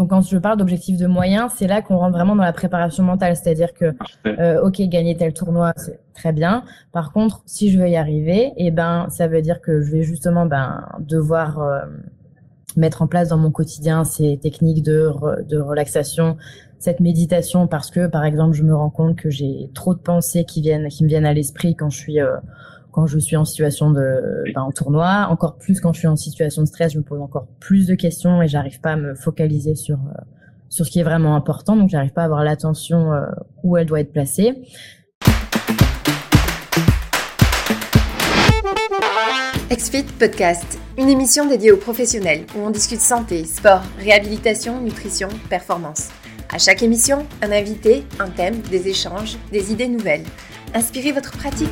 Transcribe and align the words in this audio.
donc 0.00 0.08
quand 0.08 0.22
je 0.22 0.38
parle 0.38 0.56
d'objectifs 0.56 0.96
de 0.96 1.06
moyens, 1.06 1.52
c'est 1.54 1.66
là 1.66 1.82
qu'on 1.82 1.98
rentre 1.98 2.16
vraiment 2.16 2.34
dans 2.34 2.42
la 2.42 2.54
préparation 2.54 3.02
mentale, 3.02 3.36
c'est-à-dire 3.36 3.74
que 3.74 3.94
euh, 4.26 4.62
ok 4.62 4.80
gagner 4.88 5.14
tel 5.14 5.34
tournoi 5.34 5.74
c'est 5.76 6.00
très 6.14 6.32
bien. 6.32 6.64
Par 6.90 7.12
contre, 7.12 7.42
si 7.44 7.70
je 7.70 7.78
veux 7.78 7.86
y 7.86 7.96
arriver, 7.96 8.54
eh 8.56 8.70
ben 8.70 9.08
ça 9.10 9.28
veut 9.28 9.42
dire 9.42 9.60
que 9.60 9.82
je 9.82 9.92
vais 9.92 10.02
justement 10.02 10.46
ben 10.46 10.86
devoir 11.00 11.60
euh, 11.60 11.80
mettre 12.78 13.02
en 13.02 13.08
place 13.08 13.28
dans 13.28 13.36
mon 13.36 13.50
quotidien 13.50 14.04
ces 14.04 14.38
techniques 14.38 14.82
de 14.82 15.12
de 15.46 15.58
relaxation, 15.58 16.38
cette 16.78 17.00
méditation 17.00 17.66
parce 17.66 17.90
que 17.90 18.06
par 18.06 18.24
exemple 18.24 18.54
je 18.54 18.62
me 18.62 18.74
rends 18.74 18.88
compte 18.88 19.16
que 19.16 19.28
j'ai 19.28 19.68
trop 19.74 19.92
de 19.92 20.00
pensées 20.00 20.46
qui 20.46 20.62
viennent 20.62 20.88
qui 20.88 21.04
me 21.04 21.10
viennent 21.10 21.26
à 21.26 21.34
l'esprit 21.34 21.76
quand 21.76 21.90
je 21.90 21.98
suis 21.98 22.20
euh, 22.22 22.38
quand 22.92 23.06
je 23.06 23.18
suis 23.18 23.36
en 23.36 23.44
situation 23.44 23.90
de 23.90 24.44
ben, 24.54 24.62
en 24.62 24.72
tournoi, 24.72 25.26
encore 25.30 25.56
plus 25.56 25.80
quand 25.80 25.92
je 25.92 26.00
suis 26.00 26.08
en 26.08 26.16
situation 26.16 26.62
de 26.62 26.66
stress, 26.66 26.92
je 26.92 26.98
me 26.98 27.04
pose 27.04 27.20
encore 27.20 27.46
plus 27.60 27.86
de 27.86 27.94
questions 27.94 28.42
et 28.42 28.48
j'arrive 28.48 28.80
pas 28.80 28.92
à 28.92 28.96
me 28.96 29.14
focaliser 29.14 29.74
sur 29.74 29.96
euh, 29.96 30.20
sur 30.68 30.86
ce 30.86 30.90
qui 30.90 31.00
est 31.00 31.04
vraiment 31.04 31.34
important, 31.34 31.76
donc 31.76 31.90
j'arrive 31.90 32.12
pas 32.12 32.22
à 32.22 32.26
avoir 32.26 32.44
l'attention 32.44 33.12
euh, 33.12 33.26
où 33.64 33.76
elle 33.76 33.86
doit 33.86 34.00
être 34.00 34.12
placée. 34.12 34.54
XFIT 39.68 40.04
Podcast, 40.18 40.78
une 40.98 41.08
émission 41.08 41.48
dédiée 41.48 41.72
aux 41.72 41.76
professionnels 41.76 42.44
où 42.56 42.60
on 42.60 42.70
discute 42.70 43.00
santé, 43.00 43.44
sport, 43.44 43.82
réhabilitation, 43.98 44.80
nutrition, 44.80 45.28
performance. 45.48 46.10
À 46.52 46.58
chaque 46.58 46.82
émission, 46.82 47.24
un 47.42 47.52
invité, 47.52 48.04
un 48.18 48.28
thème, 48.28 48.60
des 48.70 48.88
échanges, 48.88 49.38
des 49.52 49.72
idées 49.72 49.88
nouvelles. 49.88 50.24
Inspirez 50.74 51.12
votre 51.12 51.32
pratique. 51.32 51.68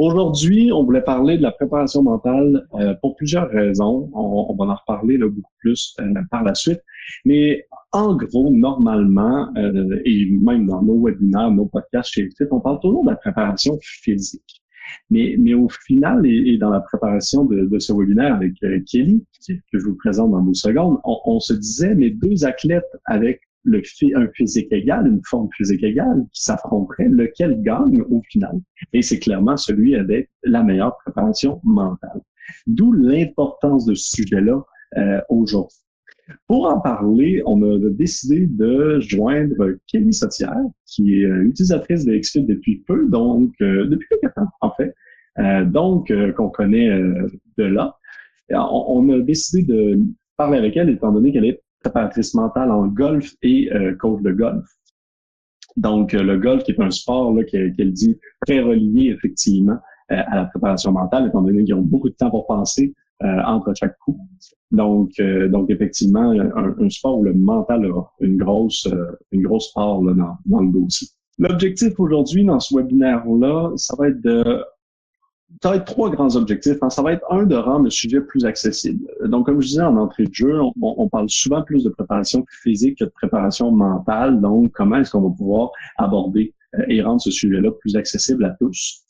Aujourd'hui, 0.00 0.72
on 0.72 0.82
voulait 0.82 1.02
parler 1.02 1.36
de 1.36 1.42
la 1.42 1.52
préparation 1.52 2.02
mentale 2.02 2.66
euh, 2.72 2.94
pour 3.02 3.16
plusieurs 3.16 3.50
raisons. 3.50 4.10
On, 4.14 4.56
va 4.58 4.64
en 4.64 4.74
reparler 4.74 5.18
là, 5.18 5.28
beaucoup 5.28 5.52
plus 5.58 5.94
euh, 6.00 6.14
par 6.30 6.42
la 6.42 6.54
suite. 6.54 6.80
Mais 7.26 7.66
en 7.92 8.16
gros, 8.16 8.50
normalement, 8.50 9.52
euh, 9.58 10.00
et 10.06 10.24
même 10.40 10.64
dans 10.68 10.80
nos 10.80 11.04
webinaires, 11.04 11.50
nos 11.50 11.66
podcasts 11.66 12.12
chez 12.12 12.30
Fit, 12.30 12.46
on 12.50 12.60
parle 12.60 12.80
toujours 12.80 13.04
de 13.04 13.10
la 13.10 13.16
préparation 13.16 13.78
physique. 13.82 14.62
Mais, 15.10 15.36
mais 15.38 15.52
au 15.52 15.68
final, 15.68 16.24
et, 16.24 16.56
dans 16.56 16.70
la 16.70 16.80
préparation 16.80 17.44
de, 17.44 17.66
de 17.66 17.78
ce 17.78 17.92
webinaire 17.92 18.36
avec 18.36 18.54
Kelly, 18.86 19.22
que 19.46 19.78
je 19.78 19.84
vous 19.84 19.96
présente 19.96 20.30
dans 20.30 20.40
deux 20.40 20.54
secondes, 20.54 20.96
on, 21.04 21.18
on 21.26 21.40
se 21.40 21.52
disait, 21.52 21.94
mais 21.94 22.08
deux 22.08 22.46
athlètes 22.46 22.88
avec 23.04 23.42
le, 23.64 23.82
un 24.14 24.28
physique 24.34 24.72
égal, 24.72 25.06
une 25.06 25.20
forme 25.24 25.48
physique 25.56 25.82
égale 25.82 26.24
qui 26.32 26.42
s'affronterait, 26.42 27.08
lequel 27.08 27.62
gagne 27.62 28.02
au 28.02 28.22
final. 28.30 28.58
Et 28.92 29.02
c'est 29.02 29.18
clairement 29.18 29.56
celui 29.56 29.96
avec 29.96 30.30
la 30.42 30.62
meilleure 30.62 30.96
préparation 30.98 31.60
mentale. 31.64 32.20
D'où 32.66 32.92
l'importance 32.92 33.84
de 33.84 33.94
ce 33.94 34.16
sujet-là 34.16 34.64
euh, 34.96 35.20
aujourd'hui. 35.28 35.76
Pour 36.46 36.66
en 36.66 36.80
parler, 36.80 37.42
on 37.46 37.62
a 37.62 37.78
décidé 37.90 38.46
de 38.46 39.00
joindre 39.00 39.76
Kelly 39.86 40.12
Sautière, 40.12 40.62
qui 40.86 41.20
est 41.20 41.24
euh, 41.24 41.44
utilisatrice 41.44 42.04
de 42.04 42.16
XFIT 42.16 42.42
depuis 42.42 42.82
peu, 42.86 43.08
donc 43.08 43.52
euh, 43.60 43.86
depuis 43.86 44.08
quelques 44.20 44.34
temps 44.34 44.48
en 44.60 44.70
fait, 44.72 44.94
euh, 45.38 45.64
donc 45.64 46.12
qu'on 46.36 46.50
connaît 46.50 46.90
de 47.58 47.64
là. 47.64 47.96
On, 48.52 49.08
a 49.10 49.20
décidé 49.20 49.62
de 49.62 50.00
parler 50.36 50.58
avec 50.58 50.76
elle 50.76 50.90
étant 50.90 51.12
donné 51.12 51.32
qu'elle 51.32 51.44
est 51.44 51.62
préparatrice 51.82 52.34
mentale 52.34 52.70
en 52.70 52.86
golf 52.86 53.34
et 53.42 53.72
euh, 53.72 53.94
coach 53.96 54.22
de 54.22 54.32
golf. 54.32 54.64
Donc, 55.76 56.14
euh, 56.14 56.22
le 56.22 56.38
golf 56.38 56.64
qui 56.64 56.72
est 56.72 56.80
un 56.80 56.90
sport 56.90 57.34
qu'elle 57.50 57.92
dit 57.92 58.18
très 58.46 58.60
relié 58.60 59.10
effectivement 59.10 59.78
euh, 60.12 60.22
à 60.26 60.36
la 60.36 60.44
préparation 60.46 60.92
mentale, 60.92 61.28
étant 61.28 61.42
donné 61.42 61.64
qu'ils 61.64 61.74
ont 61.74 61.82
beaucoup 61.82 62.08
de 62.08 62.14
temps 62.14 62.30
pour 62.30 62.46
penser 62.46 62.94
entre 63.22 63.74
chaque 63.74 63.98
coup. 63.98 64.18
Donc, 64.70 65.10
donc 65.50 65.68
effectivement, 65.68 66.30
un, 66.30 66.88
sport 66.88 67.18
où 67.18 67.22
le 67.22 67.34
mental 67.34 67.84
a 67.84 68.02
une 68.20 68.38
grosse, 68.38 68.88
une 69.30 69.42
grosse 69.42 69.70
part 69.74 70.00
là, 70.00 70.14
dans, 70.14 70.38
dans 70.46 70.62
le 70.62 70.72
dossier. 70.72 71.08
L'objectif 71.38 72.00
aujourd'hui 72.00 72.46
dans 72.46 72.60
ce 72.60 72.74
webinaire-là, 72.74 73.72
ça 73.76 73.94
va 73.98 74.08
être 74.08 74.22
de 74.22 74.64
ça 75.62 75.70
va 75.70 75.76
être 75.76 75.84
trois 75.84 76.10
grands 76.10 76.36
objectifs. 76.36 76.78
Hein. 76.82 76.90
Ça 76.90 77.02
va 77.02 77.12
être 77.12 77.24
un 77.30 77.44
de 77.44 77.54
rendre 77.54 77.84
le 77.84 77.90
sujet 77.90 78.20
plus 78.20 78.44
accessible. 78.44 79.06
Donc, 79.26 79.46
comme 79.46 79.60
je 79.60 79.68
disais 79.68 79.82
en 79.82 79.96
entrée 79.96 80.24
de 80.24 80.34
jeu, 80.34 80.58
on, 80.80 81.08
parle 81.08 81.28
souvent 81.28 81.62
plus 81.62 81.84
de 81.84 81.90
préparation 81.90 82.44
physique 82.62 82.98
que 82.98 83.04
de 83.04 83.10
préparation 83.10 83.70
mentale. 83.70 84.40
Donc, 84.40 84.72
comment 84.72 84.96
est-ce 84.96 85.10
qu'on 85.10 85.28
va 85.28 85.34
pouvoir 85.36 85.70
aborder 85.98 86.54
euh, 86.76 86.84
et 86.88 87.02
rendre 87.02 87.20
ce 87.20 87.30
sujet-là 87.30 87.70
plus 87.80 87.96
accessible 87.96 88.44
à 88.44 88.56
tous? 88.58 89.04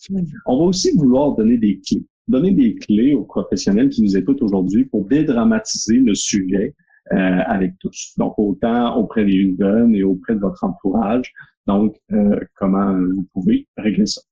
On 0.47 0.59
va 0.59 0.65
aussi 0.65 0.97
vouloir 0.97 1.37
donner 1.37 1.57
des 1.57 1.81
clés. 1.81 2.05
Donner 2.27 2.53
des 2.53 2.75
clés 2.77 3.15
aux 3.15 3.25
professionnels 3.25 3.89
qui 3.91 4.03
nous 4.03 4.17
écoutent 4.17 4.43
aujourd'hui 4.43 4.85
pour 4.85 5.05
dédramatiser 5.05 5.99
le 5.99 6.15
sujet 6.15 6.75
euh, 7.13 7.17
avec 7.47 7.79
tous. 7.79 8.15
Donc, 8.19 8.35
autant 8.39 8.97
auprès 8.97 9.25
des 9.25 9.55
jeunes 9.57 9.95
et 9.95 10.03
auprès 10.03 10.35
de 10.35 10.41
votre 10.41 10.65
entourage. 10.65 11.33
Donc, 11.67 11.97
euh, 12.13 12.41
comment 12.57 12.93
vous 12.93 13.27
pouvez 13.33 13.69
régler 13.77 14.07
ça? 14.07 14.23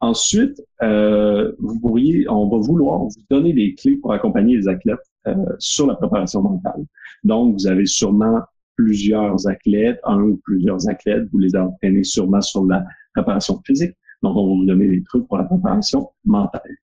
Ensuite, 0.00 0.62
euh, 0.82 1.52
vous 1.58 1.78
pourriez, 1.80 2.28
on 2.28 2.48
va 2.48 2.58
vouloir 2.58 3.00
vous 3.00 3.22
donner 3.30 3.52
des 3.52 3.74
clés 3.74 3.96
pour 3.96 4.12
accompagner 4.12 4.56
les 4.56 4.68
athlètes 4.68 4.98
euh, 5.26 5.34
sur 5.58 5.86
la 5.86 5.94
préparation 5.94 6.42
mentale. 6.42 6.84
Donc, 7.24 7.54
vous 7.54 7.66
avez 7.66 7.86
sûrement 7.86 8.42
plusieurs 8.76 9.46
athlètes, 9.48 10.00
un 10.04 10.20
ou 10.20 10.40
plusieurs 10.44 10.88
athlètes, 10.88 11.24
vous 11.32 11.38
les 11.38 11.56
entraînez 11.56 12.04
sûrement 12.04 12.40
sur 12.40 12.64
la 12.66 12.84
préparation 13.14 13.60
physique. 13.64 13.94
Donc, 14.22 14.36
on 14.36 14.46
va 14.46 14.54
vous 14.54 14.64
donner 14.66 14.88
des 14.88 15.02
trucs 15.04 15.26
pour 15.26 15.38
la 15.38 15.44
préparation 15.44 16.10
mentale. 16.24 16.76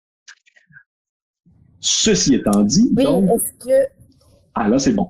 Ceci 1.80 2.36
étant 2.36 2.64
dit, 2.64 2.92
oui, 2.96 3.04
est-ce 3.04 3.66
que... 3.66 3.88
Ah 4.56 4.70
là, 4.70 4.80
c'est 4.80 4.94
bon 4.94 5.10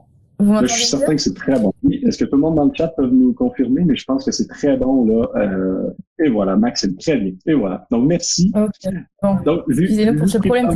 je 0.61 0.67
suis 0.67 0.85
certain 0.85 1.15
que 1.15 1.21
c'est 1.21 1.33
très 1.33 1.59
bon. 1.59 1.73
Est-ce 1.89 2.17
que 2.17 2.25
tout 2.25 2.35
le 2.35 2.41
monde 2.41 2.55
dans 2.55 2.65
le 2.65 2.71
chat 2.73 2.89
peut 2.89 3.07
nous 3.07 3.33
confirmer? 3.33 3.83
Mais 3.85 3.95
je 3.95 4.05
pense 4.05 4.25
que 4.25 4.31
c'est 4.31 4.47
très 4.47 4.77
bon, 4.77 5.05
là. 5.05 5.29
Euh, 5.35 5.89
et 6.23 6.29
voilà, 6.29 6.55
Max, 6.55 6.81
c'est 6.81 6.97
très 6.97 7.17
bien. 7.17 7.33
Et 7.45 7.53
voilà. 7.53 7.87
Donc, 7.91 8.07
merci. 8.07 8.51
OK. 8.55 8.93
Bon. 9.21 9.35
Donc, 9.45 9.65
pour 10.17 10.29
ce 10.29 10.37
problème. 10.37 10.69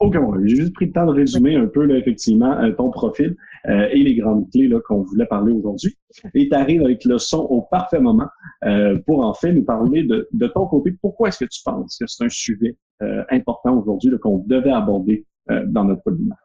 Aucun 0.00 0.22
problème. 0.22 0.46
J'ai 0.46 0.54
juste 0.54 0.74
pris 0.74 0.86
le 0.86 0.92
temps 0.92 1.06
de 1.06 1.12
résumer 1.12 1.56
un 1.56 1.66
peu, 1.66 1.84
là, 1.84 1.96
effectivement, 1.96 2.56
euh, 2.58 2.70
ton 2.70 2.88
profil 2.90 3.34
euh, 3.68 3.88
et 3.90 3.98
les 4.04 4.14
grandes 4.14 4.48
clés 4.52 4.68
là, 4.68 4.78
qu'on 4.86 5.02
voulait 5.02 5.26
parler 5.26 5.52
aujourd'hui. 5.52 5.96
Et 6.34 6.48
tu 6.48 6.54
arrives 6.54 6.82
avec 6.82 7.04
le 7.04 7.18
son 7.18 7.38
au 7.38 7.62
parfait 7.62 7.98
moment 7.98 8.28
euh, 8.64 8.96
pour 9.06 9.24
en 9.24 9.34
fait 9.34 9.52
nous 9.52 9.64
parler 9.64 10.04
de, 10.04 10.28
de 10.32 10.46
ton 10.46 10.66
côté. 10.66 10.94
Pourquoi 11.02 11.28
est-ce 11.28 11.44
que 11.44 11.50
tu 11.50 11.60
penses 11.64 11.98
que 11.98 12.06
c'est 12.06 12.24
un 12.24 12.28
sujet 12.28 12.76
euh, 13.02 13.24
important 13.30 13.76
aujourd'hui 13.76 14.12
qu'on 14.20 14.38
devait 14.46 14.70
aborder 14.70 15.26
euh, 15.50 15.64
dans 15.66 15.82
notre 15.82 16.02
webinaire? 16.06 16.36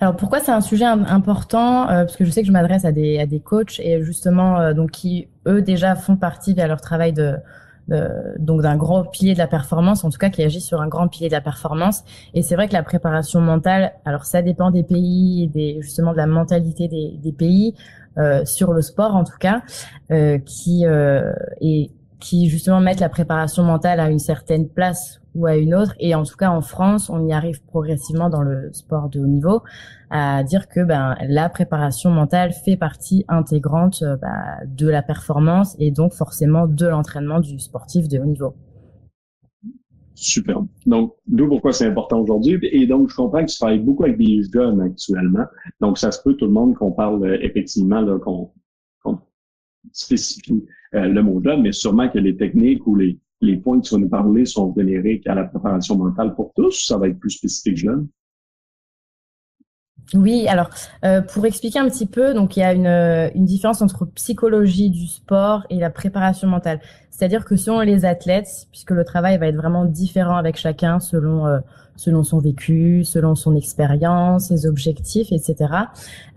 Alors 0.00 0.16
pourquoi 0.16 0.40
c'est 0.40 0.50
un 0.50 0.62
sujet 0.62 0.86
important 0.86 1.82
euh, 1.90 2.04
Parce 2.04 2.16
que 2.16 2.24
je 2.24 2.30
sais 2.30 2.40
que 2.40 2.46
je 2.46 2.52
m'adresse 2.52 2.86
à 2.86 2.92
des, 2.92 3.18
à 3.18 3.26
des 3.26 3.40
coachs 3.40 3.78
et 3.80 4.02
justement 4.02 4.58
euh, 4.58 4.72
donc 4.72 4.92
qui 4.92 5.28
eux 5.46 5.60
déjà 5.60 5.94
font 5.94 6.16
partie 6.16 6.54
via 6.54 6.66
leur 6.66 6.80
travail 6.80 7.12
de, 7.12 7.36
donc 8.38 8.62
d'un 8.62 8.76
grand 8.76 9.04
pilier 9.04 9.34
de 9.34 9.38
la 9.38 9.48
performance, 9.48 10.04
en 10.04 10.10
tout 10.10 10.18
cas 10.18 10.30
qui 10.30 10.44
agit 10.44 10.60
sur 10.60 10.80
un 10.80 10.86
grand 10.86 11.08
pilier 11.08 11.28
de 11.28 11.34
la 11.34 11.40
performance. 11.40 12.04
Et 12.34 12.42
c'est 12.42 12.54
vrai 12.54 12.68
que 12.68 12.72
la 12.72 12.84
préparation 12.84 13.40
mentale, 13.40 13.92
alors 14.04 14.24
ça 14.24 14.42
dépend 14.42 14.70
des 14.70 14.84
pays 14.84 15.48
des, 15.48 15.78
justement 15.82 16.12
de 16.12 16.16
la 16.16 16.26
mentalité 16.26 16.86
des, 16.86 17.18
des 17.20 17.32
pays 17.32 17.74
euh, 18.16 18.44
sur 18.44 18.72
le 18.72 18.80
sport 18.80 19.16
en 19.16 19.24
tout 19.24 19.38
cas, 19.38 19.62
qui 20.46 20.84
est 20.84 21.90
qui 22.20 22.48
justement 22.48 22.80
mettent 22.80 23.00
la 23.00 23.08
préparation 23.08 23.62
mentale 23.62 23.98
à 23.98 24.10
une 24.10 24.18
certaine 24.18 24.68
place 24.68 25.20
ou 25.34 25.46
à 25.46 25.56
une 25.56 25.74
autre. 25.74 25.94
Et 25.98 26.14
en 26.14 26.22
tout 26.22 26.36
cas, 26.36 26.50
en 26.50 26.60
France, 26.60 27.10
on 27.10 27.26
y 27.26 27.32
arrive 27.32 27.62
progressivement 27.64 28.28
dans 28.28 28.42
le 28.42 28.70
sport 28.72 29.08
de 29.08 29.20
haut 29.20 29.26
niveau 29.26 29.62
à 30.10 30.42
dire 30.44 30.68
que 30.68 30.80
ben, 30.80 31.16
la 31.28 31.48
préparation 31.48 32.10
mentale 32.10 32.52
fait 32.52 32.76
partie 32.76 33.24
intégrante 33.28 34.04
bah, 34.20 34.58
de 34.66 34.88
la 34.88 35.02
performance 35.02 35.76
et 35.78 35.90
donc 35.90 36.12
forcément 36.12 36.66
de 36.66 36.86
l'entraînement 36.86 37.40
du 37.40 37.58
sportif 37.58 38.08
de 38.08 38.18
haut 38.18 38.26
niveau. 38.26 38.54
Super. 40.14 40.62
Donc, 40.84 41.14
d'où 41.26 41.48
pourquoi 41.48 41.72
c'est 41.72 41.86
important 41.86 42.20
aujourd'hui. 42.20 42.58
Et 42.62 42.86
donc, 42.86 43.08
je 43.08 43.16
comprends 43.16 43.40
que 43.40 43.50
tu 43.50 43.56
travailles 43.56 43.78
beaucoup 43.78 44.04
avec 44.04 44.18
des 44.18 44.42
jeunes 44.52 44.80
actuellement. 44.82 45.46
Donc, 45.80 45.96
ça 45.96 46.12
se 46.12 46.20
peut 46.22 46.34
tout 46.34 46.44
le 46.44 46.52
monde 46.52 46.74
qu'on 46.74 46.92
parle 46.92 47.24
euh, 47.24 47.38
effectivement, 47.40 48.04
qu'on 48.18 48.50
spécifie 49.92 50.62
euh, 50.94 51.06
le 51.06 51.22
mot-là, 51.22 51.56
mais 51.56 51.72
sûrement 51.72 52.08
que 52.08 52.18
les 52.18 52.36
techniques 52.36 52.86
ou 52.86 52.96
les, 52.96 53.18
points 53.62 53.80
que 53.80 53.86
tu 53.86 53.94
vas 53.94 54.00
nous 54.00 54.08
parler 54.08 54.44
sont 54.44 54.74
génériques 54.76 55.26
à 55.26 55.34
la 55.34 55.44
préparation 55.44 55.96
mentale 55.96 56.34
pour 56.34 56.52
tous. 56.54 56.86
Ça 56.86 56.98
va 56.98 57.08
être 57.08 57.18
plus 57.18 57.30
spécifique 57.30 57.76
jeune. 57.76 58.08
Oui, 60.12 60.48
alors 60.48 60.70
euh, 61.04 61.20
pour 61.22 61.46
expliquer 61.46 61.78
un 61.78 61.88
petit 61.88 62.06
peu, 62.06 62.34
donc 62.34 62.56
il 62.56 62.60
y 62.60 62.62
a 62.64 62.72
une, 62.72 62.86
une, 63.36 63.44
différence 63.44 63.80
entre 63.80 64.06
psychologie 64.06 64.90
du 64.90 65.06
sport 65.06 65.64
et 65.70 65.78
la 65.78 65.90
préparation 65.90 66.48
mentale. 66.48 66.80
C'est-à-dire 67.10 67.44
que 67.44 67.54
selon 67.54 67.80
les 67.80 68.04
athlètes, 68.04 68.66
puisque 68.72 68.90
le 68.90 69.04
travail 69.04 69.38
va 69.38 69.46
être 69.46 69.56
vraiment 69.56 69.84
différent 69.84 70.36
avec 70.36 70.56
chacun 70.56 70.98
selon 70.98 71.46
euh, 71.46 71.60
selon 71.96 72.22
son 72.22 72.38
vécu, 72.38 73.04
selon 73.04 73.34
son 73.34 73.56
expérience, 73.56 74.48
ses 74.48 74.66
objectifs, 74.66 75.32
etc. 75.32 75.56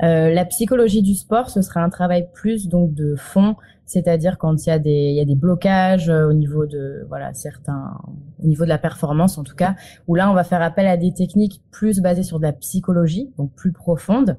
Euh, 0.03 0.33
la 0.33 0.45
psychologie 0.45 1.01
du 1.01 1.15
sport, 1.15 1.49
ce 1.49 1.61
sera 1.61 1.81
un 1.81 1.89
travail 1.89 2.27
plus 2.33 2.67
donc 2.67 2.93
de 2.93 3.15
fond 3.15 3.55
c'est-à-dire 3.85 4.37
quand 4.37 4.65
il 4.65 4.69
y 4.69 4.71
a 4.71 4.79
des 4.79 5.11
y 5.11 5.19
a 5.19 5.25
des 5.25 5.35
blocages 5.35 6.09
euh, 6.09 6.27
au 6.27 6.33
niveau 6.33 6.65
de 6.65 7.05
voilà 7.09 7.33
certains 7.33 7.97
au 8.41 8.47
niveau 8.47 8.63
de 8.63 8.69
la 8.69 8.77
performance 8.77 9.37
en 9.37 9.43
tout 9.43 9.55
cas 9.55 9.75
où 10.07 10.15
là 10.15 10.29
on 10.31 10.33
va 10.33 10.43
faire 10.43 10.61
appel 10.61 10.87
à 10.87 10.97
des 10.97 11.13
techniques 11.13 11.61
plus 11.71 11.99
basées 11.99 12.23
sur 12.23 12.39
de 12.39 12.43
la 12.43 12.53
psychologie 12.53 13.31
donc 13.37 13.53
plus 13.53 13.71
profondes 13.71 14.37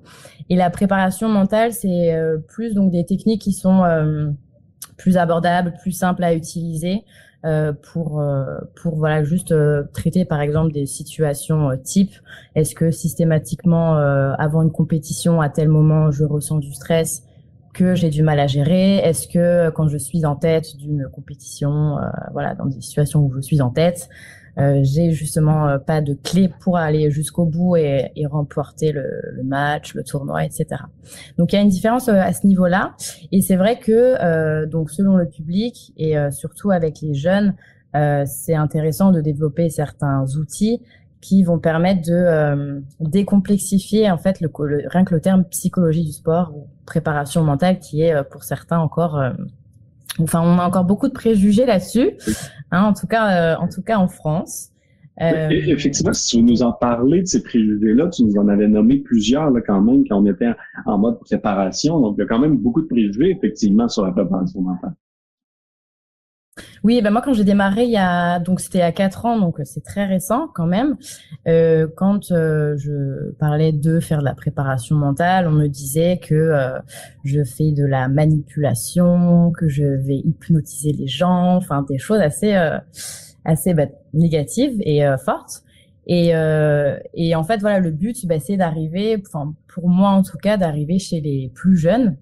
et 0.48 0.56
la 0.56 0.70
préparation 0.70 1.28
mentale 1.28 1.72
c'est 1.72 2.14
euh, 2.14 2.38
plus 2.38 2.74
donc 2.74 2.90
des 2.90 3.04
techniques 3.04 3.42
qui 3.42 3.52
sont 3.52 3.84
euh, 3.84 4.30
plus 4.96 5.16
abordables 5.16 5.74
plus 5.80 5.92
simples 5.92 6.24
à 6.24 6.34
utiliser 6.34 7.04
pour 7.92 8.22
pour 8.74 8.96
voilà 8.96 9.22
juste 9.22 9.54
traiter 9.92 10.24
par 10.24 10.40
exemple 10.40 10.72
des 10.72 10.86
situations 10.86 11.76
type 11.82 12.12
est-ce 12.54 12.74
que 12.74 12.90
systématiquement 12.90 13.96
avant 13.96 14.62
une 14.62 14.72
compétition 14.72 15.40
à 15.40 15.50
tel 15.50 15.68
moment 15.68 16.10
je 16.10 16.24
ressens 16.24 16.58
du 16.58 16.72
stress 16.72 17.22
que 17.74 17.94
j'ai 17.94 18.08
du 18.08 18.22
mal 18.22 18.40
à 18.40 18.46
gérer? 18.46 18.96
Est-ce 18.98 19.28
que 19.28 19.38
euh, 19.38 19.70
quand 19.70 19.88
je 19.88 19.98
suis 19.98 20.24
en 20.24 20.36
tête 20.36 20.76
d'une 20.76 21.08
compétition, 21.12 21.98
euh, 21.98 22.08
voilà, 22.32 22.54
dans 22.54 22.66
des 22.66 22.80
situations 22.80 23.20
où 23.20 23.32
je 23.34 23.40
suis 23.40 23.60
en 23.60 23.70
tête, 23.70 24.08
euh, 24.08 24.43
j'ai 24.56 25.10
justement 25.10 25.68
euh, 25.68 25.78
pas 25.78 26.00
de 26.00 26.14
clé 26.14 26.50
pour 26.60 26.76
aller 26.76 27.10
jusqu'au 27.10 27.44
bout 27.44 27.76
et, 27.76 28.12
et 28.16 28.26
remporter 28.26 28.92
le, 28.92 29.04
le, 29.32 29.42
match, 29.42 29.94
le 29.94 30.04
tournoi, 30.04 30.44
etc. 30.44 30.66
Donc 31.38 31.52
il 31.52 31.56
y 31.56 31.58
a 31.58 31.62
une 31.62 31.68
différence 31.68 32.08
à 32.08 32.32
ce 32.32 32.46
niveau-là, 32.46 32.94
et 33.32 33.40
c'est 33.40 33.56
vrai 33.56 33.78
que 33.78 34.64
donc 34.66 34.90
selon 34.90 35.16
le 35.16 35.28
public 35.28 35.92
et 35.96 36.16
surtout 36.30 36.70
avec 36.70 37.00
les 37.00 37.14
jeunes, 37.14 37.54
c'est 38.26 38.54
intéressant 38.54 39.12
de 39.12 39.20
développer 39.20 39.70
certains 39.70 40.24
outils 40.36 40.80
qui 41.24 41.42
vont 41.42 41.58
permettre 41.58 42.02
de 42.02 42.12
euh, 42.12 42.80
décomplexifier 43.00 44.10
en 44.10 44.18
fait 44.18 44.42
le, 44.42 44.50
rien 44.88 45.04
que 45.04 45.14
le 45.14 45.22
terme 45.22 45.44
psychologie 45.44 46.04
du 46.04 46.12
sport 46.12 46.52
ou 46.54 46.68
préparation 46.84 47.42
mentale 47.42 47.78
qui 47.78 48.02
est 48.02 48.14
euh, 48.14 48.22
pour 48.22 48.44
certains 48.44 48.78
encore 48.78 49.18
euh, 49.18 49.32
enfin 50.20 50.40
on 50.42 50.58
a 50.58 50.66
encore 50.66 50.84
beaucoup 50.84 51.08
de 51.08 51.12
préjugés 51.12 51.66
là-dessus 51.66 52.12
hein, 52.70 52.82
en 52.84 52.92
tout 52.92 53.06
cas 53.06 53.56
en 53.58 53.68
tout 53.68 53.82
cas 53.82 53.98
en 53.98 54.08
France. 54.08 54.70
Effectivement 55.18 56.12
si 56.12 56.28
tu 56.28 56.36
veux 56.42 56.50
nous 56.50 56.62
en 56.62 56.72
parler 56.72 57.22
de 57.22 57.26
ces 57.26 57.42
préjugés 57.42 57.94
là 57.94 58.08
tu 58.08 58.24
nous 58.24 58.36
en 58.36 58.48
avais 58.48 58.68
nommé 58.68 58.98
plusieurs 58.98 59.50
là 59.50 59.60
quand 59.60 59.80
même 59.80 60.04
quand 60.08 60.20
on 60.20 60.26
était 60.26 60.52
en 60.86 60.98
mode 60.98 61.20
préparation. 61.20 62.00
Donc 62.00 62.16
il 62.18 62.20
y 62.20 62.24
a 62.24 62.26
quand 62.26 62.38
même 62.38 62.56
beaucoup 62.56 62.82
de 62.82 62.86
préjugés 62.86 63.30
effectivement 63.30 63.88
sur 63.88 64.04
la 64.04 64.12
préparation 64.12 64.60
mentale 64.60 64.94
oui, 66.84 67.02
ben 67.02 67.10
moi 67.10 67.20
quand 67.20 67.32
j'ai 67.32 67.44
démarré 67.44 67.84
il 67.84 67.90
y 67.90 67.96
a 67.96 68.38
donc 68.38 68.60
c'était 68.60 68.82
à 68.82 68.92
quatre 68.92 69.26
ans 69.26 69.40
donc 69.40 69.60
c'est 69.64 69.82
très 69.82 70.04
récent 70.04 70.48
quand 70.54 70.66
même. 70.66 70.96
Euh, 71.48 71.88
quand 71.96 72.30
euh, 72.30 72.76
je 72.76 73.32
parlais 73.32 73.72
de 73.72 73.98
faire 73.98 74.20
de 74.20 74.24
la 74.24 74.34
préparation 74.34 74.94
mentale, 74.94 75.48
on 75.48 75.52
me 75.52 75.66
disait 75.66 76.18
que 76.18 76.34
euh, 76.34 76.78
je 77.24 77.42
fais 77.42 77.72
de 77.72 77.84
la 77.84 78.08
manipulation, 78.08 79.50
que 79.50 79.68
je 79.68 79.84
vais 79.84 80.16
hypnotiser 80.16 80.92
les 80.92 81.08
gens, 81.08 81.56
enfin 81.56 81.84
des 81.88 81.98
choses 81.98 82.20
assez 82.20 82.54
euh, 82.54 82.78
assez 83.44 83.74
négatives 84.12 84.76
et 84.80 85.04
fortes. 85.24 85.62
Et, 86.06 86.32
et 87.14 87.34
en 87.34 87.44
fait 87.44 87.60
voilà 87.60 87.80
le 87.80 87.90
but 87.90 88.26
bah, 88.26 88.38
c'est 88.38 88.58
d'arriver, 88.58 89.20
enfin 89.26 89.54
pour 89.66 89.88
moi 89.88 90.10
en 90.10 90.22
tout 90.22 90.36
cas 90.36 90.56
d'arriver 90.56 90.98
chez 90.98 91.20
les 91.20 91.50
plus 91.54 91.76
jeunes 91.76 92.16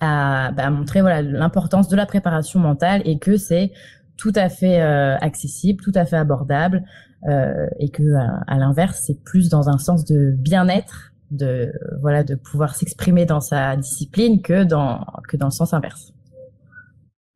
à, 0.00 0.52
bah, 0.52 0.70
montrer 0.70 1.00
voilà 1.00 1.22
l'importance 1.22 1.88
de 1.88 1.96
la 1.96 2.06
préparation 2.06 2.60
mentale 2.60 3.02
et 3.04 3.18
que 3.18 3.36
c'est 3.36 3.72
tout 4.16 4.32
à 4.34 4.48
fait 4.48 4.80
euh, 4.80 5.16
accessible, 5.18 5.82
tout 5.82 5.92
à 5.94 6.04
fait 6.04 6.16
abordable 6.16 6.84
euh, 7.28 7.66
et 7.78 7.90
que 7.90 8.02
à, 8.46 8.58
l'inverse 8.58 9.02
c'est 9.06 9.22
plus 9.24 9.48
dans 9.48 9.68
un 9.68 9.78
sens 9.78 10.04
de 10.04 10.32
bien-être, 10.36 11.12
de 11.30 11.72
voilà 12.00 12.24
de 12.24 12.34
pouvoir 12.34 12.74
s'exprimer 12.74 13.26
dans 13.26 13.40
sa 13.40 13.76
discipline 13.76 14.42
que 14.42 14.64
dans 14.64 15.04
que 15.28 15.36
dans 15.36 15.46
le 15.46 15.52
sens 15.52 15.74
inverse. 15.74 16.12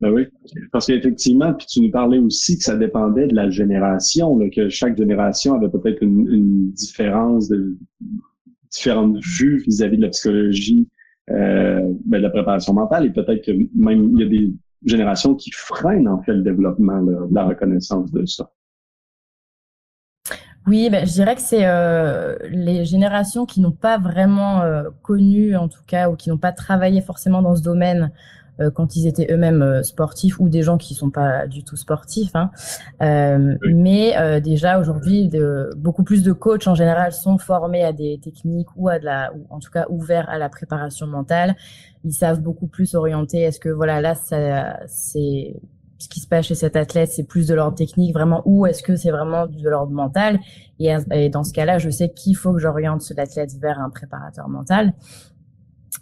Ben 0.00 0.10
oui, 0.10 0.28
parce 0.72 0.86
qu'effectivement, 0.86 1.52
tu 1.52 1.82
nous 1.82 1.90
parlais 1.90 2.16
aussi 2.16 2.56
que 2.56 2.64
ça 2.64 2.74
dépendait 2.74 3.26
de 3.26 3.34
la 3.34 3.50
génération, 3.50 4.38
que 4.48 4.70
chaque 4.70 4.96
génération 4.96 5.54
avait 5.54 5.68
peut-être 5.68 6.02
une, 6.02 6.26
une, 6.26 6.72
différence 6.72 7.48
de 7.48 7.76
différentes 8.70 9.18
vues 9.18 9.62
vis-à-vis 9.66 9.98
de 9.98 10.02
la 10.02 10.08
psychologie 10.08 10.88
euh, 11.30 11.92
ben, 12.04 12.20
la 12.20 12.30
préparation 12.30 12.72
mentale 12.72 13.06
et 13.06 13.10
peut-être 13.10 13.44
que 13.44 13.52
même 13.74 14.10
il 14.14 14.20
y 14.20 14.24
a 14.24 14.28
des 14.28 14.52
générations 14.84 15.34
qui 15.34 15.50
freinent 15.52 16.08
en 16.08 16.22
fait 16.22 16.32
le 16.32 16.42
développement 16.42 17.02
de 17.02 17.34
la 17.34 17.44
reconnaissance 17.44 18.10
de 18.10 18.24
ça. 18.26 18.50
Oui, 20.66 20.90
ben, 20.90 21.06
je 21.06 21.12
dirais 21.12 21.34
que 21.34 21.40
c'est 21.40 21.64
euh, 21.64 22.36
les 22.50 22.84
générations 22.84 23.46
qui 23.46 23.60
n'ont 23.60 23.72
pas 23.72 23.98
vraiment 23.98 24.60
euh, 24.60 24.84
connu, 25.02 25.56
en 25.56 25.68
tout 25.68 25.82
cas, 25.86 26.10
ou 26.10 26.16
qui 26.16 26.28
n'ont 26.28 26.38
pas 26.38 26.52
travaillé 26.52 27.00
forcément 27.00 27.40
dans 27.42 27.56
ce 27.56 27.62
domaine, 27.62 28.12
quand 28.68 28.96
ils 28.96 29.06
étaient 29.06 29.32
eux-mêmes 29.32 29.62
euh, 29.62 29.82
sportifs 29.82 30.38
ou 30.40 30.48
des 30.48 30.62
gens 30.62 30.76
qui 30.76 30.94
sont 30.94 31.10
pas 31.10 31.46
du 31.46 31.64
tout 31.64 31.76
sportifs. 31.76 32.34
Hein. 32.34 32.50
Euh, 33.02 33.56
mais 33.72 34.40
déjà 34.40 34.78
aujourd'hui, 34.78 35.28
de, 35.28 35.70
beaucoup 35.76 36.04
plus 36.04 36.22
de 36.22 36.32
coachs 36.32 36.66
en 36.66 36.74
général 36.74 37.12
sont 37.12 37.38
formés 37.38 37.84
à 37.84 37.92
des 37.92 38.18
techniques 38.22 38.68
ou 38.76 38.88
à 38.88 38.98
de 38.98 39.04
la, 39.04 39.32
ou 39.34 39.46
en 39.50 39.58
tout 39.58 39.70
cas 39.70 39.86
ouverts 39.88 40.28
à 40.28 40.38
la 40.38 40.48
préparation 40.48 41.06
mentale. 41.06 41.56
Ils 42.04 42.12
savent 42.12 42.40
beaucoup 42.40 42.66
plus 42.66 42.94
orienter. 42.94 43.40
Est-ce 43.40 43.60
que 43.60 43.68
voilà 43.68 44.00
là, 44.00 44.14
ça, 44.14 44.78
c'est 44.86 45.60
ce 45.98 46.08
qui 46.08 46.20
se 46.20 46.26
passe 46.26 46.46
chez 46.46 46.54
cet 46.54 46.76
athlète, 46.76 47.10
c'est 47.10 47.24
plus 47.24 47.46
de 47.46 47.54
l'ordre 47.54 47.76
technique 47.76 48.14
vraiment, 48.14 48.42
ou 48.46 48.66
est-ce 48.66 48.82
que 48.82 48.96
c'est 48.96 49.10
vraiment 49.10 49.46
de 49.46 49.68
l'ordre 49.68 49.92
mental? 49.92 50.40
Et, 50.78 50.94
et, 51.12 51.28
dans 51.28 51.44
ce 51.44 51.52
cas-là, 51.52 51.78
je 51.78 51.90
sais 51.90 52.08
qu'il 52.08 52.36
faut 52.36 52.54
que 52.54 52.58
j'oriente 52.58 53.02
cet 53.02 53.18
athlète 53.18 53.52
vers 53.60 53.78
un 53.78 53.90
préparateur 53.90 54.48
mental. 54.48 54.94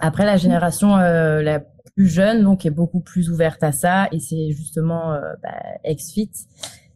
Après, 0.01 0.25
la 0.25 0.37
génération 0.37 0.97
euh, 0.97 1.43
la 1.43 1.61
plus 1.99 2.07
jeune, 2.07 2.45
donc, 2.45 2.65
est 2.65 2.71
beaucoup 2.71 3.01
plus 3.01 3.29
ouverte 3.29 3.65
à 3.65 3.73
ça, 3.73 4.07
et 4.13 4.21
c'est 4.21 4.53
justement 4.53 5.15
euh, 5.15 5.33
bah. 5.43 5.51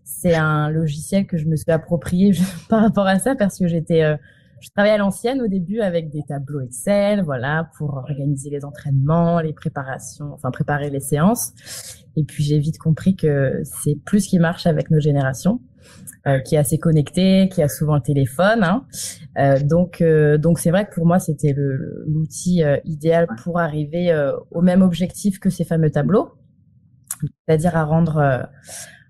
C'est 0.05 0.37
un 0.37 0.71
logiciel 0.71 1.27
que 1.27 1.39
je 1.39 1.47
me 1.47 1.57
suis 1.57 1.73
approprié 1.73 2.31
par 2.69 2.83
rapport 2.83 3.09
à 3.09 3.19
ça 3.19 3.35
parce 3.35 3.59
que 3.59 3.67
j'étais, 3.67 4.05
euh, 4.05 4.17
je 4.61 4.69
travaillais 4.71 4.95
à 4.95 4.99
l'ancienne 4.99 5.43
au 5.43 5.49
début 5.49 5.81
avec 5.81 6.09
des 6.11 6.23
tableaux 6.23 6.61
Excel, 6.61 7.23
voilà, 7.25 7.69
pour 7.77 7.95
organiser 7.95 8.49
les 8.49 8.65
entraînements, 8.65 9.41
les 9.41 9.53
préparations, 9.53 10.33
enfin 10.35 10.53
préparer 10.53 10.89
les 10.89 11.01
séances. 11.01 11.53
Et 12.15 12.23
puis 12.23 12.45
j'ai 12.45 12.61
vite 12.61 12.79
compris 12.79 13.17
que 13.17 13.61
c'est 13.65 13.97
plus 14.05 14.21
ce 14.21 14.29
qui 14.29 14.39
marche 14.39 14.69
avec 14.69 14.93
nos 14.93 15.01
générations. 15.01 15.61
Euh, 16.25 16.39
qui 16.39 16.55
est 16.55 16.59
assez 16.59 16.79
connecté, 16.79 17.49
qui 17.49 17.63
a 17.65 17.69
souvent 17.69 17.97
le 17.97 18.01
téléphone. 18.01 18.63
Hein. 18.63 18.87
Euh, 19.39 19.59
donc, 19.59 20.01
euh, 20.01 20.39
donc 20.39 20.61
c'est 20.61 20.71
vrai 20.71 20.87
que 20.87 20.95
pour 20.95 21.05
moi, 21.05 21.19
c'était 21.19 21.53
l'outil 22.07 22.63
idéal 22.85 23.27
pour 23.43 23.59
arriver 23.59 24.15
au 24.53 24.63
même 24.63 24.83
objectif 24.83 25.41
que 25.41 25.51
ces 25.51 25.65
fameux 25.65 25.91
tableaux, 25.91 26.31
c'est-à-dire 27.21 27.77
à 27.77 27.85
rendre 27.85 28.47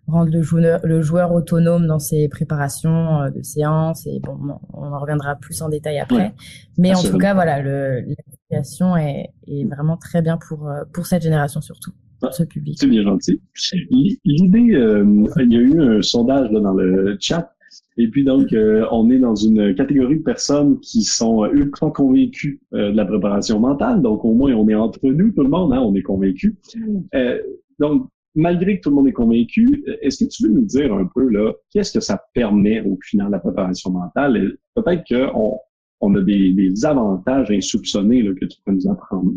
rendre 0.08 0.32
le 0.32 0.42
joueur, 0.42 0.80
le 0.84 1.02
joueur 1.02 1.32
autonome 1.32 1.86
dans 1.86 1.98
ses 1.98 2.28
préparations 2.28 3.28
de 3.28 3.42
séances. 3.42 4.06
Et 4.06 4.18
bon, 4.20 4.58
on 4.72 4.86
en 4.86 4.98
reviendra 4.98 5.36
plus 5.36 5.60
en 5.60 5.68
détail 5.68 5.98
après. 5.98 6.32
Mais 6.78 6.94
en 6.94 7.02
tout 7.02 7.18
cas, 7.18 7.34
voilà, 7.34 7.62
l'application 7.62 8.96
est, 8.96 9.34
est 9.46 9.64
vraiment 9.64 9.98
très 9.98 10.22
bien 10.22 10.38
pour 10.38 10.70
pour 10.94 11.04
cette 11.04 11.22
génération 11.22 11.60
surtout. 11.60 11.92
C'est 12.30 12.86
bien 12.86 13.02
gentil. 13.02 13.40
L'idée, 13.90 14.74
euh, 14.74 15.26
il 15.40 15.52
y 15.52 15.56
a 15.56 15.60
eu 15.60 15.80
un 15.80 16.02
sondage 16.02 16.50
là, 16.50 16.60
dans 16.60 16.74
le 16.74 17.16
chat. 17.20 17.52
Et 17.96 18.08
puis 18.08 18.24
donc, 18.24 18.52
euh, 18.52 18.86
on 18.90 19.10
est 19.10 19.18
dans 19.18 19.34
une 19.34 19.74
catégorie 19.74 20.18
de 20.18 20.22
personnes 20.22 20.78
qui 20.80 21.02
sont 21.02 21.44
ultra 21.52 21.90
convaincues 21.90 22.60
euh, 22.74 22.90
de 22.92 22.96
la 22.96 23.04
préparation 23.04 23.58
mentale. 23.58 24.02
Donc, 24.02 24.24
au 24.24 24.34
moins, 24.34 24.52
on 24.54 24.68
est 24.68 24.74
entre 24.74 25.00
nous, 25.10 25.30
tout 25.30 25.42
le 25.42 25.48
monde, 25.48 25.72
hein, 25.72 25.80
on 25.80 25.94
est 25.94 26.02
convaincus. 26.02 26.54
donc, 27.78 28.08
malgré 28.34 28.78
que 28.78 28.82
tout 28.82 28.90
le 28.90 28.96
monde 28.96 29.08
est 29.08 29.12
convaincu, 29.12 29.84
est-ce 30.00 30.24
que 30.24 30.30
tu 30.30 30.44
veux 30.44 30.54
nous 30.54 30.64
dire 30.64 30.94
un 30.94 31.08
peu 31.14 31.28
là, 31.28 31.52
qu'est-ce 31.70 31.92
que 31.92 32.00
ça 32.00 32.22
permet 32.34 32.80
au 32.80 32.98
final 33.02 33.30
la 33.30 33.40
préparation 33.40 33.90
mentale? 33.90 34.56
Peut-être 34.74 35.04
qu'on 35.06 35.58
on 36.00 36.14
a 36.14 36.20
des, 36.20 36.52
des, 36.52 36.84
avantages 36.86 37.50
insoupçonnés 37.50 38.22
là, 38.22 38.32
que 38.38 38.46
tu 38.46 38.58
peux 38.64 38.72
nous 38.72 38.88
apprendre. 38.88 39.32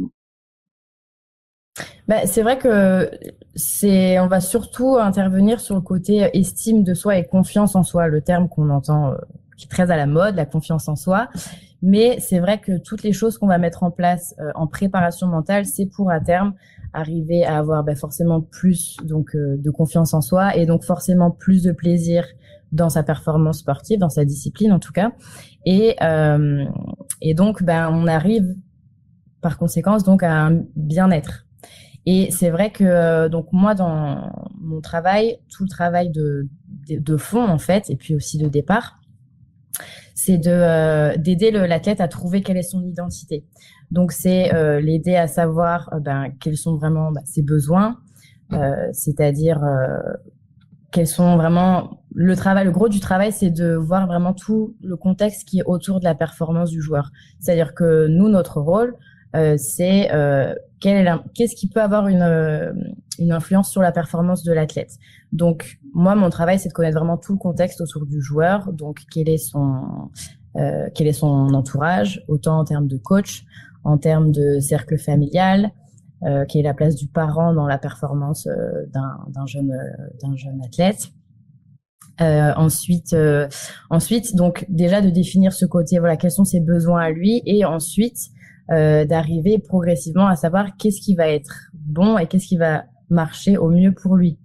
Bah, 2.07 2.27
c'est 2.27 2.43
vrai 2.43 2.59
que 2.59 3.09
c'est, 3.55 4.19
on 4.19 4.27
va 4.27 4.39
surtout 4.39 4.97
intervenir 4.97 5.59
sur 5.59 5.75
le 5.75 5.81
côté 5.81 6.29
estime 6.33 6.83
de 6.83 6.93
soi 6.93 7.17
et 7.17 7.25
confiance 7.25 7.75
en 7.75 7.81
soi, 7.81 8.07
le 8.07 8.21
terme 8.21 8.47
qu'on 8.47 8.69
entend, 8.69 9.11
euh, 9.11 9.15
qui 9.57 9.65
est 9.65 9.69
très 9.69 9.89
à 9.89 9.97
la 9.97 10.05
mode, 10.05 10.35
la 10.35 10.45
confiance 10.45 10.87
en 10.87 10.95
soi. 10.95 11.29
Mais 11.81 12.19
c'est 12.19 12.39
vrai 12.39 12.59
que 12.59 12.77
toutes 12.77 13.01
les 13.01 13.11
choses 13.11 13.37
qu'on 13.39 13.47
va 13.47 13.57
mettre 13.57 13.81
en 13.81 13.89
place 13.89 14.35
euh, 14.39 14.51
en 14.53 14.67
préparation 14.67 15.27
mentale, 15.27 15.65
c'est 15.65 15.87
pour 15.87 16.11
à 16.11 16.19
terme 16.19 16.53
arriver 16.93 17.43
à 17.43 17.57
avoir 17.57 17.83
bah, 17.83 17.95
forcément 17.95 18.39
plus 18.39 18.97
donc 19.03 19.35
euh, 19.35 19.57
de 19.57 19.71
confiance 19.71 20.13
en 20.13 20.21
soi 20.21 20.55
et 20.55 20.65
donc 20.67 20.83
forcément 20.83 21.31
plus 21.31 21.63
de 21.63 21.71
plaisir 21.71 22.25
dans 22.71 22.89
sa 22.89 23.01
performance 23.01 23.59
sportive, 23.59 23.99
dans 23.99 24.09
sa 24.09 24.25
discipline 24.25 24.71
en 24.71 24.79
tout 24.79 24.91
cas. 24.91 25.11
Et 25.65 25.95
et 27.21 27.33
donc 27.33 27.63
ben 27.63 27.89
on 27.91 28.07
arrive 28.07 28.55
par 29.41 29.57
conséquence 29.57 30.03
donc 30.03 30.23
à 30.23 30.47
un 30.47 30.63
bien-être 30.75 31.44
et 32.05 32.29
c'est 32.31 32.49
vrai 32.49 32.71
que 32.71 32.83
euh, 32.83 33.29
donc 33.29 33.47
moi 33.51 33.75
dans 33.75 34.31
mon 34.59 34.81
travail, 34.81 35.39
tout 35.49 35.63
le 35.63 35.69
travail 35.69 36.09
de, 36.09 36.47
de, 36.89 37.17
fond 37.17 37.47
en 37.47 37.57
fait, 37.57 37.89
et 37.89 37.95
puis 37.95 38.15
aussi 38.15 38.37
de 38.37 38.47
départ, 38.47 38.99
c'est 40.13 40.37
de 40.37 41.17
d'aider 41.17 41.51
l'athlète 41.51 42.01
à 42.01 42.07
trouver 42.07 42.41
quelle 42.41 42.57
est 42.57 42.63
son 42.63 42.83
identité. 42.83 43.45
Donc 43.91 44.11
c'est 44.11 44.51
l'aider 44.81 45.15
à 45.15 45.27
savoir 45.27 45.89
ben, 46.01 46.29
quels 46.39 46.57
sont 46.57 46.77
vraiment 46.77 47.11
ben, 47.11 47.21
ses 47.25 47.41
besoins, 47.41 47.99
c'est-à-dire 48.93 49.61
quels 50.91 51.07
sont 51.07 51.35
vraiment 51.35 51.99
le 52.13 52.35
travail, 52.37 52.63
le 52.63 52.71
gros 52.71 52.87
du 52.87 53.01
travail, 53.01 53.33
c'est 53.33 53.49
de 53.49 53.75
voir 53.75 54.07
vraiment 54.07 54.33
tout 54.33 54.77
le 54.81 54.95
contexte 54.95 55.45
qui 55.45 55.59
est 55.59 55.63
autour 55.65 55.99
de 55.99 56.05
la 56.05 56.15
performance 56.15 56.69
du 56.69 56.81
joueur. 56.81 57.11
C'est-à-dire 57.41 57.73
que 57.73 58.07
nous, 58.07 58.29
notre 58.29 58.61
rôle, 58.61 58.95
euh, 59.35 59.55
c'est 59.57 60.09
euh, 60.13 60.55
qu'est-ce 60.79 61.55
qui 61.55 61.69
peut 61.69 61.81
avoir 61.81 62.07
une, 62.07 62.21
euh, 62.21 62.73
une 63.19 63.31
influence 63.31 63.69
sur 63.69 63.81
la 63.81 63.91
performance 63.91 64.43
de 64.43 64.53
l'athlète? 64.53 64.93
Donc 65.31 65.79
moi, 65.93 66.15
mon 66.15 66.29
travail, 66.29 66.59
c'est 66.59 66.69
de 66.69 66.73
connaître 66.73 66.97
vraiment 66.97 67.17
tout 67.17 67.33
le 67.33 67.39
contexte 67.39 67.81
autour 67.81 68.05
du 68.05 68.21
joueur. 68.21 68.71
Donc 68.73 69.01
quel 69.11 69.29
est 69.29 69.37
son 69.37 70.09
euh, 70.57 70.87
quel 70.93 71.07
est 71.07 71.13
son 71.13 71.53
entourage, 71.53 72.23
autant 72.27 72.59
en 72.59 72.65
termes 72.65 72.87
de 72.87 72.97
coach, 72.97 73.43
en 73.83 73.97
termes 73.97 74.31
de 74.31 74.59
cercle 74.59 74.97
familial, 74.97 75.71
euh, 76.23 76.45
quelle 76.47 76.61
est 76.61 76.63
la 76.63 76.73
place 76.73 76.95
du 76.95 77.07
parent 77.07 77.53
dans 77.53 77.67
la 77.67 77.77
performance 77.77 78.47
euh, 78.47 78.85
d'un 78.93 79.45
jeune 79.45 79.73
d'un 80.21 80.35
jeune 80.35 80.61
athlète. 80.63 81.11
Euh, 82.21 82.53
ensuite, 82.55 83.13
euh, 83.13 83.47
ensuite, 83.89 84.35
donc 84.35 84.65
déjà 84.69 85.01
de 85.01 85.09
définir 85.09 85.51
ce 85.51 85.65
côté, 85.65 85.99
voilà, 85.99 86.15
quels 86.15 86.31
sont 86.31 86.45
ses 86.45 86.61
besoins 86.61 87.01
à 87.01 87.09
lui, 87.09 87.41
et 87.45 87.65
ensuite 87.65 88.29
euh, 88.71 89.05
d'arriver 89.05 89.59
progressivement 89.59 90.27
à 90.27 90.35
savoir 90.35 90.75
qu'est-ce 90.77 91.01
qui 91.01 91.15
va 91.15 91.27
être 91.27 91.69
bon 91.73 92.17
et 92.17 92.27
qu'est-ce 92.27 92.47
qui 92.47 92.57
va 92.57 92.85
marcher 93.09 93.57
au 93.57 93.69
mieux 93.69 93.93
pour 93.93 94.15
lui. 94.15 94.39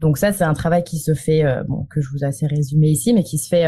Donc 0.00 0.18
ça, 0.18 0.32
c'est 0.32 0.44
un 0.44 0.54
travail 0.54 0.82
qui 0.82 0.98
se 0.98 1.14
fait, 1.14 1.44
euh, 1.44 1.62
bon, 1.64 1.84
que 1.84 2.00
je 2.00 2.10
vous 2.10 2.24
ai 2.24 2.26
assez 2.26 2.46
résumé 2.46 2.88
ici, 2.88 3.14
mais 3.14 3.22
qui 3.22 3.38
se 3.38 3.48
fait 3.48 3.66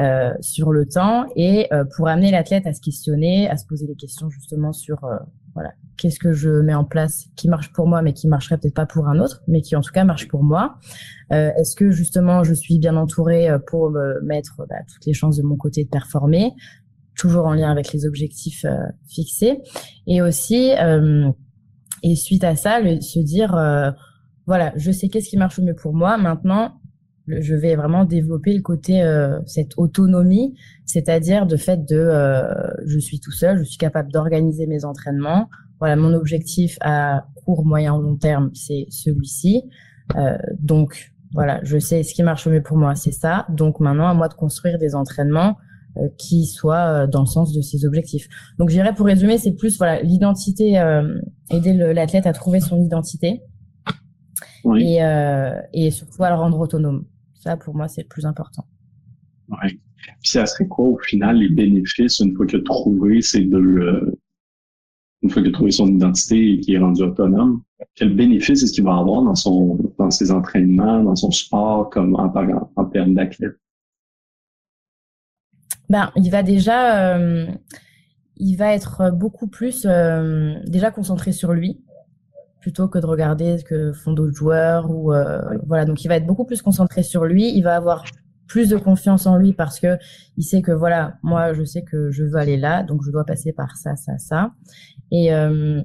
euh, 0.00 0.32
sur 0.40 0.72
le 0.72 0.86
temps 0.86 1.26
et 1.36 1.68
pour 1.96 2.08
amener 2.08 2.30
l'athlète 2.30 2.66
à 2.66 2.72
se 2.72 2.80
questionner, 2.80 3.48
à 3.50 3.56
se 3.56 3.66
poser 3.66 3.86
des 3.86 3.96
questions 3.96 4.30
justement 4.30 4.72
sur 4.72 5.00
voilà, 5.54 5.72
qu'est-ce 5.96 6.18
que 6.18 6.32
je 6.32 6.48
mets 6.48 6.74
en 6.74 6.84
place 6.84 7.26
qui 7.36 7.48
marche 7.48 7.72
pour 7.72 7.86
moi, 7.86 8.02
mais 8.02 8.12
qui 8.12 8.28
marcherait 8.28 8.58
peut-être 8.58 8.74
pas 8.74 8.86
pour 8.86 9.08
un 9.08 9.18
autre, 9.18 9.42
mais 9.48 9.60
qui 9.60 9.76
en 9.76 9.80
tout 9.80 9.92
cas 9.92 10.04
marche 10.04 10.28
pour 10.28 10.42
moi. 10.42 10.76
Euh, 11.32 11.50
Est-ce 11.56 11.76
que 11.76 11.90
justement 11.90 12.44
je 12.44 12.54
suis 12.54 12.78
bien 12.78 12.96
entourée 12.96 13.50
euh, 13.50 13.58
pour 13.58 13.90
me 13.90 14.20
mettre 14.22 14.64
bah, 14.68 14.76
toutes 14.92 15.04
les 15.06 15.12
chances 15.12 15.36
de 15.36 15.42
mon 15.42 15.56
côté 15.56 15.84
de 15.84 15.88
performer, 15.88 16.52
toujours 17.20 17.46
en 17.46 17.54
lien 17.54 17.70
avec 17.70 17.92
les 17.92 18.06
objectifs 18.06 18.64
euh, 18.64 18.76
fixés, 19.08 19.58
et 20.06 20.22
aussi 20.22 20.72
euh, 20.80 21.30
et 22.02 22.16
suite 22.16 22.44
à 22.44 22.56
ça, 22.56 22.80
le, 22.80 23.00
se 23.00 23.20
dire 23.20 23.50
voilà, 24.46 24.72
je 24.76 24.90
sais 24.90 25.08
qu'est-ce 25.08 25.28
qui 25.28 25.36
marche 25.36 25.58
le 25.58 25.64
mieux 25.64 25.74
pour 25.74 25.92
moi. 25.92 26.16
Maintenant, 26.16 26.80
je 27.28 27.54
vais 27.54 27.76
vraiment 27.76 28.04
développer 28.04 28.54
le 28.54 28.62
côté 28.62 29.04
cette 29.46 29.72
autonomie, 29.76 30.56
c'est-à-dire 30.86 31.46
de 31.46 31.56
fait 31.56 31.84
de 31.84 32.10
je 32.86 32.98
suis 32.98 33.20
tout 33.20 33.32
seul, 33.32 33.58
je 33.58 33.64
suis 33.64 33.76
capable 33.76 34.10
d'organiser 34.10 34.66
mes 34.66 34.86
entraînements. 34.86 35.50
Voilà, 35.78 35.96
mon 35.96 36.14
objectif 36.14 36.78
à 36.80 37.26
court, 37.44 37.64
moyen, 37.64 37.98
long 37.98 38.16
terme, 38.16 38.50
c'est 38.54 38.86
celui-ci. 38.90 39.64
Euh, 40.16 40.36
donc 40.58 41.12
voilà, 41.32 41.60
je 41.62 41.78
sais 41.78 42.02
ce 42.02 42.14
qui 42.14 42.22
marche 42.22 42.46
mieux 42.48 42.62
pour 42.62 42.76
moi, 42.76 42.94
c'est 42.94 43.12
ça. 43.12 43.46
Donc 43.50 43.80
maintenant, 43.80 44.08
à 44.08 44.14
moi 44.14 44.28
de 44.28 44.34
construire 44.34 44.78
des 44.78 44.94
entraînements 44.94 45.50
euh, 45.50 45.69
qui 46.16 46.46
soient 46.46 47.04
euh, 47.04 47.06
dans 47.06 47.20
le 47.20 47.26
sens 47.26 47.52
de 47.52 47.60
ses 47.60 47.84
objectifs. 47.84 48.28
Donc, 48.58 48.70
j'irais 48.70 48.94
pour 48.94 49.06
résumer, 49.06 49.38
c'est 49.38 49.52
plus 49.52 49.76
voilà 49.78 50.02
l'identité, 50.02 50.78
euh, 50.78 51.18
aider 51.50 51.72
l'athlète 51.72 52.26
à 52.26 52.32
trouver 52.32 52.60
son 52.60 52.80
identité 52.80 53.42
oui. 54.64 54.94
et, 54.94 55.04
euh, 55.04 55.60
et 55.72 55.90
surtout 55.90 56.22
à 56.22 56.30
le 56.30 56.36
rendre 56.36 56.58
autonome. 56.58 57.04
Ça, 57.34 57.56
pour 57.56 57.74
moi, 57.74 57.88
c'est 57.88 58.02
le 58.02 58.08
plus 58.08 58.26
important. 58.26 58.64
Oui. 59.48 59.80
Puis 60.22 60.30
ça 60.30 60.46
serait 60.46 60.66
quoi 60.66 60.86
au 60.86 60.98
final 60.98 61.38
les 61.38 61.48
bénéfices 61.48 62.20
une 62.20 62.34
fois 62.34 62.46
que 62.46 62.56
trouvé 62.56 63.20
ces 63.20 63.42
deux, 63.42 64.16
une 65.22 65.30
fois 65.30 65.42
a 65.42 65.50
trouvé 65.50 65.70
son 65.70 65.88
identité 65.88 66.52
et 66.52 66.60
qu'il 66.60 66.74
est 66.74 66.78
rendu 66.78 67.02
autonome, 67.02 67.62
quel 67.94 68.14
bénéfice 68.14 68.62
est-ce 68.62 68.72
qu'il 68.72 68.84
va 68.84 68.96
avoir 68.96 69.22
dans 69.22 69.34
son 69.34 69.78
dans 69.98 70.10
ses 70.10 70.30
entraînements, 70.30 71.02
dans 71.02 71.16
son 71.16 71.30
sport, 71.30 71.90
comme 71.90 72.14
en, 72.14 72.32
en, 72.76 72.84
termes 72.86 73.14
d'athlète? 73.14 73.56
Ben, 75.90 76.12
il 76.14 76.30
va 76.30 76.42
déjà, 76.44 77.16
euh, 77.16 77.46
il 78.36 78.56
va 78.56 78.72
être 78.72 79.10
beaucoup 79.10 79.48
plus 79.48 79.86
euh, 79.86 80.54
déjà 80.66 80.90
concentré 80.90 81.32
sur 81.32 81.52
lui 81.52 81.82
plutôt 82.60 82.88
que 82.88 82.98
de 82.98 83.06
regarder 83.06 83.58
ce 83.58 83.64
que 83.64 83.92
font 83.92 84.12
d'autres 84.12 84.36
joueurs 84.36 84.90
ou 84.90 85.12
euh, 85.12 85.40
voilà. 85.66 85.84
Donc, 85.84 86.04
il 86.04 86.08
va 86.08 86.16
être 86.16 86.26
beaucoup 86.26 86.44
plus 86.44 86.62
concentré 86.62 87.02
sur 87.02 87.24
lui. 87.24 87.50
Il 87.56 87.62
va 87.62 87.74
avoir 87.74 88.04
plus 88.46 88.68
de 88.68 88.76
confiance 88.76 89.26
en 89.26 89.36
lui 89.36 89.52
parce 89.52 89.80
que 89.80 89.98
il 90.36 90.44
sait 90.44 90.62
que 90.62 90.72
voilà, 90.72 91.14
moi, 91.22 91.52
je 91.54 91.64
sais 91.64 91.82
que 91.82 92.10
je 92.10 92.22
veux 92.22 92.36
aller 92.36 92.56
là, 92.56 92.82
donc 92.82 93.02
je 93.04 93.10
dois 93.10 93.24
passer 93.24 93.52
par 93.52 93.76
ça, 93.76 93.96
ça, 93.96 94.16
ça. 94.18 94.52
Et, 95.10 95.34
euh, 95.34 95.82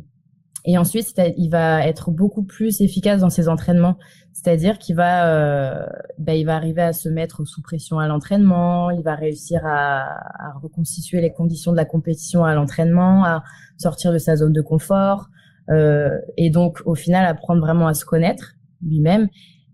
et 0.65 0.77
ensuite, 0.77 1.13
il 1.37 1.49
va 1.49 1.85
être 1.85 2.11
beaucoup 2.11 2.43
plus 2.43 2.81
efficace 2.81 3.21
dans 3.21 3.29
ses 3.29 3.47
entraînements. 3.47 3.97
C'est-à-dire 4.33 4.79
qu'il 4.79 4.95
va, 4.95 5.29
euh, 5.29 5.85
bah, 6.17 6.33
il 6.35 6.45
va 6.45 6.55
arriver 6.55 6.81
à 6.81 6.91
se 6.91 7.07
mettre 7.07 7.45
sous 7.45 7.61
pression 7.61 7.99
à 7.99 8.07
l'entraînement, 8.07 8.89
il 8.89 9.03
va 9.03 9.15
réussir 9.15 9.61
à, 9.65 10.19
reconstituer 10.61 11.21
les 11.21 11.31
conditions 11.31 11.71
de 11.71 11.77
la 11.77 11.85
compétition 11.85 12.43
à 12.43 12.53
l'entraînement, 12.55 13.23
à 13.23 13.43
sortir 13.77 14.11
de 14.11 14.17
sa 14.17 14.35
zone 14.35 14.53
de 14.53 14.61
confort, 14.61 15.29
euh, 15.69 16.09
et 16.37 16.49
donc 16.49 16.81
au 16.85 16.95
final 16.95 17.25
apprendre 17.25 17.61
vraiment 17.61 17.87
à 17.87 17.93
se 17.93 18.05
connaître 18.05 18.53
lui-même 18.83 19.29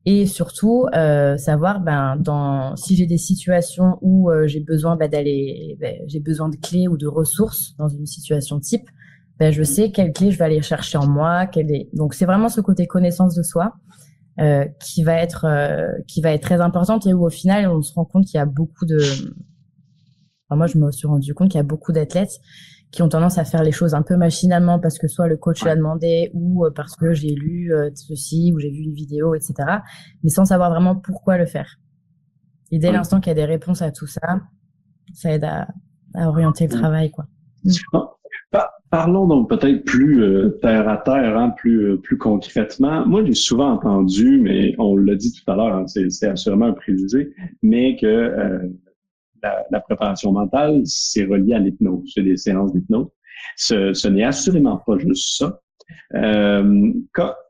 et 0.06 0.26
surtout 0.26 0.88
euh, 0.96 1.38
savoir 1.38 1.82
ben 1.82 2.16
dans 2.16 2.76
si 2.76 2.96
j'ai 2.96 3.06
des 3.06 3.18
situations 3.18 3.98
où 4.02 4.32
euh, 4.32 4.48
j'ai 4.48 4.62
besoin 4.62 4.96
ben, 4.96 5.10
d'aller 5.10 5.78
ben, 5.80 5.98
j'ai 6.08 6.20
besoin 6.20 6.50
de 6.50 6.56
clés 6.56 6.88
ou 6.88 6.98
de 6.98 7.08
ressources 7.08 7.76
dans 7.78 7.88
une 7.88 8.06
situation 8.06 8.60
type 8.60 8.90
ben, 9.42 9.52
je 9.52 9.64
sais 9.64 9.90
quelle 9.90 10.14
clé 10.14 10.30
je 10.30 10.38
vais 10.38 10.46
aller 10.46 10.62
chercher 10.62 11.00
en 11.00 11.08
moi. 11.08 11.48
Quelle 11.48 11.72
est... 11.72 11.90
Donc 11.94 12.14
c'est 12.14 12.26
vraiment 12.26 12.48
ce 12.48 12.62
côté 12.62 12.86
connaissance 12.86 13.34
de 13.34 13.42
soi 13.42 13.74
euh, 14.40 14.66
qui 14.80 15.04
va 15.04 15.16
être 15.16 15.46
euh, 15.46 15.88
qui 16.08 16.22
va 16.22 16.32
être 16.32 16.44
très 16.44 16.62
importante 16.62 17.08
et 17.08 17.14
où 17.16 17.26
au 17.26 17.32
final 17.32 17.68
on 17.68 17.82
se 17.82 17.92
rend 17.96 18.06
compte 18.06 18.26
qu'il 18.26 18.38
y 18.38 18.40
a 18.40 18.46
beaucoup 18.46 18.86
de. 18.86 19.00
Enfin, 20.48 20.58
moi 20.58 20.68
je 20.68 20.78
me 20.78 20.92
suis 20.92 21.08
rendu 21.08 21.34
compte 21.34 21.50
qu'il 21.50 21.58
y 21.58 21.60
a 21.60 21.64
beaucoup 21.64 21.92
d'athlètes 21.92 22.40
qui 22.92 23.02
ont 23.02 23.10
tendance 23.10 23.40
à 23.40 23.44
faire 23.44 23.64
les 23.64 23.72
choses 23.72 23.96
un 23.96 24.04
peu 24.04 24.16
machinalement 24.16 24.80
parce 24.80 25.00
que 25.00 25.08
soit 25.08 25.28
le 25.28 25.38
coach 25.38 25.64
l'a 25.64 25.76
demandé 25.76 26.30
ou 26.36 26.64
euh, 26.64 26.70
parce 26.70 26.96
que 26.96 27.14
j'ai 27.14 27.34
lu 27.34 27.74
euh, 27.74 27.90
ceci 27.96 28.52
ou 28.54 28.60
j'ai 28.60 28.70
vu 28.70 28.84
une 28.84 28.94
vidéo, 28.94 29.34
etc. 29.34 29.56
Mais 30.24 30.30
sans 30.30 30.46
savoir 30.46 30.70
vraiment 30.70 30.96
pourquoi 30.96 31.40
le 31.40 31.48
faire. 31.48 31.80
Et 32.70 32.78
dès 32.78 32.92
l'instant 32.92 33.20
qu'il 33.20 33.32
y 33.32 33.32
a 33.32 33.36
des 33.36 33.46
réponses 33.46 33.82
à 33.82 33.92
tout 33.92 34.06
ça, 34.06 34.42
ça 35.16 35.32
aide 35.32 35.46
à, 35.46 35.68
à 36.14 36.28
orienter 36.28 36.68
le 36.68 36.78
travail, 36.78 37.10
quoi. 37.10 37.26
Parlons 38.92 39.26
donc 39.26 39.48
peut-être 39.48 39.86
plus 39.86 40.22
euh, 40.22 40.50
terre 40.62 40.90
à 40.90 40.98
terre, 40.98 41.38
hein, 41.38 41.52
plus 41.52 41.94
euh, 41.94 41.98
plus 41.98 42.18
concrètement. 42.18 43.08
Moi, 43.08 43.24
j'ai 43.24 43.34
souvent 43.34 43.72
entendu, 43.72 44.38
mais 44.42 44.76
on 44.80 44.98
l'a 44.98 45.16
dit 45.16 45.32
tout 45.32 45.50
à 45.50 45.56
l'heure, 45.56 45.74
hein, 45.74 45.86
c'est 45.88 46.28
assurément 46.28 46.66
un 46.66 46.74
préjugé, 46.74 47.34
mais 47.64 47.96
que 47.96 48.06
euh, 48.06 48.60
la, 49.42 49.66
la, 49.72 49.80
préparation 49.80 50.34
mentale, 50.34 50.82
c'est 50.84 51.24
relié 51.24 51.54
à 51.54 51.60
l'hypnose, 51.60 52.12
c'est 52.14 52.22
des 52.22 52.36
séances 52.36 52.74
d'hypnose. 52.74 53.08
Ce, 53.56 53.94
ce 53.94 54.10
n'est 54.10 54.26
assurément 54.26 54.84
pas 54.86 54.98
juste 54.98 55.38
ça. 55.38 55.62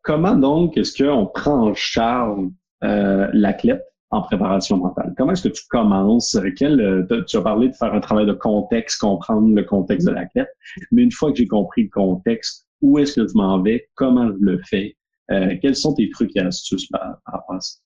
comment 0.04 0.36
donc 0.36 0.78
est-ce 0.78 1.04
qu'on 1.04 1.26
prend 1.26 1.70
en 1.70 1.74
charge 1.74 2.50
l'athlète? 2.82 3.91
En 4.12 4.22
préparation 4.22 4.77
mentale? 4.77 5.13
Comment 5.18 5.32
est-ce 5.32 5.48
que 5.48 5.53
tu 5.53 5.63
commences? 5.70 6.38
Quel, 6.58 6.80
euh, 6.82 7.24
tu 7.24 7.38
as 7.38 7.41
parlé 7.41 7.70
de 7.70 7.74
faire 7.74 7.94
un 7.94 8.01
travail 8.01 8.25
de 8.25 8.34
contexte, 8.34 9.00
comprendre 9.00 9.56
le 9.56 9.63
contexte 9.63 10.08
de 10.08 10.13
l'athlète, 10.13 10.50
mais 10.91 11.03
une 11.03 11.12
fois 11.12 11.32
que 11.32 11.38
j'ai 11.38 11.48
compris 11.48 11.84
le 11.84 11.89
contexte, 11.89 12.68
où 12.82 13.00
est-ce 13.00 13.22
que 13.22 13.27
je 13.27 13.34
m'en 13.36 13.62
vais? 13.62 13.88
Comment 13.96 14.27
je 14.27 14.38
le 14.39 14.62
fais? 14.65 14.98
Euh, 15.32 15.56
quels 15.62 15.75
sont 15.75 15.94
tes 15.94 16.10
trucs 16.10 16.36
et 16.36 16.41
astuces 16.41 16.88
par, 16.88 17.20
rapport 17.25 17.56
à 17.56 17.60
ça? 17.62 17.77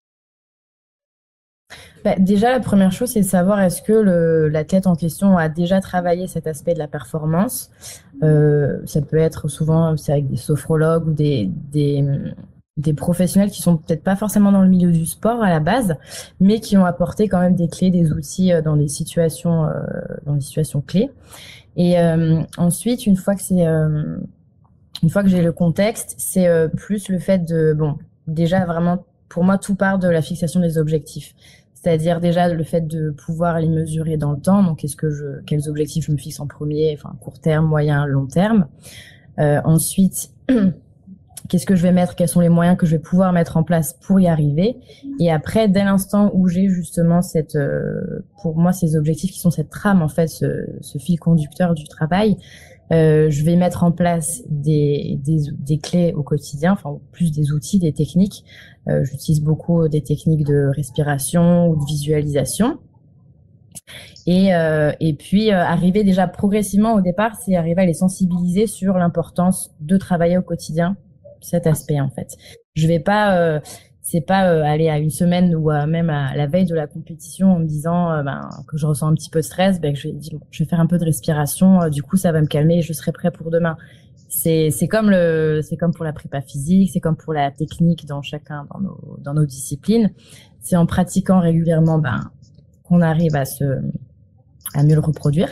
Bah, 2.04 2.16
déjà, 2.18 2.52
la 2.52 2.60
première 2.60 2.92
chose, 2.92 3.10
c'est 3.10 3.22
de 3.22 3.26
savoir 3.26 3.60
est-ce 3.62 3.82
que 3.82 3.94
l'athlète 4.48 4.88
en 4.88 4.96
question 4.96 5.38
a 5.38 5.50
déjà 5.50 5.80
travaillé 5.80 6.28
cet 6.28 6.48
aspect 6.48 6.74
de 6.74 6.80
la 6.80 6.88
performance? 6.88 7.72
Euh, 8.24 8.80
ça 8.86 9.02
peut 9.02 9.18
être 9.18 9.48
souvent 9.48 9.96
avec 10.08 10.30
des 10.30 10.38
sophrologues 10.38 11.08
ou 11.08 11.14
des, 11.14 11.50
des, 11.72 12.04
des 12.78 12.94
professionnels 12.94 13.52
qui 13.52 13.62
sont 13.62 13.78
peut-être 13.78 14.04
pas 14.04 14.16
forcément 14.16 14.52
dans 14.52 14.62
le 14.62 14.68
milieu 14.68 14.92
du 14.92 15.06
sport 15.06 15.42
à 15.42 15.50
la 15.50 15.60
base, 15.60 15.96
mais 16.40 16.60
qui 16.60 16.78
ont 16.78 16.86
apporté 16.86 17.30
quand 17.30 17.40
même 17.40 17.56
des 17.56 17.70
clés, 17.70 17.90
des 17.90 18.12
outils 18.12 18.52
euh, 18.52 18.62
dans 18.62 18.76
des 18.76 18.90
situations, 18.90 19.66
euh, 19.66 19.72
dans 20.26 20.34
des 20.34 20.42
situations 20.42 20.82
clés. 20.82 21.10
Et 21.78 22.00
euh, 22.00 22.42
ensuite, 22.58 23.06
une 23.06 23.16
fois 23.16 23.36
que 23.36 23.42
c'est, 23.42 23.64
une 23.66 25.10
fois 25.10 25.24
que 25.24 25.30
j'ai 25.30 25.42
le 25.42 25.52
contexte, 25.52 26.16
c'est 26.18 26.48
plus 26.78 27.10
le 27.10 27.20
fait 27.20 27.40
de, 27.40 27.74
bon, 27.74 27.98
déjà 28.28 28.66
vraiment, 28.66 29.06
pour 29.28 29.44
moi, 29.44 29.58
tout 29.58 29.76
part 29.76 30.00
de 30.00 30.08
la 30.08 30.22
fixation 30.22 30.62
des 30.62 30.78
objectifs. 30.78 31.36
C'est-à-dire 31.74 32.22
déjà 32.22 32.48
le 32.48 32.64
fait 32.64 32.88
de 32.88 33.12
pouvoir 33.12 33.60
les 33.60 33.68
mesurer 33.68 34.16
dans 34.16 34.32
le 34.32 34.40
temps. 34.40 34.64
Donc, 34.64 34.86
est-ce 34.86 34.96
que 34.96 35.12
je, 35.12 35.42
quels 35.46 35.68
objectifs 35.68 36.06
je 36.06 36.14
me 36.14 36.18
fixe 36.18 36.40
en 36.40 36.48
premier, 36.48 36.98
enfin 36.98 37.14
court 37.20 37.40
terme, 37.40 37.66
moyen, 37.66 38.06
long 38.06 38.26
terme. 38.26 38.68
ensuite 39.38 40.32
qu'est-ce 41.50 41.66
que 41.66 41.76
je 41.76 41.84
vais 41.84 41.92
mettre, 41.92 42.16
quels 42.16 42.28
sont 42.28 42.40
les 42.40 42.50
moyens 42.50 42.78
que 42.78 42.86
je 42.86 42.96
vais 42.96 43.02
pouvoir 43.02 43.32
mettre 43.34 43.58
en 43.58 43.64
place 43.64 43.98
pour 44.02 44.20
y 44.20 44.28
arriver. 44.28 44.78
Et 45.20 45.32
après, 45.32 45.68
dès 45.68 45.84
l'instant 45.84 46.32
où 46.34 46.48
j'ai 46.48 46.70
justement 46.70 47.22
cette, 47.22 47.56
euh, 47.56 48.26
pour 48.42 48.58
moi, 48.58 48.74
ces 48.74 48.96
objectifs 48.96 49.32
qui 49.32 49.40
sont 49.40 49.52
cette 49.52 49.70
trame, 49.70 50.02
en 50.02 50.08
fait, 50.08 50.28
ce, 50.28 50.66
ce 50.82 50.98
fil 50.98 51.20
conducteur 51.20 51.74
du 51.74 51.86
travail, 51.86 52.38
euh, 52.92 53.30
je 53.30 53.44
vais 53.44 53.56
mettre 53.56 53.84
en 53.84 53.92
place 53.92 54.44
des, 54.48 55.20
des, 55.24 55.52
des, 55.58 55.80
clés 55.80 56.14
au 56.16 56.22
quotidien, 56.22 56.74
enfin 56.74 57.00
plus 57.12 57.32
des 57.32 57.52
outils, 57.52 57.80
des 57.80 57.94
techniques. 57.94 58.44
Euh, 58.88 59.04
J'utilise 59.04 59.42
beaucoup 59.42 59.88
des 59.88 60.02
techniques 60.02 60.46
de 60.46 60.70
respiration 60.76 61.68
ou 61.68 61.76
de 61.76 61.86
visualisation. 61.86 62.78
Et, 64.28 64.56
euh, 64.56 64.92
et 65.00 65.14
puis 65.14 65.52
euh, 65.52 65.64
arriver 65.64 66.04
déjà 66.04 66.28
progressivement 66.28 66.94
au 66.94 67.02
départ, 67.02 67.36
c'est 67.36 67.56
arriver 67.56 67.82
à 67.82 67.86
les 67.86 67.94
sensibiliser 67.94 68.68
sur 68.68 68.98
l'importance 68.98 69.72
de 69.82 69.98
travailler 69.98 70.38
au 70.38 70.42
quotidien 70.42 70.98
cet 71.46 71.68
aspect 71.68 72.00
en 72.00 72.10
fait. 72.10 72.36
Je 72.74 72.88
vais 72.88 73.00
pas, 73.00 73.38
euh, 73.38 73.60
c'est 74.02 74.22
pas 74.22 74.50
euh, 74.50 74.64
aller 74.64 74.90
à 74.90 74.98
une 74.98 75.10
semaine 75.10 75.56
ou 75.56 75.72
même 75.88 76.10
à 76.10 76.36
la 76.36 76.48
veille 76.48 76.66
de 76.66 76.76
la 76.76 76.88
compétition 76.88 77.54
en 77.54 77.60
me 77.60 77.66
disant 77.66 78.12
euh, 78.12 78.24
ben, 78.24 78.50
que 78.68 78.78
je 78.78 78.86
ressens 78.86 79.08
un 79.08 79.14
petit 79.14 79.30
peu 79.30 79.40
de 79.40 79.46
stress, 79.46 79.80
ben, 79.80 79.94
que 79.94 80.00
je 80.00 80.08
vais 80.08 80.14
dire 80.14 80.40
je 80.52 80.64
vais 80.64 80.70
faire 80.70 80.80
un 80.80 80.88
peu 80.88 80.98
de 80.98 81.06
respiration, 81.06 81.90
du 81.90 82.04
coup 82.04 82.18
ça 82.18 82.32
va 82.32 82.42
me 82.42 82.48
calmer 82.48 82.80
et 82.80 82.82
je 82.82 82.94
serai 82.94 83.12
prêt 83.12 83.32
pour 83.32 83.52
demain. 83.52 83.78
C'est 84.28 84.70
c'est 84.72 84.88
comme 84.88 85.10
le 85.10 85.62
c'est 85.64 85.78
comme 85.78 85.94
pour 85.94 86.04
la 86.04 86.12
prépa 86.12 86.42
physique, 86.42 86.90
c'est 86.92 87.00
comme 87.00 87.16
pour 87.16 87.34
la 87.34 87.52
technique 87.52 88.06
dans 88.06 88.22
chacun 88.22 88.68
dans 88.74 88.82
nos 88.82 89.18
dans 89.20 89.34
nos 89.34 89.46
disciplines. 89.46 90.12
C'est 90.60 90.76
en 90.76 90.86
pratiquant 90.86 91.40
régulièrement 91.40 92.00
ben 92.00 92.20
qu'on 92.84 93.02
arrive 93.02 93.36
à 93.36 93.46
se 93.46 93.64
à 94.74 94.84
mieux 94.84 94.96
le 94.96 95.02
reproduire. 95.02 95.50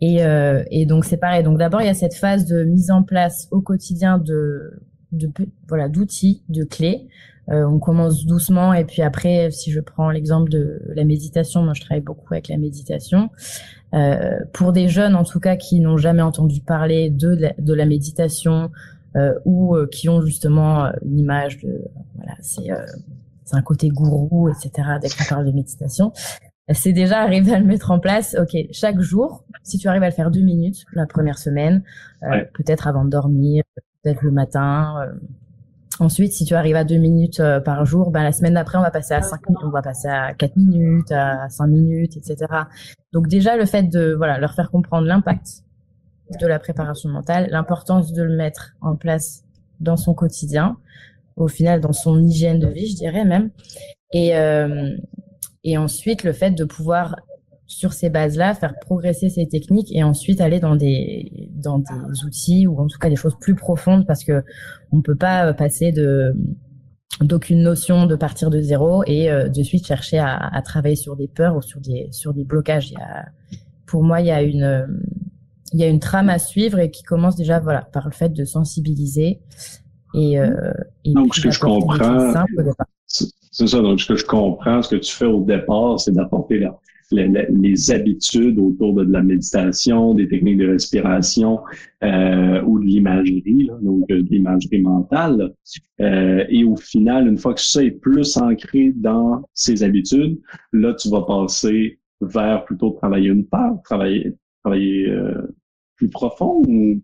Et, 0.00 0.24
euh, 0.24 0.62
et 0.70 0.86
donc 0.86 1.04
c'est 1.04 1.16
pareil. 1.16 1.42
Donc 1.42 1.58
d'abord 1.58 1.80
il 1.80 1.86
y 1.86 1.90
a 1.90 1.94
cette 1.94 2.14
phase 2.14 2.46
de 2.46 2.64
mise 2.64 2.90
en 2.90 3.02
place 3.02 3.48
au 3.50 3.60
quotidien 3.60 4.18
de, 4.18 4.80
de 5.12 5.30
voilà 5.68 5.88
d'outils, 5.88 6.42
de 6.48 6.64
clés. 6.64 7.08
Euh, 7.50 7.64
on 7.64 7.78
commence 7.78 8.26
doucement 8.26 8.74
et 8.74 8.84
puis 8.84 9.00
après, 9.00 9.50
si 9.50 9.70
je 9.70 9.80
prends 9.80 10.10
l'exemple 10.10 10.50
de 10.50 10.82
la 10.94 11.04
méditation, 11.04 11.62
moi 11.62 11.72
je 11.74 11.80
travaille 11.80 12.02
beaucoup 12.02 12.34
avec 12.34 12.48
la 12.48 12.58
méditation. 12.58 13.30
Euh, 13.94 14.38
pour 14.52 14.72
des 14.72 14.88
jeunes 14.88 15.14
en 15.14 15.24
tout 15.24 15.40
cas 15.40 15.56
qui 15.56 15.80
n'ont 15.80 15.96
jamais 15.96 16.20
entendu 16.20 16.60
parler 16.60 17.08
de 17.08 17.28
la, 17.28 17.54
de 17.58 17.72
la 17.72 17.86
méditation 17.86 18.70
euh, 19.16 19.32
ou 19.46 19.76
euh, 19.76 19.86
qui 19.90 20.10
ont 20.10 20.20
justement 20.20 20.92
une 21.02 21.18
image 21.18 21.56
de 21.62 21.84
voilà 22.16 22.34
c'est 22.40 22.70
euh, 22.70 22.84
c'est 23.46 23.56
un 23.56 23.62
côté 23.62 23.88
gourou 23.88 24.50
etc 24.50 24.70
dès 25.00 25.08
qu'on 25.08 25.24
parle 25.26 25.46
de 25.46 25.52
méditation 25.52 26.12
c'est 26.74 26.92
déjà 26.92 27.20
arriver 27.20 27.54
à 27.54 27.58
le 27.58 27.64
mettre 27.64 27.90
en 27.90 27.98
place. 27.98 28.36
Ok, 28.38 28.56
chaque 28.72 29.00
jour, 29.00 29.44
si 29.62 29.78
tu 29.78 29.88
arrives 29.88 30.02
à 30.02 30.08
le 30.08 30.14
faire 30.14 30.30
deux 30.30 30.42
minutes 30.42 30.84
la 30.92 31.06
première 31.06 31.38
semaine, 31.38 31.82
euh, 32.22 32.44
peut-être 32.54 32.86
avant 32.86 33.04
de 33.04 33.10
dormir, 33.10 33.62
peut-être 34.02 34.22
le 34.22 34.30
matin. 34.30 35.02
Euh. 35.02 35.12
Ensuite, 36.00 36.32
si 36.32 36.44
tu 36.44 36.54
arrives 36.54 36.76
à 36.76 36.84
deux 36.84 36.98
minutes 36.98 37.40
euh, 37.40 37.60
par 37.60 37.84
jour, 37.84 38.10
ben 38.10 38.22
la 38.22 38.32
semaine 38.32 38.54
d'après, 38.54 38.78
on 38.78 38.82
va 38.82 38.90
passer 38.92 39.14
à 39.14 39.22
cinq 39.22 39.48
minutes, 39.48 39.62
on 39.64 39.70
va 39.70 39.82
passer 39.82 40.08
à 40.08 40.32
quatre 40.32 40.56
minutes, 40.56 41.10
à 41.10 41.48
cinq 41.48 41.66
minutes, 41.66 42.16
etc. 42.16 42.46
Donc 43.12 43.26
déjà, 43.26 43.56
le 43.56 43.66
fait 43.66 43.82
de 43.84 44.14
voilà 44.16 44.38
leur 44.38 44.54
faire 44.54 44.70
comprendre 44.70 45.06
l'impact 45.06 45.64
de 46.40 46.46
la 46.46 46.58
préparation 46.58 47.08
mentale, 47.08 47.48
l'importance 47.50 48.12
de 48.12 48.22
le 48.22 48.36
mettre 48.36 48.76
en 48.80 48.94
place 48.96 49.44
dans 49.80 49.96
son 49.96 50.14
quotidien, 50.14 50.76
au 51.36 51.48
final 51.48 51.80
dans 51.80 51.92
son 51.92 52.22
hygiène 52.22 52.60
de 52.60 52.68
vie, 52.68 52.86
je 52.86 52.96
dirais 52.96 53.24
même. 53.24 53.50
Et, 54.12 54.36
euh, 54.36 54.96
et 55.64 55.78
ensuite, 55.78 56.22
le 56.24 56.32
fait 56.32 56.50
de 56.50 56.64
pouvoir, 56.64 57.16
sur 57.68 57.92
ces 57.92 58.08
bases-là, 58.08 58.54
faire 58.54 58.74
progresser 58.80 59.28
ces 59.28 59.46
techniques 59.46 59.94
et 59.94 60.02
ensuite 60.02 60.40
aller 60.40 60.58
dans 60.58 60.74
des, 60.74 61.50
dans 61.52 61.78
des 61.78 62.24
outils 62.24 62.66
ou 62.66 62.80
en 62.80 62.86
tout 62.86 62.98
cas 62.98 63.10
des 63.10 63.16
choses 63.16 63.36
plus 63.38 63.54
profondes 63.54 64.06
parce 64.06 64.24
que 64.24 64.42
on 64.90 65.02
peut 65.02 65.14
pas 65.14 65.46
euh, 65.46 65.52
passer 65.52 65.92
de, 65.92 66.34
d'aucune 67.20 67.62
notion 67.62 68.06
de 68.06 68.16
partir 68.16 68.48
de 68.48 68.60
zéro 68.60 69.04
et 69.06 69.30
euh, 69.30 69.48
de 69.48 69.62
suite 69.62 69.86
chercher 69.86 70.18
à, 70.18 70.34
à, 70.36 70.62
travailler 70.62 70.96
sur 70.96 71.14
des 71.14 71.28
peurs 71.28 71.56
ou 71.56 71.62
sur 71.62 71.78
des, 71.80 72.08
sur 72.10 72.32
des 72.32 72.44
blocages. 72.44 72.90
Il 72.90 72.94
y 72.94 73.02
a, 73.02 73.26
pour 73.86 74.02
moi, 74.02 74.22
il 74.22 74.28
y 74.28 74.30
a 74.30 74.42
une, 74.42 74.88
il 75.74 75.78
y 75.78 75.84
a 75.84 75.88
une 75.88 76.00
trame 76.00 76.30
à 76.30 76.38
suivre 76.38 76.78
et 76.78 76.90
qui 76.90 77.02
commence 77.02 77.36
déjà, 77.36 77.60
voilà, 77.60 77.82
par 77.82 78.06
le 78.06 78.12
fait 78.12 78.30
de 78.30 78.46
sensibiliser 78.46 79.40
et, 80.14 80.40
euh, 80.40 80.72
et 81.04 81.12
donc 81.12 81.34
ce 81.34 81.42
que 81.42 81.50
je 81.50 81.60
comprends 81.60 82.32
c'est 83.50 83.66
ça. 83.66 83.80
Donc, 83.80 84.00
ce 84.00 84.06
que 84.06 84.16
je 84.16 84.24
comprends, 84.24 84.82
ce 84.82 84.90
que 84.90 84.96
tu 84.96 85.12
fais 85.12 85.24
au 85.26 85.42
départ, 85.42 85.98
c'est 85.98 86.12
d'apporter 86.12 86.60
les 87.10 87.90
habitudes 87.90 88.58
autour 88.58 88.94
de, 88.94 89.02
la 89.02 89.22
méditation, 89.22 90.14
des 90.14 90.28
techniques 90.28 90.58
de 90.58 90.68
respiration 90.68 91.60
euh, 92.04 92.62
ou 92.62 92.78
de 92.78 92.84
l'imagerie, 92.84 93.70
donc 93.82 94.10
euh, 94.10 94.22
de 94.22 94.28
l'imagerie 94.28 94.80
mentale. 94.80 95.54
Euh, 96.00 96.44
et 96.48 96.64
au 96.64 96.76
final, 96.76 97.28
une 97.28 97.38
fois 97.38 97.54
que 97.54 97.60
ça 97.60 97.82
est 97.82 97.90
plus 97.90 98.36
ancré 98.36 98.92
dans 98.94 99.42
ces 99.54 99.82
habitudes, 99.82 100.38
là, 100.72 100.94
tu 100.94 101.08
vas 101.08 101.22
passer 101.22 101.98
vers 102.20 102.64
plutôt 102.64 102.90
travailler 102.90 103.28
une 103.28 103.46
part, 103.46 103.80
travailler, 103.82 104.34
travailler 104.62 105.08
euh, 105.08 105.54
plus 105.96 106.08
profond 106.08 106.62
ou 106.66 107.00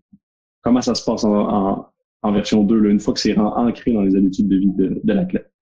comment 0.61 0.81
ça 0.81 0.95
se 0.95 1.03
passe 1.03 1.23
en, 1.23 1.87
en, 2.21 2.31
version 2.31 2.63
2, 2.63 2.79
là, 2.79 2.89
une 2.89 2.99
fois 2.99 3.13
que 3.13 3.19
c'est 3.19 3.37
ancré 3.37 3.93
dans 3.93 4.01
les 4.01 4.15
habitudes 4.15 4.47
de 4.47 4.57
vie 4.57 4.73
de, 4.73 5.01
de 5.03 5.13
l'athlète? 5.13 5.54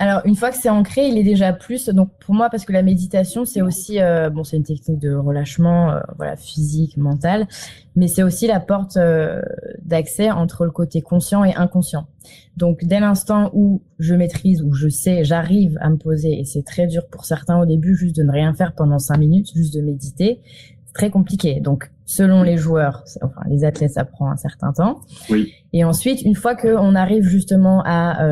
Alors, 0.00 0.22
une 0.24 0.36
fois 0.36 0.50
que 0.50 0.56
c'est 0.56 0.68
ancré, 0.68 1.08
il 1.08 1.18
est 1.18 1.24
déjà 1.24 1.52
plus. 1.52 1.88
Donc, 1.88 2.10
pour 2.20 2.32
moi, 2.32 2.48
parce 2.50 2.64
que 2.64 2.72
la 2.72 2.84
méditation, 2.84 3.44
c'est 3.44 3.62
aussi, 3.62 4.00
euh, 4.00 4.30
bon, 4.30 4.44
c'est 4.44 4.56
une 4.56 4.62
technique 4.62 5.00
de 5.00 5.12
relâchement, 5.12 5.90
euh, 5.90 5.98
voilà, 6.16 6.36
physique, 6.36 6.96
mental, 6.96 7.48
mais 7.96 8.06
c'est 8.06 8.22
aussi 8.22 8.46
la 8.46 8.60
porte 8.60 8.96
euh, 8.96 9.42
d'accès 9.82 10.30
entre 10.30 10.64
le 10.64 10.70
côté 10.70 11.02
conscient 11.02 11.42
et 11.42 11.52
inconscient. 11.52 12.06
Donc, 12.56 12.84
dès 12.84 13.00
l'instant 13.00 13.50
où 13.54 13.82
je 13.98 14.14
maîtrise, 14.14 14.62
où 14.62 14.72
je 14.72 14.88
sais, 14.88 15.24
j'arrive 15.24 15.76
à 15.80 15.90
me 15.90 15.96
poser, 15.96 16.38
et 16.38 16.44
c'est 16.44 16.62
très 16.62 16.86
dur 16.86 17.08
pour 17.08 17.24
certains 17.24 17.60
au 17.60 17.66
début, 17.66 17.96
juste 17.96 18.14
de 18.14 18.22
ne 18.22 18.30
rien 18.30 18.54
faire 18.54 18.74
pendant 18.74 19.00
cinq 19.00 19.18
minutes, 19.18 19.50
juste 19.52 19.74
de 19.74 19.80
méditer, 19.80 20.40
c'est 20.86 20.94
très 20.94 21.10
compliqué. 21.10 21.58
Donc, 21.58 21.90
selon 22.06 22.44
les 22.44 22.56
joueurs, 22.56 23.02
enfin 23.20 23.42
les 23.48 23.64
athlètes, 23.64 23.94
ça 23.94 24.04
prend 24.04 24.30
un 24.30 24.36
certain 24.36 24.72
temps. 24.72 25.00
Oui. 25.28 25.52
Et 25.72 25.82
ensuite, 25.82 26.22
une 26.22 26.36
fois 26.36 26.54
qu'on 26.54 26.94
arrive 26.94 27.24
justement 27.24 27.82
à 27.84 28.24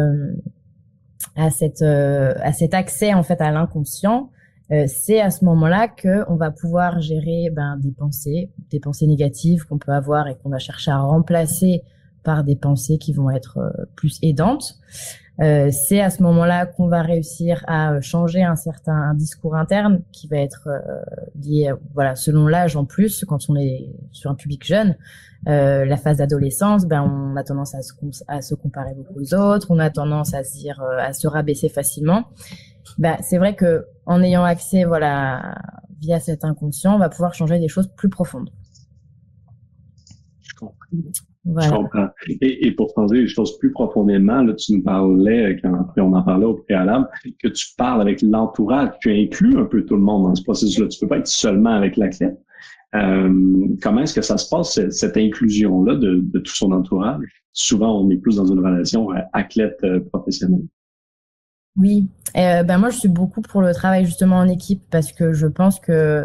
à 1.35 1.51
cette 1.51 1.83
euh, 1.83 2.35
à 2.43 2.53
cet 2.53 2.75
accès 2.75 3.15
en 3.15 3.23
fait 3.23 3.41
à 3.41 3.51
l'inconscient, 3.51 4.31
euh, 4.73 4.85
c'est 4.87 5.21
à 5.21 5.31
ce 5.31 5.45
moment-là 5.45 5.89
que 5.89 6.25
on 6.29 6.37
va 6.37 6.51
pouvoir 6.51 7.01
gérer 7.01 7.51
ben, 7.53 7.77
des 7.79 7.93
pensées, 7.93 8.51
des 8.71 8.81
pensées 8.81 9.07
négatives 9.07 9.65
qu'on 9.65 9.79
peut 9.79 9.93
avoir 9.93 10.29
et 10.29 10.37
qu'on 10.37 10.51
va 10.51 10.59
chercher 10.59 10.91
à 10.91 10.99
remplacer 10.99 11.83
par 12.27 12.45
des 12.45 12.57
pensées 12.57 12.99
qui 12.99 13.15
vont 13.15 13.31
être 13.31 13.59
euh, 13.59 13.87
plus 13.95 14.19
aidantes. 14.21 14.75
Euh, 15.41 15.71
c'est 15.71 16.01
à 16.01 16.11
ce 16.11 16.23
moment-là 16.23 16.67
qu'on 16.67 16.89
va 16.89 17.03
réussir 17.03 17.63
à 17.69 18.01
changer 18.01 18.43
un 18.43 18.57
certain 18.57 19.15
discours 19.15 19.55
interne 19.55 20.03
qui 20.11 20.29
va 20.29 20.39
être 20.39 20.69
lié, 21.35 21.73
voilà, 21.95 22.17
selon 22.17 22.47
l'âge 22.47 22.75
en 22.75 22.87
plus, 22.87 23.25
quand 23.29 23.51
on 23.51 23.57
est 23.57 23.91
sur 24.13 24.31
un 24.31 24.35
public 24.35 24.67
jeune, 24.67 24.97
euh, 25.49 25.85
la 25.85 25.97
phase 25.97 26.17
d'adolescence, 26.17 26.87
ben 26.87 27.03
on 27.03 27.37
a 27.37 27.45
tendance 27.45 27.73
à 27.77 27.83
se, 27.83 27.93
à 28.27 28.43
se 28.43 28.57
comparer 28.57 28.95
beaucoup 28.95 29.21
aux 29.21 29.35
autres, 29.35 29.69
on 29.71 29.79
a 29.79 29.91
tendance 29.91 30.35
à 30.35 30.43
se 30.43 30.55
dire, 30.55 30.83
euh, 30.83 30.99
à 30.99 31.13
se 31.13 31.29
rabaisser 31.29 31.69
facilement. 31.69 32.25
Ben, 32.99 33.17
c'est 33.21 33.39
vrai 33.39 33.55
que 33.55 33.87
en 34.07 34.23
ayant 34.23 34.43
accès, 34.43 34.85
voilà, 34.85 35.55
via 36.01 36.19
cet 36.19 36.45
inconscient, 36.45 36.97
on 36.97 36.99
va 36.99 37.09
pouvoir 37.09 37.35
changer 37.35 37.61
des 37.61 37.69
choses 37.69 37.89
plus 37.97 38.09
profondes. 38.09 38.51
Je 41.47 41.53
comprends. 41.53 41.63
Je 41.63 41.71
comprends. 41.71 42.09
Et, 42.41 42.67
et, 42.67 42.73
pour 42.73 42.93
changer 42.95 43.23
les 43.23 43.29
choses 43.29 43.57
plus 43.59 43.71
profondément, 43.71 44.43
là, 44.43 44.55
tu 44.55 44.73
nous 44.73 44.83
parlais, 44.83 45.59
quand 45.63 45.87
on 45.97 46.13
en 46.13 46.23
parlait 46.23 46.47
au 46.47 46.55
préalable, 46.55 47.09
que 47.43 47.49
tu 47.49 47.67
parles 47.77 48.01
avec 48.01 48.21
l'entourage, 48.23 48.91
tu 49.01 49.13
inclus 49.13 49.57
un 49.57 49.65
peu 49.65 49.85
tout 49.85 49.95
le 49.95 50.03
monde 50.03 50.25
dans 50.25 50.35
ce 50.35 50.43
processus-là. 50.43 50.89
Tu 50.89 50.99
peux 51.01 51.09
pas 51.09 51.19
être 51.19 51.27
seulement 51.27 51.71
avec 51.71 51.97
l'athlète. 51.97 52.39
Euh, 52.95 53.69
comment 53.83 54.03
est-ce 54.03 54.15
que 54.15 54.23
ça 54.23 54.39
se 54.39 54.49
passe, 54.49 54.81
cette, 54.91 55.17
inclusion-là 55.17 55.97
de, 55.97 56.39
tout 56.39 56.55
son 56.55 56.73
entourage? 56.73 57.25
Souvent, 57.53 58.01
on 58.01 58.11
est 58.11 58.17
plus 58.17 58.37
dans 58.37 58.47
une 58.47 58.59
relation 58.59 59.13
euh, 59.13 59.21
athlète 59.33 59.79
euh, 59.85 60.01
professionnelle. 60.13 60.67
Oui, 61.79 62.09
ben 62.35 62.79
moi 62.79 62.89
je 62.89 62.97
suis 62.97 63.09
beaucoup 63.09 63.43
pour 63.43 63.61
le 63.61 63.75
travail 63.75 64.07
justement 64.07 64.37
en 64.37 64.49
équipe 64.49 64.81
parce 64.91 65.13
que 65.13 65.35
je 65.35 65.47
pense 65.47 65.79
que 65.79 66.25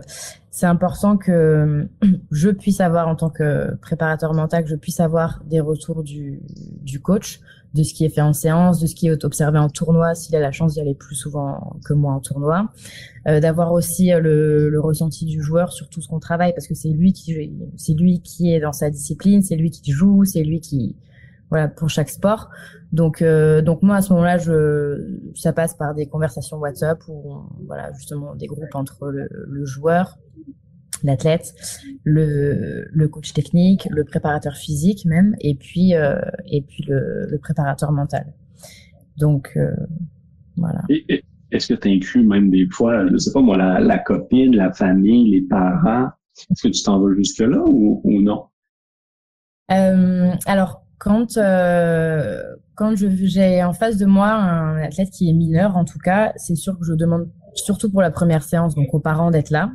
c'est 0.51 0.65
important 0.65 1.17
que 1.17 1.87
je 2.31 2.49
puisse 2.49 2.81
avoir 2.81 3.07
en 3.07 3.15
tant 3.15 3.29
que 3.29 3.73
préparateur 3.77 4.33
mental, 4.33 4.65
que 4.65 4.69
je 4.69 4.75
puisse 4.75 4.99
avoir 4.99 5.41
des 5.45 5.61
retours 5.61 6.03
du, 6.03 6.41
du 6.81 6.99
coach, 6.99 7.39
de 7.73 7.83
ce 7.83 7.93
qui 7.93 8.03
est 8.03 8.09
fait 8.09 8.21
en 8.21 8.33
séance, 8.33 8.81
de 8.81 8.85
ce 8.85 8.93
qui 8.93 9.07
est 9.07 9.23
observé 9.23 9.57
en 9.57 9.69
tournoi, 9.69 10.13
s'il 10.13 10.35
a 10.35 10.41
la 10.41 10.51
chance 10.51 10.73
d'y 10.73 10.81
aller 10.81 10.93
plus 10.93 11.15
souvent 11.15 11.77
que 11.85 11.93
moi 11.93 12.11
en 12.11 12.19
tournoi, 12.19 12.69
euh, 13.27 13.39
d'avoir 13.39 13.71
aussi 13.71 14.11
euh, 14.11 14.19
le, 14.19 14.69
le, 14.69 14.79
ressenti 14.81 15.25
du 15.25 15.41
joueur 15.41 15.71
sur 15.71 15.87
tout 15.87 16.01
ce 16.01 16.09
qu'on 16.09 16.19
travaille, 16.19 16.53
parce 16.53 16.67
que 16.67 16.75
c'est 16.75 16.89
lui 16.89 17.13
qui 17.13 17.53
c'est 17.77 17.93
lui 17.93 18.21
qui 18.21 18.53
est 18.53 18.59
dans 18.59 18.73
sa 18.73 18.89
discipline, 18.89 19.41
c'est 19.41 19.55
lui 19.55 19.71
qui 19.71 19.89
joue, 19.93 20.25
c'est 20.25 20.43
lui 20.43 20.59
qui 20.59 20.97
voilà 21.51 21.67
pour 21.67 21.89
chaque 21.89 22.09
sport. 22.09 22.49
Donc 22.91 23.21
euh, 23.21 23.61
donc 23.61 23.83
moi 23.83 23.97
à 23.97 24.01
ce 24.01 24.11
moment-là, 24.13 24.39
je 24.39 25.19
ça 25.35 25.53
passe 25.53 25.75
par 25.75 25.93
des 25.93 26.07
conversations 26.07 26.57
WhatsApp 26.57 26.99
ou 27.07 27.43
voilà 27.67 27.93
justement 27.93 28.33
des 28.35 28.47
groupes 28.47 28.73
entre 28.73 29.09
le, 29.09 29.27
le 29.29 29.65
joueur 29.65 30.17
l'athlète, 31.03 31.53
le, 32.03 32.85
le 32.91 33.07
coach 33.07 33.33
technique, 33.33 33.87
le 33.89 34.03
préparateur 34.03 34.55
physique 34.55 35.05
même, 35.05 35.35
et 35.39 35.55
puis 35.55 35.95
euh, 35.95 36.19
et 36.45 36.61
puis 36.61 36.83
le, 36.87 37.27
le 37.27 37.37
préparateur 37.39 37.91
mental. 37.91 38.33
Donc 39.17 39.53
euh, 39.55 39.75
voilà. 40.57 40.81
Est-ce 41.51 41.73
que 41.73 41.79
tu 41.79 41.89
inclus 41.89 42.25
même 42.25 42.49
des 42.49 42.67
fois, 42.69 43.05
je 43.07 43.17
sais 43.17 43.31
pas 43.33 43.41
moi, 43.41 43.57
la, 43.57 43.79
la 43.79 43.97
copine, 43.99 44.55
la 44.55 44.71
famille, 44.71 45.31
les 45.31 45.41
parents? 45.41 46.09
Est-ce 46.49 46.67
que 46.67 46.73
tu 46.73 46.83
t'en 46.83 46.99
vas 46.99 47.13
jusque-là 47.13 47.61
ou, 47.65 48.01
ou 48.03 48.21
non? 48.21 48.45
Euh, 49.71 50.31
alors, 50.45 50.80
quand, 51.01 51.35
euh, 51.37 52.43
quand 52.75 52.93
j'ai 52.95 53.63
en 53.63 53.73
face 53.73 53.97
de 53.97 54.05
moi 54.05 54.29
un 54.29 54.77
athlète 54.83 55.09
qui 55.09 55.27
est 55.27 55.33
mineur, 55.33 55.75
en 55.75 55.83
tout 55.83 55.97
cas, 55.97 56.31
c'est 56.35 56.55
sûr 56.55 56.77
que 56.77 56.85
je 56.85 56.93
demande, 56.93 57.27
surtout 57.55 57.89
pour 57.89 58.03
la 58.03 58.11
première 58.11 58.43
séance, 58.43 58.75
donc 58.75 58.93
aux 58.93 58.99
parents 58.99 59.31
d'être 59.31 59.49
là, 59.49 59.71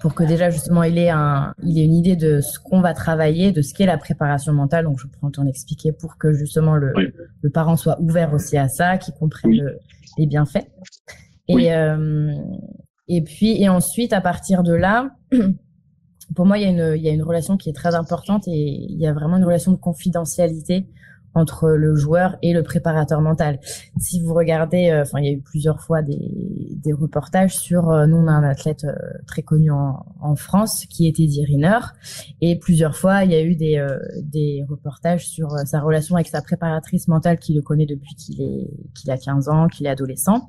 pour 0.00 0.14
que 0.14 0.22
déjà 0.22 0.48
justement 0.50 0.84
il 0.84 0.96
ait, 0.96 1.10
un, 1.10 1.54
il 1.64 1.76
ait 1.80 1.84
une 1.84 1.94
idée 1.94 2.14
de 2.14 2.40
ce 2.40 2.60
qu'on 2.60 2.80
va 2.80 2.94
travailler, 2.94 3.50
de 3.50 3.62
ce 3.62 3.74
qu'est 3.74 3.84
la 3.84 3.98
préparation 3.98 4.52
mentale. 4.52 4.84
Donc 4.84 5.00
je 5.00 5.08
prends 5.08 5.26
le 5.26 5.32
temps 5.32 5.42
d'expliquer 5.42 5.90
pour 5.90 6.18
que 6.18 6.32
justement 6.32 6.76
le, 6.76 6.92
le 7.42 7.50
parent 7.50 7.76
soit 7.76 8.00
ouvert 8.00 8.32
aussi 8.32 8.56
à 8.56 8.68
ça, 8.68 8.96
qu'il 8.96 9.14
comprenne 9.14 9.50
les 10.18 10.26
bienfaits. 10.26 10.68
Et, 11.48 11.74
euh, 11.74 12.32
et 13.08 13.22
puis 13.22 13.60
et 13.60 13.68
ensuite 13.68 14.12
à 14.12 14.20
partir 14.20 14.62
de 14.62 14.72
là. 14.72 15.10
pour 16.34 16.46
moi, 16.46 16.58
il 16.58 16.62
y, 16.62 16.66
a 16.66 16.70
une, 16.70 16.96
il 16.96 17.02
y 17.02 17.08
a 17.08 17.12
une 17.12 17.22
relation 17.22 17.56
qui 17.56 17.70
est 17.70 17.74
très 17.74 17.94
importante 17.94 18.46
et 18.48 18.50
il 18.50 18.98
y 18.98 19.06
a 19.06 19.12
vraiment 19.12 19.36
une 19.36 19.44
relation 19.44 19.72
de 19.72 19.76
confidentialité 19.76 20.86
entre 21.34 21.70
le 21.70 21.94
joueur 21.94 22.36
et 22.42 22.52
le 22.52 22.62
préparateur 22.62 23.20
mental. 23.20 23.60
Si 23.98 24.20
vous 24.20 24.34
regardez, 24.34 24.90
euh, 24.90 25.02
enfin, 25.02 25.20
il 25.20 25.26
y 25.26 25.28
a 25.28 25.32
eu 25.32 25.40
plusieurs 25.40 25.80
fois 25.80 26.02
des, 26.02 26.18
des 26.76 26.92
reportages 26.92 27.56
sur, 27.56 27.90
euh, 27.90 28.06
nous, 28.06 28.16
on 28.16 28.26
a 28.26 28.32
un 28.32 28.42
athlète 28.42 28.84
euh, 28.84 28.94
très 29.26 29.42
connu 29.42 29.70
en, 29.70 30.04
en, 30.20 30.36
France 30.36 30.86
qui 30.86 31.06
était 31.06 31.24
Teddy 31.24 31.44
Riner, 31.44 31.78
et 32.40 32.58
plusieurs 32.58 32.96
fois, 32.96 33.24
il 33.24 33.32
y 33.32 33.34
a 33.34 33.42
eu 33.42 33.56
des, 33.56 33.84
des 34.22 34.64
reportages 34.68 35.26
sur 35.26 35.50
sa 35.64 35.80
relation 35.80 36.14
avec 36.14 36.28
sa 36.28 36.42
préparatrice 36.42 37.08
mentale 37.08 37.38
qui 37.38 37.54
le 37.54 37.62
connaît 37.62 37.86
depuis 37.86 38.14
qu'il 38.14 38.40
est, 38.40 38.70
qu'il 38.94 39.10
a 39.10 39.18
15 39.18 39.48
ans, 39.48 39.68
qu'il 39.68 39.86
est 39.86 39.90
adolescent. 39.90 40.48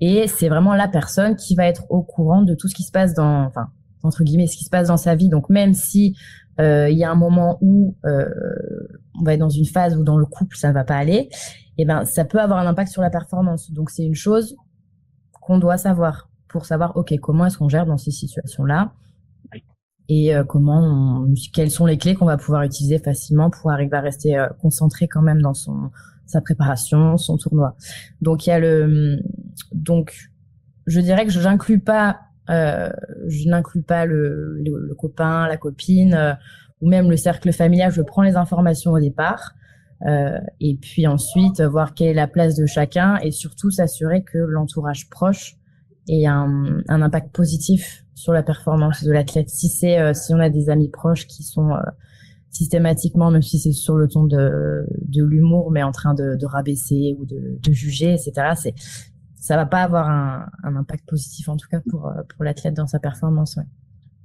Et 0.00 0.28
c'est 0.28 0.48
vraiment 0.48 0.74
la 0.74 0.88
personne 0.88 1.36
qui 1.36 1.56
va 1.56 1.66
être 1.66 1.84
au 1.90 2.02
courant 2.02 2.42
de 2.42 2.54
tout 2.54 2.68
ce 2.68 2.74
qui 2.74 2.84
se 2.84 2.92
passe 2.92 3.14
dans, 3.14 3.44
enfin, 3.44 3.68
entre 4.02 4.24
guillemets 4.24 4.46
ce 4.46 4.56
qui 4.56 4.64
se 4.64 4.70
passe 4.70 4.88
dans 4.88 4.96
sa 4.96 5.14
vie. 5.14 5.28
Donc 5.28 5.50
même 5.50 5.74
si 5.74 6.16
euh, 6.60 6.88
il 6.88 6.98
y 6.98 7.04
a 7.04 7.10
un 7.10 7.16
moment 7.16 7.58
où 7.60 7.96
euh, 8.04 8.28
on 9.18 9.24
va 9.24 9.34
être 9.34 9.40
dans 9.40 9.48
une 9.48 9.66
phase 9.66 9.96
où 9.96 10.02
dans 10.02 10.18
le 10.18 10.26
couple 10.26 10.56
ça 10.56 10.72
va 10.72 10.84
pas 10.84 10.96
aller, 10.96 11.28
et 11.78 11.82
eh 11.82 11.84
ben 11.84 12.04
ça 12.04 12.24
peut 12.24 12.40
avoir 12.40 12.58
un 12.58 12.66
impact 12.66 12.90
sur 12.90 13.02
la 13.02 13.10
performance. 13.10 13.70
Donc 13.72 13.90
c'est 13.90 14.04
une 14.04 14.14
chose 14.14 14.56
qu'on 15.40 15.58
doit 15.58 15.78
savoir 15.78 16.28
pour 16.48 16.64
savoir 16.64 16.96
ok 16.96 17.14
comment 17.20 17.46
est-ce 17.46 17.58
qu'on 17.58 17.68
gère 17.68 17.86
dans 17.86 17.98
ces 17.98 18.10
situations 18.10 18.64
là 18.64 18.92
et 20.08 20.34
euh, 20.34 20.42
comment 20.44 20.80
on, 21.26 21.34
quelles 21.52 21.70
sont 21.70 21.86
les 21.86 21.98
clés 21.98 22.14
qu'on 22.14 22.24
va 22.24 22.38
pouvoir 22.38 22.62
utiliser 22.62 22.98
facilement 22.98 23.50
pour 23.50 23.70
arriver 23.70 23.96
à 23.96 24.00
rester 24.00 24.38
euh, 24.38 24.48
concentré 24.60 25.06
quand 25.06 25.22
même 25.22 25.42
dans 25.42 25.54
son 25.54 25.90
sa 26.26 26.42
préparation, 26.42 27.16
son 27.16 27.38
tournoi. 27.38 27.74
Donc 28.20 28.46
il 28.46 28.50
y 28.50 28.52
a 28.52 28.58
le 28.58 29.18
donc 29.72 30.30
je 30.86 31.00
dirais 31.00 31.24
que 31.24 31.30
je 31.30 31.40
n'inclus 31.40 31.80
pas 31.80 32.20
euh, 32.50 32.90
je 33.26 33.48
n'inclus 33.48 33.82
pas 33.82 34.06
le, 34.06 34.60
le, 34.62 34.94
copain, 34.94 35.46
la 35.46 35.56
copine 35.56 36.14
euh, 36.14 36.32
ou 36.80 36.88
même 36.88 37.10
le 37.10 37.16
cercle 37.16 37.52
familial. 37.52 37.92
Je 37.92 38.02
prends 38.02 38.22
les 38.22 38.36
informations 38.36 38.92
au 38.92 39.00
départ. 39.00 39.54
Euh, 40.06 40.38
et 40.60 40.76
puis 40.76 41.08
ensuite 41.08 41.60
voir 41.60 41.92
quelle 41.92 42.08
est 42.08 42.14
la 42.14 42.28
place 42.28 42.54
de 42.54 42.66
chacun 42.66 43.16
et 43.16 43.32
surtout 43.32 43.72
s'assurer 43.72 44.22
que 44.22 44.38
l'entourage 44.38 45.10
proche 45.10 45.56
ait 46.08 46.24
un, 46.24 46.82
un, 46.86 47.02
impact 47.02 47.34
positif 47.34 48.04
sur 48.14 48.32
la 48.32 48.44
performance 48.44 49.02
de 49.02 49.10
l'athlète. 49.10 49.50
Si 49.50 49.68
c'est 49.68 49.98
euh, 49.98 50.14
si 50.14 50.32
on 50.32 50.38
a 50.38 50.50
des 50.50 50.70
amis 50.70 50.88
proches 50.88 51.26
qui 51.26 51.42
sont 51.42 51.70
systématiquement, 52.50 53.30
même 53.30 53.42
si 53.42 53.58
c'est 53.58 53.72
sur 53.72 53.96
le 53.96 54.08
ton 54.08 54.24
de, 54.24 54.86
de 55.02 55.22
l'humour, 55.24 55.70
mais 55.70 55.82
en 55.82 55.92
train 55.92 56.14
de, 56.14 56.36
de 56.36 56.46
rabaisser 56.46 57.16
ou 57.18 57.26
de, 57.26 57.58
de 57.60 57.72
juger, 57.72 58.14
etc. 58.14 58.52
C'est 58.56 58.74
ça 59.40 59.56
va 59.56 59.66
pas 59.66 59.82
avoir 59.82 60.08
un, 60.08 60.46
un, 60.62 60.76
impact 60.76 61.08
positif 61.08 61.48
en 61.48 61.56
tout 61.56 61.68
cas 61.70 61.80
pour 61.88 62.06
euh, 62.06 62.22
pour 62.28 62.44
l'athlète 62.44 62.74
dans 62.74 62.86
sa 62.86 62.98
performance. 62.98 63.56
Ouais. 63.56 63.64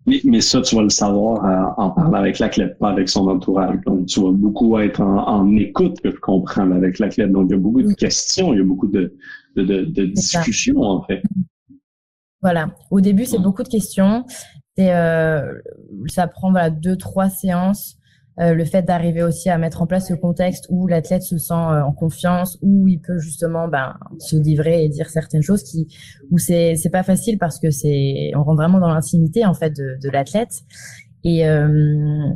Mais, 0.06 0.19
mais, 0.26 0.41
ça, 0.41 0.62
tu 0.62 0.76
vas 0.76 0.82
le 0.82 0.89
savoir 0.89 1.45
euh, 1.45 1.82
en 1.82 1.91
parlant 1.91 2.19
avec 2.19 2.39
l'athlète, 2.39 2.78
pas 2.78 2.89
avec 2.89 3.08
son 3.08 3.28
entourage. 3.30 3.80
Donc, 3.86 4.06
tu 4.08 4.21
vas 4.21 4.32
beaucoup 4.32 4.78
être 4.80 4.99
en, 4.99 5.26
en 5.28 5.56
écoute, 5.56 6.02
que 6.02 6.12
je 6.12 6.17
comprends, 6.17 6.69
avec 6.71 6.99
l'athlète. 6.99 7.32
Donc, 7.32 7.47
il 7.49 7.52
y 7.52 7.56
a 7.56 7.60
beaucoup 7.60 7.82
de 7.82 7.93
questions, 7.93 8.54
il 8.54 8.58
y 8.58 8.62
a 8.62 8.65
beaucoup 8.65 8.88
de, 8.88 9.15
de, 9.56 9.63
de, 9.63 9.86
de 9.86 10.06
discussions, 10.08 10.82
en 10.82 11.04
fait. 11.04 11.23
Voilà. 12.41 12.76
Au 12.91 12.99
début, 12.99 13.23
c'est 13.23 13.39
beaucoup 13.39 13.63
de 13.63 13.69
questions. 13.69 14.26
C'est, 14.78 14.93
euh, 14.93 15.54
ça 16.08 16.28
prend 16.28 16.52
voilà, 16.52 16.69
deux, 16.69 16.97
trois 16.97 17.30
séances 17.30 17.97
euh, 18.39 18.56
le 18.56 18.65
fait 18.65 18.82
d'arriver 18.82 19.22
aussi 19.22 19.50
à 19.50 19.60
mettre 19.60 19.84
en 19.84 19.88
place 19.88 20.08
ce 20.08 20.15
contexte 20.15 20.65
où 20.69 20.88
l'athlète 20.88 21.22
se 21.22 21.38
sent 21.38 21.54
euh, 21.54 21.84
en 21.84 21.91
confiance, 21.91 22.58
où 22.63 22.88
il 22.88 23.00
peut 23.00 23.19
justement 23.19 23.67
ben, 23.67 23.96
se 24.17 24.36
livrer 24.36 24.84
et 24.84 24.89
dire 24.89 25.10
certaines 25.10 25.43
choses 25.43 25.63
qui 25.63 25.88
où 26.32 26.39
c'est 26.39 26.76
c'est 26.76 26.89
pas 26.89 27.04
facile 27.04 27.38
parce 27.38 27.60
que 27.60 27.69
c'est 27.69 28.32
on 28.36 28.43
rentre 28.43 28.58
vraiment 28.58 28.80
dans 28.80 28.91
l'intimité 28.91 29.46
en 29.46 29.54
fait 29.54 29.69
de, 29.69 29.98
de 30.02 30.10
l'athlète. 30.10 30.63
Et 31.24 31.48
euh, 31.48 32.30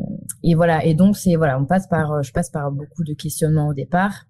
et 0.43 0.53
voilà. 0.53 0.85
Et 0.85 0.93
donc 0.93 1.17
c'est 1.17 1.35
voilà 1.35 1.59
on 1.59 1.65
passe 1.65 1.87
par 1.87 2.21
je 2.21 2.31
passe 2.31 2.51
par 2.51 2.71
beaucoup 2.71 3.03
de 3.03 3.13
questionnements 3.13 3.67
au 3.67 3.73
départ. 3.73 4.25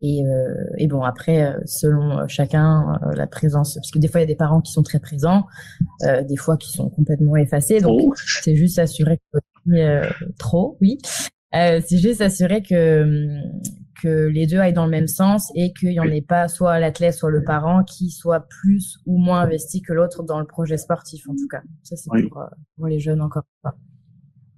Et, 0.00 0.22
euh, 0.24 0.54
et 0.76 0.86
bon 0.86 1.02
après 1.02 1.56
selon 1.64 2.28
chacun 2.28 3.00
la 3.16 3.26
présence 3.26 3.74
parce 3.74 3.90
que 3.90 3.98
des 3.98 4.06
fois 4.06 4.20
il 4.20 4.22
y 4.22 4.26
a 4.26 4.28
des 4.28 4.36
parents 4.36 4.60
qui 4.60 4.70
sont 4.70 4.84
très 4.84 5.00
présents 5.00 5.46
des 6.02 6.36
fois 6.36 6.56
qui 6.56 6.70
sont 6.70 6.88
complètement 6.88 7.34
effacés. 7.36 7.80
Donc 7.80 8.00
oh. 8.00 8.14
c'est 8.44 8.54
juste 8.54 8.76
s'assurer 8.76 9.18
que 9.32 9.40
euh, 9.74 10.08
trop, 10.38 10.76
oui. 10.80 10.98
Euh, 11.54 11.80
c'est 11.86 11.98
juste 11.98 12.18
s'assurer 12.18 12.62
que 12.62 13.04
que 14.00 14.26
les 14.28 14.46
deux 14.46 14.58
aillent 14.58 14.72
dans 14.72 14.84
le 14.84 14.92
même 14.92 15.08
sens 15.08 15.50
et 15.56 15.72
qu'il 15.72 15.88
n'y 15.88 15.98
en 15.98 16.04
ait 16.04 16.22
pas 16.22 16.46
soit 16.46 16.78
l'athlète, 16.78 17.14
soit 17.14 17.30
le 17.30 17.42
parent 17.42 17.82
qui 17.82 18.10
soit 18.10 18.46
plus 18.48 18.98
ou 19.06 19.18
moins 19.18 19.40
investi 19.40 19.82
que 19.82 19.92
l'autre 19.92 20.22
dans 20.22 20.38
le 20.38 20.46
projet 20.46 20.76
sportif, 20.76 21.28
en 21.28 21.32
tout 21.34 21.48
cas. 21.50 21.62
Ça, 21.82 21.96
c'est 21.96 22.08
pour, 22.28 22.38
euh, 22.40 22.46
pour, 22.76 22.86
les 22.86 23.00
jeunes 23.00 23.20
encore 23.20 23.42
pas. 23.60 23.74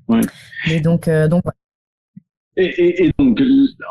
Ouais. 0.08 0.20
Mais 0.68 0.80
donc, 0.80 1.08
donc 1.08 1.42
et, 2.56 2.64
et, 2.64 3.06
et, 3.06 3.12
donc, 3.18 3.40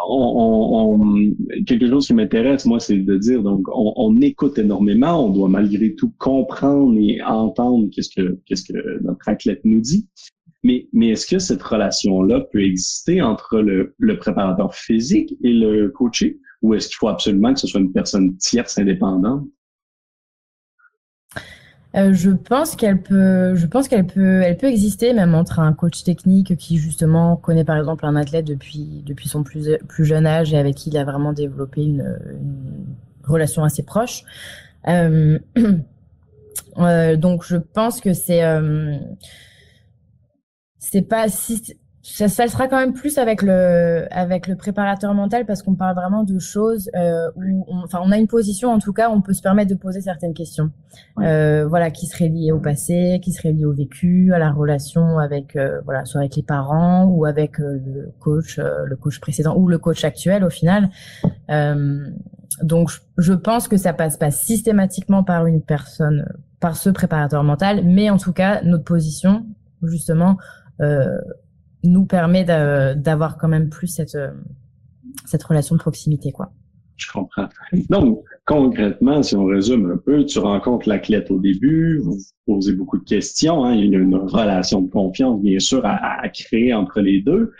on, 0.07 0.99
on, 1.01 1.63
quelque 1.65 1.89
chose 1.89 2.07
qui 2.07 2.13
m'intéresse, 2.13 2.65
moi, 2.65 2.79
c'est 2.79 2.97
de 2.97 3.17
dire, 3.17 3.41
donc, 3.41 3.67
on, 3.73 3.93
on, 3.95 4.21
écoute 4.21 4.57
énormément, 4.57 5.25
on 5.25 5.29
doit 5.29 5.47
malgré 5.47 5.95
tout 5.95 6.13
comprendre 6.17 6.95
et 6.99 7.21
entendre 7.23 7.87
qu'est-ce 7.91 8.09
que, 8.09 8.39
qu'est-ce 8.45 8.71
que 8.71 9.01
notre 9.01 9.27
athlète 9.29 9.61
nous 9.63 9.79
dit. 9.79 10.07
Mais, 10.63 10.87
mais 10.91 11.09
est-ce 11.09 11.25
que 11.25 11.39
cette 11.39 11.63
relation-là 11.63 12.41
peut 12.51 12.63
exister 12.63 13.21
entre 13.21 13.59
le, 13.59 13.95
le, 13.97 14.17
préparateur 14.17 14.73
physique 14.73 15.35
et 15.43 15.53
le 15.53 15.89
coaché? 15.89 16.39
Ou 16.61 16.73
est-ce 16.73 16.89
qu'il 16.89 16.97
faut 16.97 17.07
absolument 17.07 17.53
que 17.53 17.59
ce 17.59 17.67
soit 17.67 17.79
une 17.79 17.93
personne 17.93 18.35
tierce 18.37 18.77
indépendante? 18.77 19.45
Euh, 21.95 22.13
je 22.13 22.29
pense 22.29 22.75
qu'elle 22.75 23.01
peut, 23.01 23.55
je 23.55 23.65
pense 23.65 23.87
qu'elle 23.87 24.05
peut, 24.05 24.41
elle 24.43 24.57
peut 24.57 24.67
exister 24.67 25.13
même 25.13 25.33
entre 25.33 25.59
un 25.59 25.73
coach 25.73 26.03
technique 26.03 26.55
qui 26.55 26.77
justement 26.77 27.35
connaît 27.35 27.63
par 27.63 27.77
exemple 27.77 28.05
un 28.05 28.15
athlète 28.15 28.45
depuis 28.45 29.01
depuis 29.07 29.27
son 29.27 29.41
plus 29.41 29.71
plus 29.87 30.05
jeune 30.05 30.27
âge 30.27 30.53
et 30.53 30.57
avec 30.59 30.75
qui 30.75 30.91
il 30.91 30.97
a 30.97 31.03
vraiment 31.03 31.33
développé 31.33 31.81
une, 31.81 32.15
relation 33.29 33.63
assez 33.63 33.83
proche. 33.83 34.23
Euh, 34.87 35.39
euh, 36.77 37.15
donc 37.15 37.45
je 37.45 37.57
pense 37.57 38.01
que 38.01 38.13
c'est 38.13 38.43
euh, 38.43 38.97
c'est 40.79 41.01
pas 41.01 41.27
si 41.29 41.61
ça, 42.01 42.27
ça, 42.29 42.47
sera 42.47 42.67
quand 42.67 42.77
même 42.77 42.93
plus 42.93 43.17
avec 43.17 43.41
le 43.41 44.07
avec 44.09 44.47
le 44.47 44.55
préparateur 44.55 45.13
mental 45.13 45.45
parce 45.45 45.61
qu'on 45.61 45.75
parle 45.75 45.95
vraiment 45.95 46.23
de 46.23 46.39
choses 46.39 46.89
euh, 46.95 47.29
où 47.35 47.65
on, 47.67 47.83
enfin 47.83 47.99
on 48.03 48.11
a 48.11 48.17
une 48.17 48.27
position 48.27 48.71
en 48.71 48.79
tout 48.79 48.93
cas 48.93 49.09
on 49.09 49.21
peut 49.21 49.33
se 49.33 49.41
permettre 49.41 49.69
de 49.69 49.75
poser 49.75 49.99
certaines 49.99 50.33
questions 50.33 50.71
euh, 51.19 51.67
voilà 51.67 51.91
qui 51.91 52.07
seraient 52.07 52.29
liées 52.29 52.53
au 52.53 52.59
passé 52.59 53.19
qui 53.21 53.33
seraient 53.33 53.51
liées 53.51 53.65
au 53.65 53.73
vécu 53.73 54.33
à 54.33 54.39
la 54.39 54.51
relation 54.51 55.19
avec 55.19 55.57
euh, 55.57 55.81
voilà 55.83 56.05
soit 56.05 56.21
avec 56.21 56.37
les 56.37 56.43
parents 56.43 57.05
ou 57.05 57.25
avec 57.25 57.59
euh, 57.59 57.79
le 57.85 58.13
coach 58.19 58.59
euh, 58.59 58.85
le 58.85 58.95
coach 58.95 59.19
précédent 59.19 59.55
ou 59.57 59.67
le 59.67 59.77
coach 59.77 60.03
actuel 60.03 60.43
au 60.43 60.49
final. 60.49 60.89
Donc 62.63 62.91
je 63.17 63.33
pense 63.33 63.67
que 63.67 63.77
ça 63.77 63.93
passe 63.93 64.17
pas 64.17 64.31
systématiquement 64.31 65.23
par 65.23 65.45
une 65.45 65.61
personne 65.61 66.25
par 66.59 66.75
ce 66.75 66.89
préparateur 66.89 67.43
mental 67.43 67.83
mais 67.85 68.09
en 68.09 68.17
tout 68.17 68.33
cas 68.33 68.61
notre 68.63 68.83
position 68.83 69.45
justement 69.83 70.31
euh, 70.31 70.58
nous 71.83 72.05
permet 72.05 72.43
d'avoir 72.43 73.37
quand 73.37 73.47
même 73.47 73.69
plus 73.69 73.87
cette, 73.87 74.15
euh, 74.15 74.31
cette 75.25 75.43
relation 75.43 75.75
de 75.75 75.79
proximité, 75.79 76.31
quoi. 76.31 76.51
Je 76.97 77.09
comprends. 77.09 77.47
Donc, 77.89 78.25
concrètement, 78.45 79.23
si 79.23 79.33
on 79.35 79.45
résume 79.45 79.89
un 79.89 79.97
peu, 79.97 80.25
tu 80.25 80.37
rencontres 80.39 80.89
l'athlète 80.89 81.31
au 81.31 81.39
début, 81.39 81.97
vous 81.99 82.17
posez 82.45 82.73
beaucoup 82.73 82.97
de 82.97 83.05
questions, 83.05 83.63
hein, 83.63 83.73
il 83.73 83.91
y 83.91 83.95
a 83.95 83.99
une 83.99 84.17
relation 84.17 84.81
de 84.81 84.89
confiance, 84.89 85.39
bien 85.41 85.59
sûr, 85.59 85.85
à, 85.85 86.21
à 86.21 86.27
créer 86.27 86.73
entre 86.73 86.99
les 86.99 87.21
deux. 87.21 87.53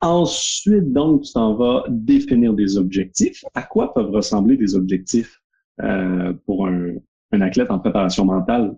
Ensuite, 0.00 0.92
donc, 0.92 1.22
tu 1.22 1.32
t'en 1.32 1.54
vas 1.54 1.84
définir 1.88 2.54
des 2.54 2.76
objectifs. 2.76 3.44
À 3.54 3.62
quoi 3.62 3.94
peuvent 3.94 4.10
ressembler 4.10 4.56
des 4.56 4.74
objectifs 4.74 5.40
euh, 5.80 6.32
pour 6.44 6.66
un, 6.66 6.94
un 7.30 7.40
athlète 7.40 7.70
en 7.70 7.78
préparation 7.78 8.24
mentale? 8.24 8.74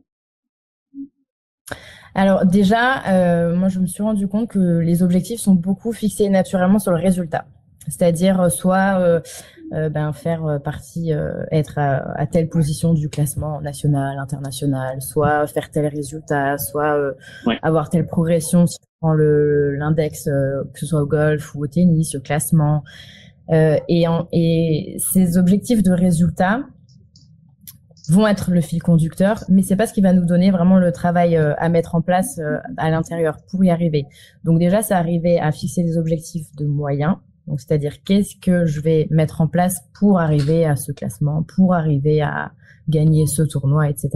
Alors 2.14 2.46
déjà, 2.46 3.03
euh, 3.09 3.57
moi 3.57 3.68
je 3.68 3.81
me 3.81 3.87
suis 3.87 4.03
rendu 4.03 4.29
compte 4.29 4.48
que 4.48 4.79
les 4.79 5.03
objectifs 5.03 5.40
sont 5.40 5.55
beaucoup 5.55 5.92
fixés 5.92 6.29
naturellement 6.29 6.79
sur 6.79 6.92
le 6.92 6.98
résultat. 6.98 7.46
C'est-à-dire 7.88 8.40
euh, 8.40 8.48
soit 8.48 9.00
euh, 9.00 9.20
ben, 9.90 10.12
faire 10.12 10.61
partie, 10.62 11.11
être 11.50 11.79
à, 11.79 12.27
telle 12.27 12.48
position 12.48 12.94
du 12.94 13.09
classement 13.09 13.61
national, 13.61 14.18
international, 14.18 15.03
soit 15.03 15.46
faire 15.48 15.70
tel 15.70 15.87
résultat, 15.88 16.59
soit 16.59 16.96
avoir 17.62 17.90
telle 17.90 18.07
progression 18.07 18.66
si 18.66 18.79
on 19.00 19.09
prend 19.09 19.14
l'index, 19.14 20.27
que 20.27 20.79
ce 20.79 20.87
soit 20.87 21.03
au 21.03 21.07
golf 21.07 21.55
ou 21.57 21.64
au 21.64 21.66
tennis, 21.66 22.14
au 22.14 22.20
classement. 22.20 22.85
et, 23.50 24.05
et 24.33 24.96
ces 24.98 25.38
objectifs 25.38 25.83
de 25.83 25.92
résultat, 25.92 26.61
vont 28.08 28.26
être 28.26 28.50
le 28.50 28.60
fil 28.60 28.82
conducteur, 28.82 29.44
mais 29.48 29.62
c'est 29.62 29.76
pas 29.76 29.86
ce 29.86 29.94
qui 29.94 30.00
va 30.00 30.12
nous 30.12 30.26
donner 30.26 30.50
vraiment 30.50 30.78
le 30.78 30.92
travail 30.92 31.36
euh, 31.36 31.54
à 31.56 31.68
mettre 31.68 31.94
en 31.94 32.02
place 32.02 32.38
euh, 32.38 32.58
à 32.76 32.90
l'intérieur 32.90 33.38
pour 33.50 33.64
y 33.64 33.70
arriver. 33.70 34.06
Donc 34.44 34.58
déjà, 34.58 34.82
c'est 34.82 34.94
arriver 34.94 35.40
à 35.40 35.52
fixer 35.52 35.82
des 35.82 35.96
objectifs 35.96 36.54
de 36.56 36.66
moyens. 36.66 37.16
Donc 37.46 37.60
c'est-à-dire 37.60 38.02
qu'est-ce 38.02 38.36
que 38.36 38.66
je 38.66 38.80
vais 38.80 39.06
mettre 39.10 39.40
en 39.40 39.48
place 39.48 39.80
pour 39.98 40.18
arriver 40.18 40.64
à 40.64 40.76
ce 40.76 40.92
classement, 40.92 41.42
pour 41.42 41.74
arriver 41.74 42.22
à 42.22 42.52
gagner 42.88 43.26
ce 43.26 43.42
tournoi, 43.42 43.88
etc. 43.88 44.10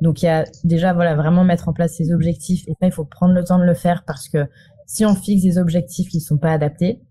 Donc 0.00 0.22
il 0.22 0.26
y 0.26 0.28
a 0.28 0.44
déjà 0.64 0.92
voilà 0.92 1.14
vraiment 1.14 1.44
mettre 1.44 1.68
en 1.68 1.72
place 1.72 1.94
ces 1.96 2.12
objectifs 2.12 2.66
et 2.68 2.72
ça 2.80 2.86
il 2.86 2.92
faut 2.92 3.04
prendre 3.04 3.34
le 3.34 3.44
temps 3.44 3.58
de 3.58 3.64
le 3.64 3.74
faire 3.74 4.04
parce 4.06 4.28
que 4.28 4.46
si 4.86 5.04
on 5.04 5.14
fixe 5.14 5.42
des 5.42 5.58
objectifs 5.58 6.08
qui 6.08 6.18
ne 6.18 6.22
sont 6.22 6.38
pas 6.38 6.52
adaptés 6.52 7.02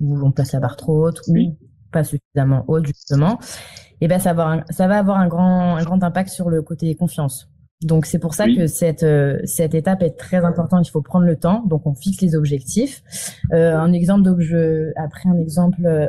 ou 0.00 0.18
on 0.20 0.32
place 0.32 0.52
la 0.52 0.60
barre 0.60 0.76
trop 0.76 1.06
haute 1.06 1.20
ou 1.28 1.56
pas 1.92 2.04
suffisamment 2.04 2.64
haute 2.68 2.86
justement, 2.86 3.38
eh 4.00 4.08
ben 4.08 4.18
ça 4.18 4.32
va 4.32 4.42
avoir 4.44 4.58
un, 4.58 4.64
ça 4.70 4.86
va 4.86 4.98
avoir 4.98 5.18
un 5.18 5.28
grand 5.28 5.76
un 5.76 5.82
grand 5.82 6.02
impact 6.02 6.30
sur 6.30 6.50
le 6.50 6.62
côté 6.62 6.94
confiance. 6.94 7.48
Donc 7.82 8.06
c'est 8.06 8.18
pour 8.18 8.34
ça 8.34 8.46
que 8.46 8.66
cette 8.66 9.04
euh, 9.04 9.38
cette 9.44 9.74
étape 9.74 10.02
est 10.02 10.18
très 10.18 10.44
importante. 10.44 10.86
Il 10.88 10.90
faut 10.90 11.02
prendre 11.02 11.26
le 11.26 11.36
temps. 11.36 11.62
Donc 11.66 11.86
on 11.86 11.94
fixe 11.94 12.20
les 12.20 12.34
objectifs. 12.34 13.02
Euh, 13.52 13.76
un 13.76 13.92
exemple 13.92 14.22
d'objet 14.22 14.92
après 14.96 15.28
un 15.28 15.38
exemple 15.38 15.84
euh, 15.84 16.08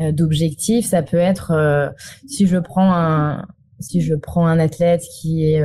euh, 0.00 0.12
d'objectif, 0.12 0.86
ça 0.86 1.02
peut 1.02 1.16
être 1.16 1.92
si 2.26 2.46
je 2.46 2.58
prends 2.58 2.92
un 2.92 3.46
si 3.80 4.00
je 4.00 4.14
prends 4.14 4.46
un 4.46 4.58
athlète 4.58 5.02
qui 5.20 5.44
est 5.44 5.62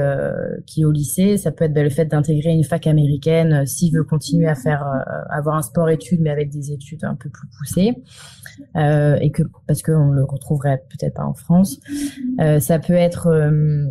qui 0.66 0.82
est 0.82 0.86
au 0.86 0.92
lycée, 0.92 1.38
ça 1.38 1.52
peut 1.52 1.66
être 1.66 1.74
ben, 1.74 1.84
le 1.84 1.90
fait 1.90 2.06
d'intégrer 2.06 2.52
une 2.52 2.64
fac 2.64 2.88
américaine 2.88 3.66
s'il 3.66 3.94
veut 3.94 4.04
continuer 4.04 4.48
à 4.48 4.56
faire 4.56 4.86
avoir 5.30 5.56
un 5.56 5.62
sport 5.62 5.90
études 5.90 6.22
mais 6.22 6.30
avec 6.30 6.50
des 6.50 6.72
études 6.72 7.04
un 7.04 7.16
peu 7.16 7.30
plus 7.30 7.48
poussées. 7.58 7.96
Euh, 8.76 9.18
et 9.22 9.32
que 9.32 9.44
parce 9.68 9.82
qu'on 9.82 10.12
le 10.12 10.24
retrouverait 10.24 10.84
peut-être 10.90 11.16
pas 11.16 11.26
en 11.26 11.34
France. 11.34 11.80
Euh, 12.40 12.60
ça 12.60 12.80
peut 12.80 12.94
être 12.94 13.28
euh, 13.28 13.86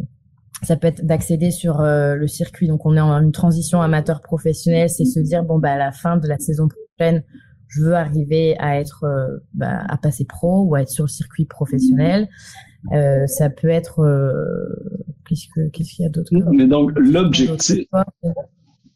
ça 0.62 0.76
peut 0.76 0.86
être 0.88 1.04
d'accéder 1.04 1.50
sur 1.50 1.82
le 1.82 2.26
circuit. 2.28 2.68
Donc 2.68 2.86
on 2.86 2.96
est 2.96 3.00
en 3.00 3.20
une 3.20 3.32
transition 3.32 3.82
amateur 3.82 4.20
professionnel, 4.20 4.88
c'est 4.88 5.04
se 5.04 5.18
dire 5.18 5.42
bon 5.42 5.58
bah 5.58 5.72
à 5.72 5.78
la 5.78 5.92
fin 5.92 6.16
de 6.16 6.28
la 6.28 6.38
saison 6.38 6.68
prochaine, 6.68 7.24
je 7.66 7.82
veux 7.82 7.94
arriver 7.94 8.56
à 8.60 8.78
être 8.78 9.04
bah, 9.54 9.82
à 9.88 9.96
passer 9.96 10.24
pro 10.24 10.62
ou 10.62 10.76
à 10.76 10.82
être 10.82 10.88
sur 10.88 11.04
le 11.04 11.08
circuit 11.08 11.46
professionnel. 11.46 12.28
Euh, 12.92 13.26
ça 13.26 13.48
peut 13.48 13.68
être 13.68 14.00
qu'est-ce 15.28 15.46
qu'est-ce 15.70 15.94
qu'il 15.94 16.02
y 16.02 16.06
a 16.06 16.08
d'autre 16.08 16.32
Mais 16.50 16.66
donc 16.66 16.90
l'objectif 16.96 17.86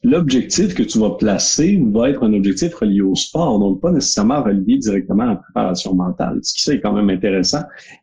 l'objectif 0.07 0.75
que 0.75 0.85
tu 0.85 0.99
vas 1.01 1.11
placer 1.11 1.83
va 1.91 2.11
être 2.11 2.23
un 2.23 2.33
objectif 2.33 2.75
relié 2.75 3.01
au 3.01 3.17
sport, 3.17 3.59
donc 3.59 3.81
pas 3.81 3.91
nécessairement 3.91 4.43
relié 4.43 4.79
directement 4.79 5.25
à 5.25 5.27
la 5.27 5.37
préparation 5.37 5.95
mentale, 5.95 6.39
ce 6.43 6.55
qui 6.55 6.63
ça 6.63 6.75
est 6.75 6.81
quand 6.81 6.93
même 6.93 7.11
intéressant. 7.11 7.63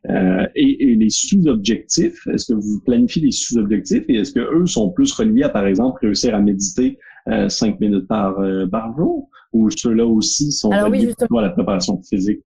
Euh, 0.09 0.45
et, 0.55 0.95
les 0.95 1.09
sous-objectifs, 1.09 2.27
est-ce 2.27 2.53
que 2.53 2.59
vous 2.59 2.81
planifiez 2.85 3.21
des 3.21 3.31
sous-objectifs 3.31 4.03
et 4.09 4.15
est-ce 4.15 4.33
que 4.33 4.39
eux 4.39 4.65
sont 4.65 4.89
plus 4.89 5.13
reliés 5.13 5.43
à, 5.43 5.49
par 5.49 5.65
exemple, 5.65 5.99
réussir 6.05 6.35
à 6.35 6.39
méditer 6.39 6.99
euh, 7.29 7.47
cinq 7.47 7.79
minutes 7.79 8.07
par, 8.07 8.37
euh, 8.39 8.67
par 8.67 8.95
jour 8.97 9.29
ou 9.53 9.69
ceux-là 9.69 10.05
aussi 10.05 10.51
sont 10.51 10.69
reliés 10.69 11.13
à 11.37 11.41
la 11.41 11.49
préparation 11.51 12.01
physique? 12.03 12.41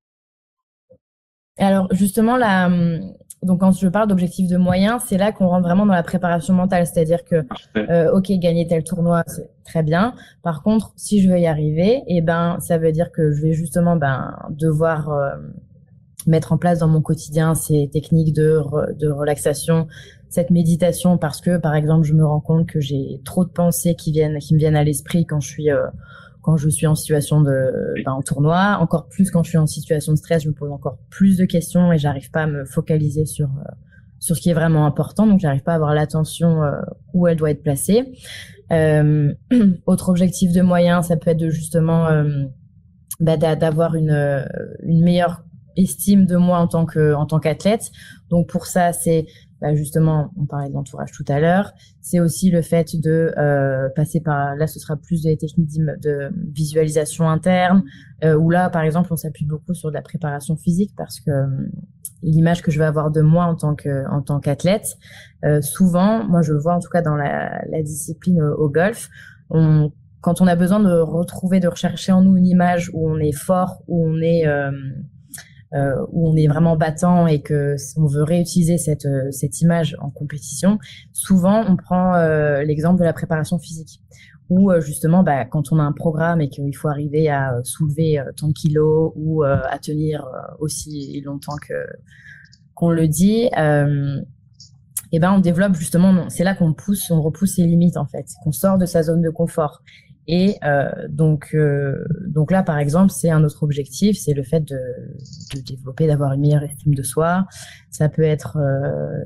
Alors 1.58 1.92
justement, 1.92 2.38
la, 2.38 2.70
donc 3.44 3.60
quand 3.60 3.72
je 3.72 3.88
parle 3.88 4.08
d'objectifs 4.08 4.48
de 4.48 4.58
moyens, 4.58 5.04
c'est 5.06 5.18
là 5.18 5.32
qu'on 5.32 5.48
rentre 5.48 5.64
vraiment 5.64 5.86
dans 5.86 5.94
la 5.94 6.04
préparation 6.04 6.54
mentale, 6.54 6.88
c'est-à-dire 6.88 7.24
que 7.24 7.46
euh, 7.78 8.12
ok 8.12 8.32
gagner 8.40 8.68
tel 8.68 8.84
tournoi 8.84 9.24
c'est 9.28 9.50
très 9.64 9.84
bien. 9.84 10.14
Par 10.44 10.64
contre, 10.64 10.92
si 10.96 11.22
je 11.22 11.30
veux 11.30 11.40
y 11.40 11.46
arriver, 11.46 12.04
et 12.08 12.18
eh 12.18 12.22
ben 12.22 12.58
ça 12.60 12.78
veut 12.78 12.92
dire 12.92 13.12
que 13.12 13.32
je 13.32 13.42
vais 13.42 13.54
justement 13.54 13.96
ben 13.96 14.36
devoir 14.50 15.10
euh, 15.10 15.30
mettre 16.26 16.52
en 16.52 16.58
place 16.58 16.80
dans 16.80 16.88
mon 16.88 17.02
quotidien 17.02 17.54
ces 17.54 17.90
techniques 17.94 18.34
de 18.34 18.60
de 18.98 19.10
relaxation, 19.10 19.88
cette 20.30 20.50
méditation 20.50 21.18
parce 21.18 21.40
que 21.40 21.58
par 21.58 21.76
exemple 21.76 22.06
je 22.06 22.14
me 22.14 22.26
rends 22.26 22.42
compte 22.42 22.68
que 22.68 22.80
j'ai 22.80 23.22
trop 23.24 23.46
de 23.46 23.50
pensées 23.50 23.96
qui 23.96 24.12
viennent 24.12 24.40
qui 24.40 24.56
me 24.56 24.60
viennent 24.60 24.76
à 24.76 24.84
l'esprit 24.84 25.26
quand 25.26 25.40
je 25.40 25.48
suis 25.48 25.72
euh, 25.72 25.86
quand 26.48 26.56
je 26.56 26.70
suis 26.70 26.88
en 26.88 26.96
situation 26.96 27.42
de 27.42 27.74
ben, 28.06 28.14
en 28.14 28.22
tournoi, 28.22 28.78
encore 28.80 29.10
plus 29.10 29.32
quand 29.32 29.44
je 29.44 29.50
suis 29.50 29.58
en 29.58 29.68
situation 29.68 30.14
de 30.14 30.18
stress, 30.18 30.44
je 30.44 30.48
me 30.48 30.54
pose 30.54 30.72
encore 30.72 30.98
plus 31.10 31.36
de 31.36 31.44
questions 31.44 31.92
et 31.92 31.98
j'arrive 31.98 32.32
pas 32.32 32.44
à 32.44 32.48
me 32.48 32.64
focaliser 32.64 33.26
sur 33.26 33.48
euh, 33.48 33.70
sur 34.20 34.38
ce 34.38 34.42
qui 34.42 34.50
est 34.50 34.54
vraiment 34.54 34.86
important, 34.86 35.28
donc 35.28 35.42
j'arrive 35.42 35.64
pas 35.64 35.74
à 35.74 35.76
avoir 35.76 35.94
l'attention 35.94 36.64
euh, 36.64 36.72
où 37.14 37.28
elle 37.28 37.36
doit 37.36 37.52
être 37.52 37.64
placée. 37.64 38.14
Euh, 38.72 39.34
autre 39.86 40.08
objectif 40.08 40.54
de 40.54 40.62
moyen, 40.62 41.02
ça 41.02 41.18
peut 41.18 41.32
être 41.32 41.38
de 41.38 41.50
justement 41.50 42.08
bah, 43.20 43.36
d'avoir 43.36 43.96
une 43.96 44.48
une 44.84 45.04
meilleure 45.04 45.44
estime 45.76 46.26
de 46.26 46.38
moi 46.38 46.60
en 46.60 46.68
tant 46.68 46.86
que 46.86 47.14
en 47.14 47.26
tant 47.26 47.42
qu'athlète. 47.42 47.92
Donc 48.30 48.48
pour 48.48 48.68
ça, 48.68 48.94
c'est 48.94 49.26
bah 49.62 49.74
justement, 49.74 50.32
on 50.40 50.46
parlait 50.46 50.70
de 50.70 50.74
l'entourage 50.74 51.12
tout 51.12 51.26
à 51.28 51.40
l'heure, 51.40 51.74
c'est 52.02 52.20
aussi 52.20 52.52
le 52.52 52.62
fait 52.62 52.96
de 52.96 53.34
euh, 53.38 53.90
passer 53.96 54.22
par, 54.22 54.56
là 54.56 54.68
ce 54.68 54.80
sera 54.80 54.96
plus 54.96 55.24
des 55.24 55.36
techniques 55.38 55.72
de 55.76 56.30
visualisation 56.54 57.30
interne, 57.30 57.84
euh, 58.24 58.36
où 58.36 58.50
là 58.50 58.70
par 58.70 58.84
exemple 58.84 59.12
on 59.12 59.16
s'appuie 59.16 59.46
beaucoup 59.46 59.74
sur 59.74 59.90
de 59.90 59.96
la 59.96 60.02
préparation 60.02 60.56
physique 60.56 60.94
parce 60.96 61.20
que 61.20 61.32
euh, 61.32 61.48
l'image 62.22 62.62
que 62.62 62.72
je 62.72 62.78
vais 62.80 62.86
avoir 62.86 63.12
de 63.12 63.22
moi 63.22 63.46
en 63.46 63.56
tant 63.56 63.76
que 63.76 64.08
en 64.12 64.22
tant 64.22 64.40
qu'athlète, 64.40 64.98
euh, 65.44 65.62
souvent, 65.62 66.24
moi 66.24 66.42
je 66.44 66.54
le 66.54 66.60
vois 66.60 66.76
en 66.76 66.80
tout 66.80 66.90
cas 66.90 67.02
dans 67.02 67.16
la, 67.16 67.64
la 67.70 67.82
discipline 67.82 68.42
au, 68.42 68.70
golf, 68.70 69.10
on, 69.50 69.92
quand 70.22 70.40
on 70.42 70.48
a 70.48 70.56
besoin 70.56 70.80
de 70.80 71.00
retrouver, 71.00 71.60
de 71.60 71.68
rechercher 71.68 72.12
en 72.12 72.22
nous 72.22 72.38
une 72.38 72.48
image 72.48 72.92
où 72.94 73.10
on 73.10 73.18
est 73.20 73.36
fort, 73.36 73.84
où 73.88 74.08
on 74.08 74.22
est 74.22 74.46
euh, 75.74 76.06
où 76.12 76.30
on 76.30 76.36
est 76.38 76.48
vraiment 76.48 76.78
battant 76.78 77.28
et 77.28 77.42
que 77.42 77.76
on 77.98 78.06
veut 78.06 78.24
réutiliser 78.24 78.78
cette 78.78 79.06
euh, 79.06 79.30
cette 79.32 79.60
image 79.60 79.98
en 80.00 80.10
compétition, 80.10 80.80
souvent 81.12 81.66
on 81.68 81.76
prend 81.76 82.16
euh, 82.16 82.64
l'exemple 82.64 83.00
de 83.00 83.04
la 83.04 83.12
préparation 83.12 83.60
physique 83.60 84.02
où 84.50 84.72
justement 84.80 85.24
bah, 85.24 85.44
quand 85.44 85.74
on 85.74 85.80
a 85.80 85.84
un 85.84 85.92
programme 85.92 86.40
et 86.40 86.48
qu'il 86.48 86.74
faut 86.74 86.88
arriver 86.88 87.30
à 87.30 87.60
soulever 87.66 88.24
tant 88.38 88.48
de 88.48 88.54
kilos 88.54 89.12
ou 89.18 89.44
à 89.44 89.78
tenir 89.78 90.26
aussi 90.60 91.20
longtemps 91.20 91.58
que 91.58 91.74
qu'on 92.74 92.90
le 92.90 93.10
dit, 93.10 93.50
et 95.12 95.20
ben 95.20 95.34
on 95.34 95.40
développe 95.40 95.76
justement, 95.76 96.30
c'est 96.30 96.46
là 96.46 96.56
qu'on 96.56 96.74
pousse, 96.74 97.12
on 97.12 97.22
repousse 97.22 97.56
ses 97.56 97.66
limites 97.66 97.98
en 97.98 98.06
fait, 98.06 98.26
qu'on 98.42 98.54
sort 98.54 98.78
de 98.78 98.86
sa 98.86 99.04
zone 99.04 99.22
de 99.22 99.30
confort. 99.30 99.82
Et 100.28 100.56
euh, 100.64 100.90
donc, 101.08 101.52
euh, 101.54 102.04
donc 102.28 102.52
là, 102.52 102.62
par 102.62 102.78
exemple, 102.78 103.12
c'est 103.12 103.30
un 103.30 103.44
autre 103.46 103.64
objectif, 103.64 104.18
c'est 104.18 104.34
le 104.34 104.44
fait 104.44 104.60
de, 104.60 104.78
développer, 105.66 106.06
d'avoir 106.08 106.34
une 106.34 106.42
meilleure 106.42 106.64
estime 106.64 106.94
de 106.94 107.04
soi. 107.04 107.46
Ça 107.92 108.10
peut 108.10 108.24
être, 108.24 108.58
euh, 108.58 109.24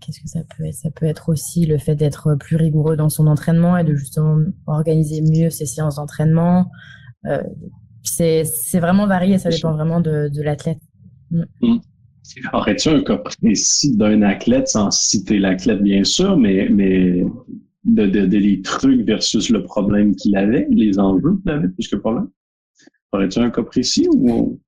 qu'est-ce 0.00 0.20
que 0.20 0.28
ça 0.28 0.40
peut 0.56 0.64
être? 0.64 0.74
Ça 0.74 0.90
peut 0.90 1.06
être 1.06 1.28
aussi 1.28 1.66
le 1.66 1.76
fait 1.76 1.96
d'être 1.96 2.36
plus 2.36 2.54
rigoureux 2.54 2.96
dans 2.96 3.08
son 3.08 3.26
entraînement 3.26 3.76
et 3.76 3.82
de 3.82 3.96
justement 3.96 4.38
organiser 4.66 5.22
mieux 5.22 5.50
ses 5.50 5.66
séances 5.66 5.96
d'entraînement. 5.96 6.70
C'est, 8.04 8.44
vraiment 8.74 9.06
varié, 9.06 9.38
ça 9.38 9.50
dépend 9.50 9.72
vraiment 9.72 10.00
de, 10.00 10.28
de 10.28 10.42
l'athlète. 10.42 10.80
Aurais-tu 12.52 12.88
un 12.88 13.02
cas 13.02 13.18
précis 13.18 13.96
d'un 13.96 14.22
athlète, 14.22 14.68
sans 14.68 14.90
citer 14.92 15.38
l'athlète 15.38 15.82
bien 15.82 16.04
sûr, 16.04 16.36
mais, 16.36 16.68
mais 16.70 17.24
de, 17.84 18.06
de, 18.06 18.26
des 18.26 18.62
trucs 18.62 19.02
versus 19.06 19.50
le 19.50 19.62
problème 19.62 20.14
qu'il 20.14 20.36
avait, 20.36 20.66
les 20.70 20.98
enjeux 20.98 21.38
qu'il 21.42 21.50
avait 21.50 21.68
plus 21.68 21.88
que 21.88 21.96
problème? 21.96 22.28
Aurais-tu 23.12 23.38
un 23.40 23.50
cas 23.50 23.62
précis 23.62 24.08
ou? 24.14 24.58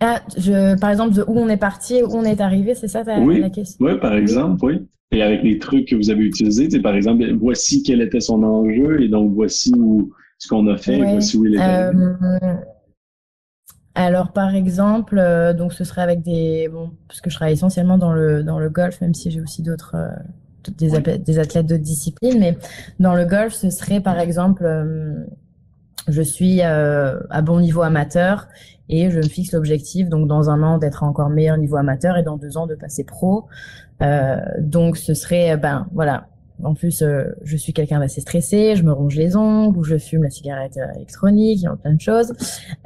Ah, 0.00 0.22
je, 0.36 0.78
par 0.78 0.90
exemple, 0.90 1.14
de 1.14 1.22
où 1.22 1.38
on 1.38 1.48
est 1.48 1.56
parti, 1.56 2.02
où 2.02 2.12
on 2.12 2.24
est 2.24 2.40
arrivé, 2.40 2.74
c'est 2.74 2.88
ça 2.88 3.04
ta, 3.04 3.20
oui, 3.20 3.40
la 3.40 3.50
question? 3.50 3.84
Oui, 3.84 3.98
par 3.98 4.14
exemple, 4.14 4.64
oui. 4.64 4.86
Et 5.12 5.22
avec 5.22 5.42
les 5.42 5.58
trucs 5.58 5.88
que 5.88 5.96
vous 5.96 6.10
avez 6.10 6.24
utilisés, 6.24 6.68
c'est 6.70 6.80
par 6.80 6.94
exemple, 6.94 7.24
voici 7.34 7.82
quel 7.82 8.00
était 8.00 8.20
son 8.20 8.42
enjeu 8.42 9.02
et 9.02 9.08
donc 9.08 9.32
voici 9.32 9.72
où, 9.76 10.12
ce 10.38 10.48
qu'on 10.48 10.66
a 10.66 10.76
fait, 10.76 10.98
voici 10.98 11.36
où 11.36 11.44
il 11.46 11.54
était. 11.54 11.62
Euh, 11.62 12.54
alors, 13.94 14.32
par 14.32 14.54
exemple, 14.54 15.18
euh, 15.18 15.52
donc 15.52 15.72
ce 15.72 15.84
serait 15.84 16.02
avec 16.02 16.22
des, 16.22 16.68
bon, 16.68 16.90
parce 17.06 17.20
que 17.20 17.30
je 17.30 17.36
travaille 17.36 17.54
essentiellement 17.54 17.96
dans 17.96 18.12
le 18.12 18.42
dans 18.42 18.58
le 18.58 18.68
golf, 18.68 19.00
même 19.00 19.14
si 19.14 19.30
j'ai 19.30 19.40
aussi 19.40 19.62
d'autres 19.62 19.94
euh, 19.94 20.08
des, 20.70 21.18
des, 21.18 21.38
athlètes 21.38 21.66
de 21.66 21.76
discipline, 21.76 22.38
mais 22.38 22.56
dans 23.00 23.14
le 23.14 23.24
golf, 23.24 23.52
ce 23.52 23.70
serait 23.70 24.00
par 24.00 24.18
exemple, 24.18 24.64
euh, 24.64 25.24
je 26.08 26.22
suis 26.22 26.60
à 26.60 27.42
bon 27.42 27.60
niveau 27.60 27.82
amateur 27.82 28.48
et 28.88 29.10
je 29.10 29.16
me 29.16 29.22
fixe 29.22 29.52
l'objectif 29.52 30.08
donc 30.10 30.28
dans 30.28 30.50
un 30.50 30.62
an 30.62 30.76
d'être 30.76 31.02
encore 31.02 31.30
meilleur 31.30 31.56
niveau 31.56 31.76
amateur 31.76 32.18
et 32.18 32.22
dans 32.22 32.36
deux 32.36 32.58
ans 32.58 32.66
de 32.66 32.74
passer 32.74 33.04
pro. 33.04 33.46
donc 34.60 34.98
ce 34.98 35.14
serait 35.14 35.56
ben 35.56 35.86
voilà 35.92 36.26
en 36.62 36.74
plus, 36.74 37.02
euh, 37.02 37.24
je 37.42 37.56
suis 37.56 37.72
quelqu'un 37.72 37.98
d'assez 37.98 38.20
stressé, 38.20 38.76
je 38.76 38.84
me 38.84 38.92
ronge 38.92 39.16
les 39.16 39.36
ongles, 39.36 39.76
ou 39.76 39.82
je 39.82 39.98
fume 39.98 40.22
la 40.22 40.30
cigarette 40.30 40.76
euh, 40.76 40.92
électronique, 40.94 41.58
il 41.60 41.64
y 41.64 41.66
a 41.66 41.76
plein 41.76 41.94
de 41.94 42.00
choses. 42.00 42.32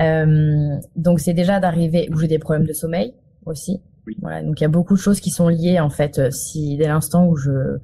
Euh, 0.00 0.76
donc 0.96 1.20
c'est 1.20 1.34
déjà 1.34 1.60
d'arriver, 1.60 2.08
où 2.12 2.18
j'ai 2.18 2.28
des 2.28 2.38
problèmes 2.38 2.66
de 2.66 2.72
sommeil 2.72 3.14
aussi. 3.44 3.80
Voilà, 4.20 4.42
donc 4.42 4.60
il 4.60 4.62
y 4.62 4.66
a 4.66 4.70
beaucoup 4.70 4.94
de 4.94 5.00
choses 5.00 5.20
qui 5.20 5.30
sont 5.30 5.48
liées 5.48 5.80
en 5.80 5.90
fait. 5.90 6.32
Si 6.32 6.76
dès 6.76 6.88
l'instant 6.88 7.26
où 7.26 7.36
je 7.36 7.78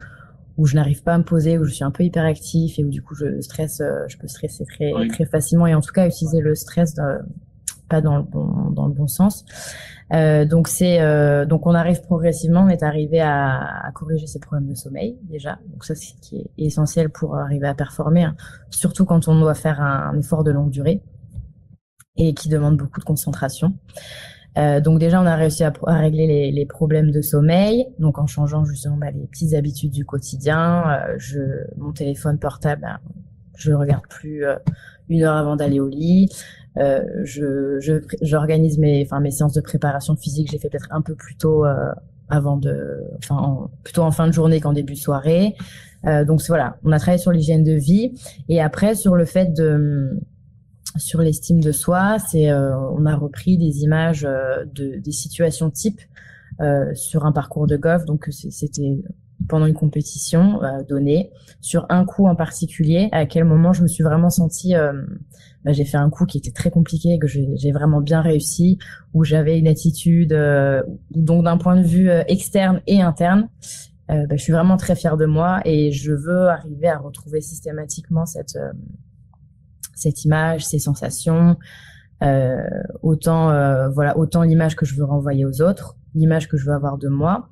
où 0.56 0.66
je 0.66 0.76
n'arrive 0.76 1.02
pas 1.02 1.14
à 1.14 1.18
me 1.18 1.24
poser, 1.24 1.58
où 1.58 1.64
je 1.64 1.72
suis 1.72 1.84
un 1.84 1.90
peu 1.90 2.04
hyperactif 2.04 2.78
et 2.78 2.84
où 2.84 2.88
du 2.88 3.02
coup 3.02 3.14
je 3.14 3.40
stresse, 3.40 3.82
je 4.08 4.16
peux 4.16 4.28
stresser 4.28 4.64
très 4.64 4.92
très 5.08 5.24
facilement 5.26 5.66
et 5.66 5.74
en 5.74 5.80
tout 5.80 5.92
cas 5.92 6.06
utiliser 6.06 6.40
le 6.40 6.54
stress 6.54 6.94
pas 7.88 8.00
dans 8.00 8.16
le 8.16 8.22
bon 8.22 8.70
dans 8.70 8.86
le 8.86 8.94
bon 8.94 9.06
sens. 9.06 9.44
Euh, 10.12 10.44
donc 10.44 10.68
c'est 10.68 11.00
euh, 11.00 11.46
donc 11.46 11.66
on 11.66 11.74
arrive 11.74 12.02
progressivement, 12.02 12.62
on 12.62 12.68
est 12.68 12.82
arrivé 12.82 13.20
à, 13.20 13.86
à, 13.86 13.92
corriger 13.92 14.26
ces 14.26 14.38
problèmes 14.38 14.68
de 14.68 14.74
sommeil 14.74 15.18
déjà. 15.22 15.58
Donc 15.72 15.84
ça 15.84 15.94
c'est 15.94 16.14
ce 16.14 16.20
qui 16.20 16.36
est 16.36 16.50
essentiel 16.58 17.10
pour 17.10 17.36
arriver 17.36 17.66
à 17.66 17.74
performer, 17.74 18.24
hein. 18.24 18.36
surtout 18.70 19.04
quand 19.04 19.28
on 19.28 19.38
doit 19.38 19.54
faire 19.54 19.80
un, 19.80 20.16
effort 20.18 20.44
de 20.44 20.50
longue 20.50 20.70
durée 20.70 21.02
et 22.16 22.34
qui 22.34 22.48
demande 22.48 22.76
beaucoup 22.76 23.00
de 23.00 23.04
concentration. 23.04 23.74
Euh, 24.56 24.80
donc 24.80 25.00
déjà, 25.00 25.20
on 25.20 25.26
a 25.26 25.34
réussi 25.34 25.64
à, 25.64 25.72
à 25.86 25.98
régler 25.98 26.26
les, 26.26 26.52
les, 26.52 26.66
problèmes 26.66 27.10
de 27.10 27.20
sommeil, 27.20 27.86
donc 27.98 28.18
en 28.18 28.26
changeant 28.26 28.64
justement 28.64 28.96
bah, 28.96 29.10
les 29.10 29.26
petites 29.26 29.54
habitudes 29.54 29.90
du 29.90 30.04
quotidien. 30.04 30.84
Euh, 30.86 31.14
je, 31.18 31.40
mon 31.76 31.92
téléphone 31.92 32.38
portable, 32.38 32.82
bah, 32.82 33.00
je 33.56 33.70
le 33.70 33.76
regarde 33.76 34.06
plus 34.08 34.44
euh, 34.44 34.56
une 35.08 35.22
heure 35.22 35.36
avant 35.36 35.56
d'aller 35.56 35.80
au 35.80 35.88
lit. 35.88 36.28
Euh, 36.76 37.02
je, 37.22 37.78
j'organise 38.20 38.78
mes, 38.78 39.04
enfin 39.04 39.20
mes 39.20 39.30
séances 39.30 39.54
de 39.54 39.60
préparation 39.60 40.16
physique. 40.16 40.50
J'ai 40.50 40.58
fait 40.58 40.68
peut-être 40.68 40.88
un 40.90 41.02
peu 41.02 41.14
plus 41.14 41.36
tôt 41.36 41.64
euh, 41.64 41.92
avant 42.28 42.56
de, 42.56 43.02
enfin 43.18 43.68
plutôt 43.84 44.02
en 44.02 44.10
fin 44.10 44.26
de 44.26 44.32
journée 44.32 44.60
qu'en 44.60 44.72
début 44.72 44.94
de 44.94 44.98
soirée. 44.98 45.54
Euh, 46.06 46.24
donc 46.24 46.42
voilà, 46.48 46.76
on 46.84 46.92
a 46.92 46.98
travaillé 46.98 47.18
sur 47.18 47.32
l'hygiène 47.32 47.64
de 47.64 47.72
vie 47.72 48.12
et 48.48 48.60
après 48.60 48.94
sur 48.94 49.14
le 49.14 49.24
fait 49.24 49.54
de 49.54 50.18
sur 50.96 51.20
l'estime 51.20 51.60
de 51.60 51.72
soi, 51.72 52.18
c'est 52.18 52.50
euh, 52.50 52.76
on 52.90 53.06
a 53.06 53.16
repris 53.16 53.58
des 53.58 53.82
images 53.82 54.22
de 54.22 54.98
des 54.98 55.12
situations 55.12 55.70
types 55.70 56.00
sur 56.94 57.26
un 57.26 57.32
parcours 57.32 57.66
de 57.66 57.76
golf. 57.76 58.04
Donc 58.04 58.28
c'était 58.30 59.02
pendant 59.48 59.66
une 59.66 59.74
compétition 59.74 60.62
euh, 60.62 60.82
donnée 60.82 61.30
sur 61.60 61.86
un 61.88 62.04
coup 62.04 62.26
en 62.26 62.34
particulier 62.34 63.08
à 63.12 63.26
quel 63.26 63.44
moment 63.44 63.72
je 63.72 63.82
me 63.82 63.88
suis 63.88 64.02
vraiment 64.02 64.30
sentie 64.30 64.74
euh, 64.74 64.92
bah, 65.64 65.72
j'ai 65.72 65.84
fait 65.84 65.96
un 65.96 66.10
coup 66.10 66.24
qui 66.26 66.38
était 66.38 66.50
très 66.50 66.70
compliqué 66.70 67.18
que 67.18 67.26
j'ai 67.26 67.72
vraiment 67.72 68.00
bien 68.00 68.20
réussi 68.20 68.78
où 69.12 69.24
j'avais 69.24 69.58
une 69.58 69.68
attitude 69.68 70.32
euh, 70.32 70.82
donc 71.10 71.44
d'un 71.44 71.58
point 71.58 71.76
de 71.76 71.86
vue 71.86 72.10
euh, 72.10 72.22
externe 72.28 72.80
et 72.86 73.02
interne 73.02 73.48
bah, 74.08 74.36
je 74.36 74.36
suis 74.36 74.52
vraiment 74.52 74.76
très 74.76 74.94
fière 74.96 75.16
de 75.16 75.24
moi 75.24 75.62
et 75.64 75.90
je 75.90 76.12
veux 76.12 76.48
arriver 76.48 76.88
à 76.88 76.98
retrouver 76.98 77.40
systématiquement 77.40 78.26
cette 78.26 78.58
cette 79.94 80.24
image 80.24 80.64
ces 80.64 80.78
sensations 80.78 81.56
autant 83.02 83.48
voilà 83.90 84.16
autant 84.16 84.42
l'image 84.42 84.76
que 84.76 84.86
je 84.86 84.94
veux 84.94 85.04
renvoyer 85.04 85.44
aux 85.44 85.60
autres 85.60 85.96
l'image 86.14 86.48
que 86.48 86.56
je 86.56 86.64
veux 86.64 86.72
avoir 86.72 86.96
de 86.96 87.08
moi 87.08 87.50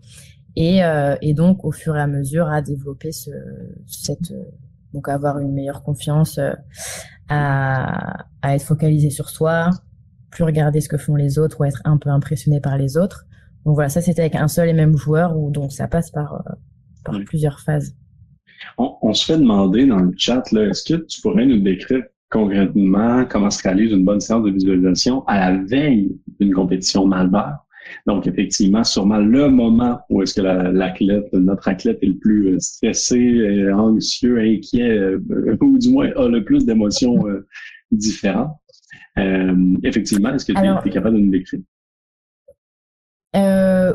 et, 0.56 0.84
euh, 0.84 1.16
et 1.22 1.34
donc 1.34 1.64
au 1.64 1.72
fur 1.72 1.96
et 1.96 2.00
à 2.00 2.06
mesure 2.06 2.48
à 2.48 2.62
développer 2.62 3.12
ce, 3.12 3.30
cette 3.86 4.32
donc 4.92 5.08
avoir 5.08 5.38
une 5.38 5.52
meilleure 5.52 5.82
confiance, 5.82 6.38
euh, 6.38 6.52
à, 7.28 8.24
à 8.42 8.54
être 8.54 8.62
focalisé 8.62 9.10
sur 9.10 9.30
soi, 9.30 9.70
plus 10.30 10.44
regarder 10.44 10.80
ce 10.80 10.88
que 10.88 10.98
font 10.98 11.16
les 11.16 11.38
autres 11.38 11.60
ou 11.60 11.64
être 11.64 11.80
un 11.84 11.96
peu 11.96 12.10
impressionné 12.10 12.60
par 12.60 12.76
les 12.76 12.96
autres. 12.96 13.24
Donc 13.64 13.74
voilà, 13.74 13.88
ça 13.88 14.00
c'était 14.00 14.22
avec 14.22 14.34
un 14.34 14.48
seul 14.48 14.68
et 14.68 14.72
même 14.72 14.96
joueur 14.96 15.38
ou 15.38 15.50
donc 15.50 15.72
ça 15.72 15.88
passe 15.88 16.10
par, 16.10 16.34
euh, 16.34 16.52
par 17.04 17.14
plusieurs 17.24 17.60
phases. 17.60 17.94
On, 18.78 18.96
on, 19.02 19.12
se 19.12 19.24
fait 19.24 19.38
demander 19.38 19.86
dans 19.86 19.98
le 19.98 20.12
chat, 20.16 20.50
là, 20.52 20.66
est-ce 20.66 20.92
que 20.92 21.00
tu 21.02 21.20
pourrais 21.20 21.46
nous 21.46 21.60
décrire 21.60 22.02
concrètement 22.32 23.24
comment 23.26 23.50
se 23.50 23.62
réalise 23.62 23.92
une 23.92 24.04
bonne 24.04 24.20
séance 24.20 24.44
de 24.44 24.50
visualisation 24.50 25.22
à 25.26 25.50
la 25.50 25.58
veille 25.64 26.16
d'une 26.40 26.52
compétition 26.52 27.06
Malbert? 27.06 27.58
Donc, 28.06 28.26
effectivement, 28.26 28.84
sûrement 28.84 29.18
le 29.18 29.48
moment 29.48 30.00
où 30.08 30.22
est-ce 30.22 30.34
que 30.34 30.40
l'athlète, 30.40 31.32
notre 31.32 31.68
athlète 31.68 31.98
est 32.00 32.06
le 32.06 32.16
plus 32.16 32.54
euh, 32.54 32.58
stressé, 32.58 33.18
euh, 33.18 33.76
anxieux, 33.76 34.38
inquiet, 34.38 34.88
euh, 34.88 35.56
ou 35.60 35.78
du 35.78 35.90
moins 35.90 36.10
a 36.16 36.28
le 36.28 36.42
plus 36.42 36.64
d'émotions 36.64 37.24
différentes. 37.90 38.56
effectivement, 39.82 40.34
est-ce 40.34 40.46
que 40.46 40.52
tu 40.52 40.88
es, 40.88 40.92
capable 40.92 41.16
de 41.16 41.20
nous 41.20 41.30
décrire? 41.30 41.60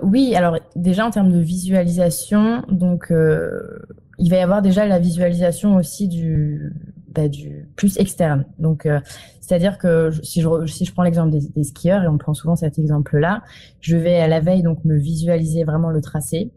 oui, 0.03 0.35
alors 0.35 0.59
déjà 0.75 1.07
en 1.07 1.11
termes 1.11 1.31
de 1.31 1.39
visualisation, 1.39 2.63
donc 2.69 3.07
il 3.09 4.29
va 4.29 4.37
y 4.37 4.39
avoir 4.39 4.61
déjà 4.61 4.85
la 4.85 4.99
visualisation 4.99 5.75
aussi 5.75 6.07
du, 6.07 6.71
bah, 7.13 7.29
du 7.29 7.69
plus 7.75 7.97
externe. 7.97 8.45
Donc, 8.59 8.85
euh, 8.85 8.99
c'est-à-dire 9.39 9.77
que 9.77 10.11
si 10.23 10.41
je, 10.41 10.65
si 10.65 10.85
je 10.85 10.93
prends 10.93 11.03
l'exemple 11.03 11.31
des, 11.31 11.63
skieurs, 11.63 12.03
et 12.03 12.07
on 12.07 12.17
prend 12.17 12.33
souvent 12.33 12.55
cet 12.55 12.77
exemple-là, 12.77 13.43
je 13.79 13.95
vais 13.95 14.17
à 14.17 14.27
la 14.27 14.39
veille 14.39 14.61
donc 14.61 14.83
me 14.83 14.97
visualiser 14.97 15.63
vraiment 15.63 15.89
le 15.89 16.01
tracé. 16.01 16.51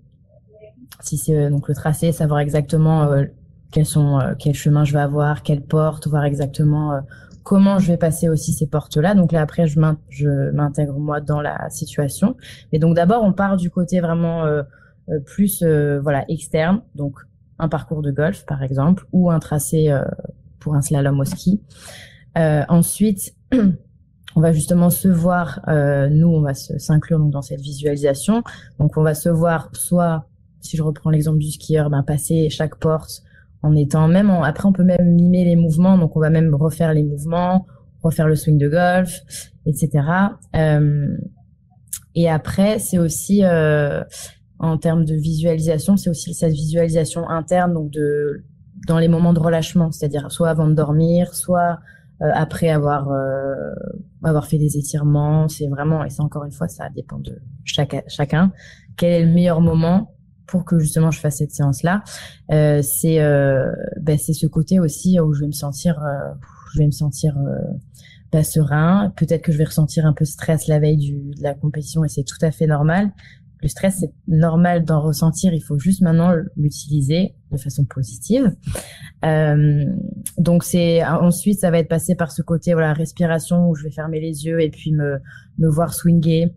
Si 1.01 1.17
c'est 1.17 1.37
euh, 1.37 1.51
donc 1.51 1.69
le 1.69 1.75
tracé, 1.75 2.11
savoir 2.13 2.41
exactement 2.41 3.05
euh, 3.05 3.25
quels 3.71 3.87
sont, 3.87 4.19
quel 4.39 4.55
chemin 4.55 4.85
je 4.85 4.93
vais 4.93 5.01
avoir, 5.01 5.43
quelle 5.43 5.63
porte, 5.63 6.09
voir 6.09 6.25
exactement 6.25 7.01
comment 7.45 7.79
je 7.79 7.87
vais 7.93 7.97
passer 7.97 8.29
aussi 8.29 8.53
ces 8.53 8.67
portes-là. 8.67 9.15
Donc 9.15 9.31
là, 9.31 9.43
après, 9.43 9.69
je 9.69 9.79
m'intègre 10.51 10.99
moi 10.99 11.21
dans 11.21 11.41
la 11.41 11.71
situation. 11.71 12.37
Mais 12.73 12.81
donc 12.81 12.97
d'abord, 12.97 13.23
on 13.23 13.33
part 13.33 13.57
du 13.57 13.71
côté 13.71 14.01
vraiment 14.01 14.45
plus 15.25 15.63
voilà 15.63 16.25
externe. 16.29 16.83
Donc 16.97 17.21
un 17.61 17.69
parcours 17.69 18.03
de 18.03 18.11
golf, 18.11 18.45
par 18.47 18.63
exemple, 18.63 19.07
ou 19.13 19.31
un 19.31 19.39
tracé 19.39 19.93
pour 20.61 20.75
un 20.75 20.83
slalom 20.83 21.19
au 21.21 21.25
ski. 21.25 21.61
Euh, 22.39 22.63
ensuite, 22.69 23.35
on 24.37 24.41
va 24.41 24.53
justement 24.53 24.91
se 24.91 25.09
voir, 25.09 25.61
euh, 25.69 26.09
nous, 26.09 26.29
on 26.29 26.41
va 26.41 26.55
s'inclure 26.55 27.19
dans 27.19 27.43
cette 27.43 27.61
visualisation. 27.61 28.43
Donc, 28.79 28.97
on 28.97 29.03
va 29.03 29.15
se 29.15 29.29
voir 29.29 29.71
soit, 29.73 30.27
si 30.61 30.77
je 30.77 30.83
reprends 30.83 31.11
l'exemple 31.11 31.39
du 31.39 31.51
skieur, 31.51 31.91
ben, 31.91 32.03
passer 32.03 32.49
chaque 32.51 32.77
porte 32.77 33.23
en 33.63 33.75
étant 33.75 34.09
même, 34.09 34.31
après, 34.31 34.67
on 34.67 34.73
peut 34.73 34.85
même 34.85 35.15
mimer 35.15 35.45
les 35.45 35.57
mouvements. 35.57 35.99
Donc, 35.99 36.17
on 36.17 36.21
va 36.21 36.31
même 36.31 36.55
refaire 36.55 36.95
les 36.95 37.03
mouvements, 37.03 37.67
refaire 38.03 38.29
le 38.29 38.37
swing 38.37 38.59
de 38.59 38.69
golf, 38.69 39.21
etc. 39.67 39.91
Euh, 40.57 41.09
et 42.15 42.31
après, 42.31 42.79
c'est 42.79 42.99
aussi, 42.99 43.45
euh, 43.45 44.03
en 44.61 44.77
termes 44.77 45.05
de 45.05 45.15
visualisation, 45.15 45.97
c'est 45.97 46.11
aussi 46.11 46.35
cette 46.35 46.53
visualisation 46.53 47.29
interne, 47.29 47.73
donc 47.73 47.91
de 47.91 48.45
dans 48.87 48.99
les 48.99 49.09
moments 49.09 49.33
de 49.33 49.41
relâchement, 49.41 49.91
c'est-à-dire 49.91 50.31
soit 50.31 50.49
avant 50.49 50.67
de 50.69 50.75
dormir, 50.75 51.35
soit 51.35 51.81
euh, 52.23 52.31
après 52.35 52.69
avoir 52.69 53.11
euh, 53.11 53.75
avoir 54.23 54.47
fait 54.47 54.59
des 54.59 54.77
étirements. 54.77 55.49
C'est 55.49 55.67
vraiment 55.67 56.05
et 56.05 56.11
c'est 56.11 56.21
encore 56.21 56.45
une 56.45 56.53
fois 56.53 56.69
ça 56.69 56.89
dépend 56.95 57.19
de 57.19 57.41
chaque, 57.65 58.05
chacun. 58.09 58.53
Quel 58.97 59.13
est 59.13 59.25
le 59.25 59.33
meilleur 59.33 59.61
moment 59.61 60.15
pour 60.47 60.65
que 60.65 60.79
justement 60.79 61.11
je 61.11 61.21
fasse 61.21 61.39
cette 61.39 61.53
séance 61.53 61.83
là 61.83 62.03
euh, 62.53 62.83
C'est 62.83 63.21
euh, 63.21 63.73
ben, 64.01 64.19
ce 64.19 64.47
côté 64.47 64.79
aussi 64.79 65.19
où 65.21 65.33
je 65.33 65.41
vais 65.41 65.47
me 65.47 65.53
sentir 65.53 66.03
euh, 66.03 66.33
je 66.75 66.81
vais 66.81 66.87
me 66.87 66.93
sentir 66.93 67.37
pas 68.31 68.45
serein. 68.45 69.13
Peut-être 69.17 69.43
que 69.43 69.51
je 69.51 69.59
vais 69.59 69.65
ressentir 69.65 70.07
un 70.07 70.13
peu 70.13 70.25
stress 70.25 70.69
la 70.69 70.79
veille 70.79 70.99
du, 70.99 71.35
de 71.35 71.43
la 71.43 71.55
compétition 71.55 72.05
et 72.05 72.09
c'est 72.09 72.23
tout 72.23 72.39
à 72.43 72.53
fait 72.53 72.67
normal. 72.67 73.11
Le 73.63 73.69
stress, 73.69 73.99
c'est 74.01 74.13
normal 74.27 74.85
d'en 74.85 75.01
ressentir. 75.01 75.53
Il 75.53 75.61
faut 75.61 75.79
juste 75.79 76.01
maintenant 76.01 76.33
l'utiliser 76.57 77.35
de 77.53 77.59
façon 77.59 77.85
positive. 77.85 78.55
Euh, 79.25 79.85
donc 80.39 80.65
c'est 80.65 81.05
ensuite 81.05 81.59
ça 81.61 81.71
va 81.71 81.79
être 81.79 81.89
passé 81.89 82.15
par 82.15 82.33
ce 82.33 82.41
côté 82.41 82.73
voilà 82.73 82.95
respiration 82.95 83.69
où 83.69 83.75
je 83.75 83.85
vais 83.85 83.91
fermer 83.91 84.19
les 84.19 84.47
yeux 84.47 84.63
et 84.63 84.71
puis 84.71 84.93
me 84.93 85.19
me 85.59 85.69
voir 85.69 85.93
swinger, 85.93 86.55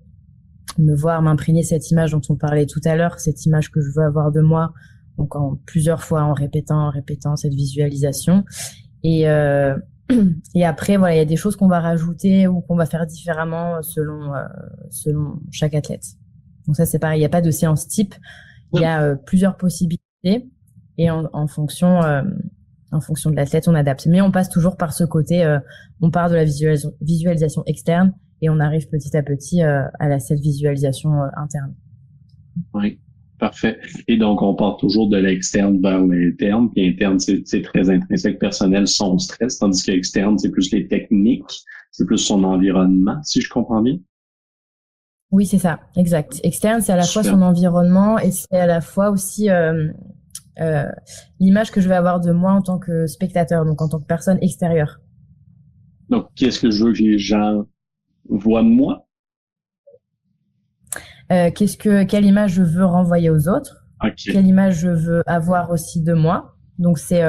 me 0.77 0.95
voir 0.95 1.21
m'imprégner 1.21 1.63
cette 1.63 1.91
image 1.91 2.11
dont 2.11 2.21
on 2.29 2.35
parlait 2.35 2.65
tout 2.65 2.79
à 2.85 2.95
l'heure, 2.95 3.19
cette 3.19 3.45
image 3.45 3.69
que 3.69 3.81
je 3.81 3.89
veux 3.95 4.05
avoir 4.05 4.31
de 4.31 4.41
moi. 4.41 4.73
Donc 5.17 5.35
en 5.35 5.59
plusieurs 5.65 6.03
fois 6.03 6.23
en 6.23 6.33
répétant 6.33 6.87
en 6.87 6.89
répétant 6.89 7.35
cette 7.35 7.53
visualisation 7.53 8.45
et 9.03 9.27
euh, 9.27 9.75
et 10.55 10.65
après 10.65 10.97
voilà 10.97 11.15
il 11.15 11.17
y 11.17 11.21
a 11.21 11.25
des 11.25 11.35
choses 11.35 11.55
qu'on 11.55 11.67
va 11.67 11.81
rajouter 11.81 12.47
ou 12.47 12.61
qu'on 12.61 12.75
va 12.75 12.85
faire 12.85 13.05
différemment 13.05 13.81
selon 13.81 14.33
euh, 14.33 14.43
selon 14.89 15.41
chaque 15.51 15.73
athlète. 15.73 16.17
Donc 16.67 16.75
ça, 16.75 16.85
c'est 16.85 16.99
pareil, 16.99 17.19
il 17.19 17.21
n'y 17.21 17.25
a 17.25 17.29
pas 17.29 17.41
de 17.41 17.51
séance 17.51 17.87
type. 17.87 18.15
Il 18.73 18.81
y 18.81 18.85
a 18.85 19.03
euh, 19.03 19.15
plusieurs 19.15 19.57
possibilités 19.57 20.49
et 20.97 21.09
en, 21.11 21.29
en 21.33 21.47
fonction, 21.47 22.01
euh, 22.01 22.23
en 22.91 23.01
fonction 23.01 23.29
de 23.29 23.35
l'athlète, 23.35 23.67
on 23.67 23.75
adapte. 23.75 24.07
Mais 24.07 24.21
on 24.21 24.31
passe 24.31 24.49
toujours 24.49 24.77
par 24.77 24.93
ce 24.93 25.03
côté, 25.03 25.43
euh, 25.43 25.59
on 26.01 26.09
part 26.09 26.29
de 26.29 26.35
la 26.35 26.43
visualisation, 26.43 27.63
externe 27.65 28.13
et 28.41 28.49
on 28.49 28.59
arrive 28.59 28.89
petit 28.89 29.15
à 29.15 29.23
petit 29.23 29.61
à 29.61 29.89
la, 29.99 30.19
cette 30.19 30.39
visualisation 30.39 31.11
interne. 31.37 31.75
Oui, 32.73 32.99
Parfait. 33.43 33.77
Et 34.07 34.15
donc, 34.15 34.41
on 34.41 34.55
part 34.55 34.77
toujours 34.77 35.09
de 35.09 35.17
l'externe 35.17 35.81
vers 35.81 35.99
l'interne. 35.99 36.71
Puis 36.71 36.87
interne, 36.87 37.19
c'est 37.19 37.61
très 37.61 37.89
intrinsèque, 37.89 38.39
personnel, 38.39 38.87
son 38.87 39.17
stress, 39.17 39.59
tandis 39.59 39.83
que 39.83 39.91
l'externe, 39.91 40.37
c'est 40.37 40.49
plus 40.49 40.71
les 40.71 40.87
techniques, 40.87 41.61
c'est 41.91 42.05
plus 42.05 42.19
son 42.19 42.45
environnement, 42.45 43.21
si 43.23 43.41
je 43.41 43.49
comprends 43.49 43.81
bien. 43.81 43.97
Oui, 45.33 45.47
c'est 45.47 45.57
ça, 45.57 45.79
exact. 45.97 46.39
Externe, 46.43 46.81
c'est 46.81 46.91
à 46.91 46.95
la 46.95 47.07
fois 47.07 47.23
son 47.23 47.41
environnement 47.41 48.19
et 48.19 48.29
c'est 48.29 48.55
à 48.55 48.67
la 48.67 48.81
fois 48.81 49.09
aussi 49.09 49.49
euh, 49.49 49.91
euh, 50.61 50.85
l'image 51.39 51.71
que 51.71 51.81
je 51.81 51.89
vais 51.89 51.95
avoir 51.95 52.19
de 52.19 52.31
moi 52.31 52.51
en 52.51 52.61
tant 52.61 52.77
que 52.77 53.07
spectateur, 53.07 53.65
donc 53.65 53.81
en 53.81 53.89
tant 53.89 53.99
que 53.99 54.05
personne 54.05 54.37
extérieure. 54.43 55.01
Donc, 56.09 56.27
qu'est-ce 56.35 56.59
que 56.59 56.69
je 56.69 56.85
veux 56.85 56.93
que 56.93 56.99
les 56.99 57.17
gens 57.17 57.65
voient 58.29 58.61
de 58.61 58.67
moi? 58.67 59.07
Euh, 61.31 61.49
qu'est-ce 61.49 61.77
que, 61.77 62.03
quelle 62.03 62.25
image 62.25 62.51
je 62.51 62.61
veux 62.61 62.85
renvoyer 62.85 63.31
aux 63.31 63.49
autres? 63.49 63.87
Quelle 64.15 64.45
image 64.45 64.81
je 64.81 64.89
veux 64.89 65.23
avoir 65.25 65.71
aussi 65.71 66.03
de 66.03 66.13
moi? 66.13 66.57
Donc, 66.77 66.99
c'est 66.99 67.23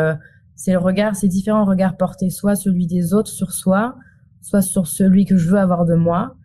c'est 0.57 0.73
le 0.73 0.79
regard, 0.79 1.17
c'est 1.17 1.29
différents 1.29 1.65
regards 1.65 1.97
portés, 1.97 2.29
soit 2.29 2.55
celui 2.55 2.87
des 2.87 3.15
autres 3.15 3.31
sur 3.31 3.53
soi, 3.53 3.95
soit 4.43 4.61
sur 4.61 4.89
celui 4.89 5.25
que 5.25 5.39
je 5.39 5.49
veux 5.49 5.59
avoir 5.59 5.87
de 5.87 5.95
moi. 5.95 6.37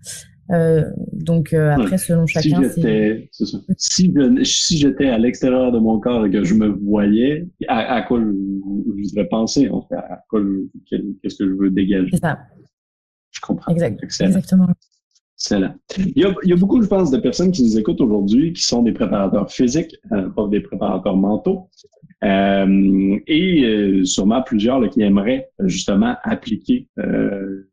Euh, 0.52 0.84
donc 1.14 1.54
euh, 1.54 1.72
après, 1.72 1.98
selon 1.98 2.26
chacun, 2.26 2.62
si 2.70 3.30
Si, 3.78 4.14
si 4.44 4.78
j'étais 4.78 5.08
à 5.08 5.18
l'extérieur 5.18 5.72
de 5.72 5.80
mon 5.80 6.00
corps 6.00 6.26
et 6.26 6.32
que 6.32 6.44
je 6.44 6.56
me 6.56 6.68
voyais, 6.68 7.48
à, 7.68 8.02
quoi 8.02 8.20
je, 8.20 8.26
je, 8.26 9.10
voudrais 9.10 9.28
penser 9.28 9.70
en 9.70 9.82
fait, 9.84 9.96
à 9.96 10.24
quoi 10.28 10.42
qu'est-ce 10.90 11.36
que 11.38 11.48
je 11.48 11.54
veux 11.54 11.70
dégager? 11.70 12.10
C'est 12.12 12.22
ça. 12.22 12.40
Je 13.32 13.42
comprends. 13.42 13.72
Exact. 13.72 14.04
Exactement. 14.04 14.68
Excellent. 15.38 15.74
Il 15.98 16.18
y, 16.18 16.26
a, 16.26 16.36
il 16.44 16.50
y 16.50 16.54
a 16.54 16.58
beaucoup, 16.58 16.82
je 16.82 16.88
pense, 16.88 17.12
de 17.12 17.18
personnes 17.18 17.52
qui 17.52 17.64
nous 17.64 17.78
écoutent 17.80 18.02
aujourd'hui 18.02 18.52
qui 18.52 18.64
sont 18.64 18.84
des 18.84 18.92
préparateurs 18.92 19.50
physiques, 19.50 19.96
euh, 20.12 20.28
pas 20.30 20.48
des 20.50 20.60
préparateurs 20.60 21.16
mentaux, 21.16 21.70
euh, 22.26 23.18
et 23.26 23.64
euh, 23.64 24.04
sûrement 24.04 24.42
plusieurs 24.42 24.82
là, 24.82 24.90
qui 24.90 25.02
aimeraient 25.02 25.50
justement 25.60 26.16
appliquer 26.24 26.90
euh, 27.00 27.69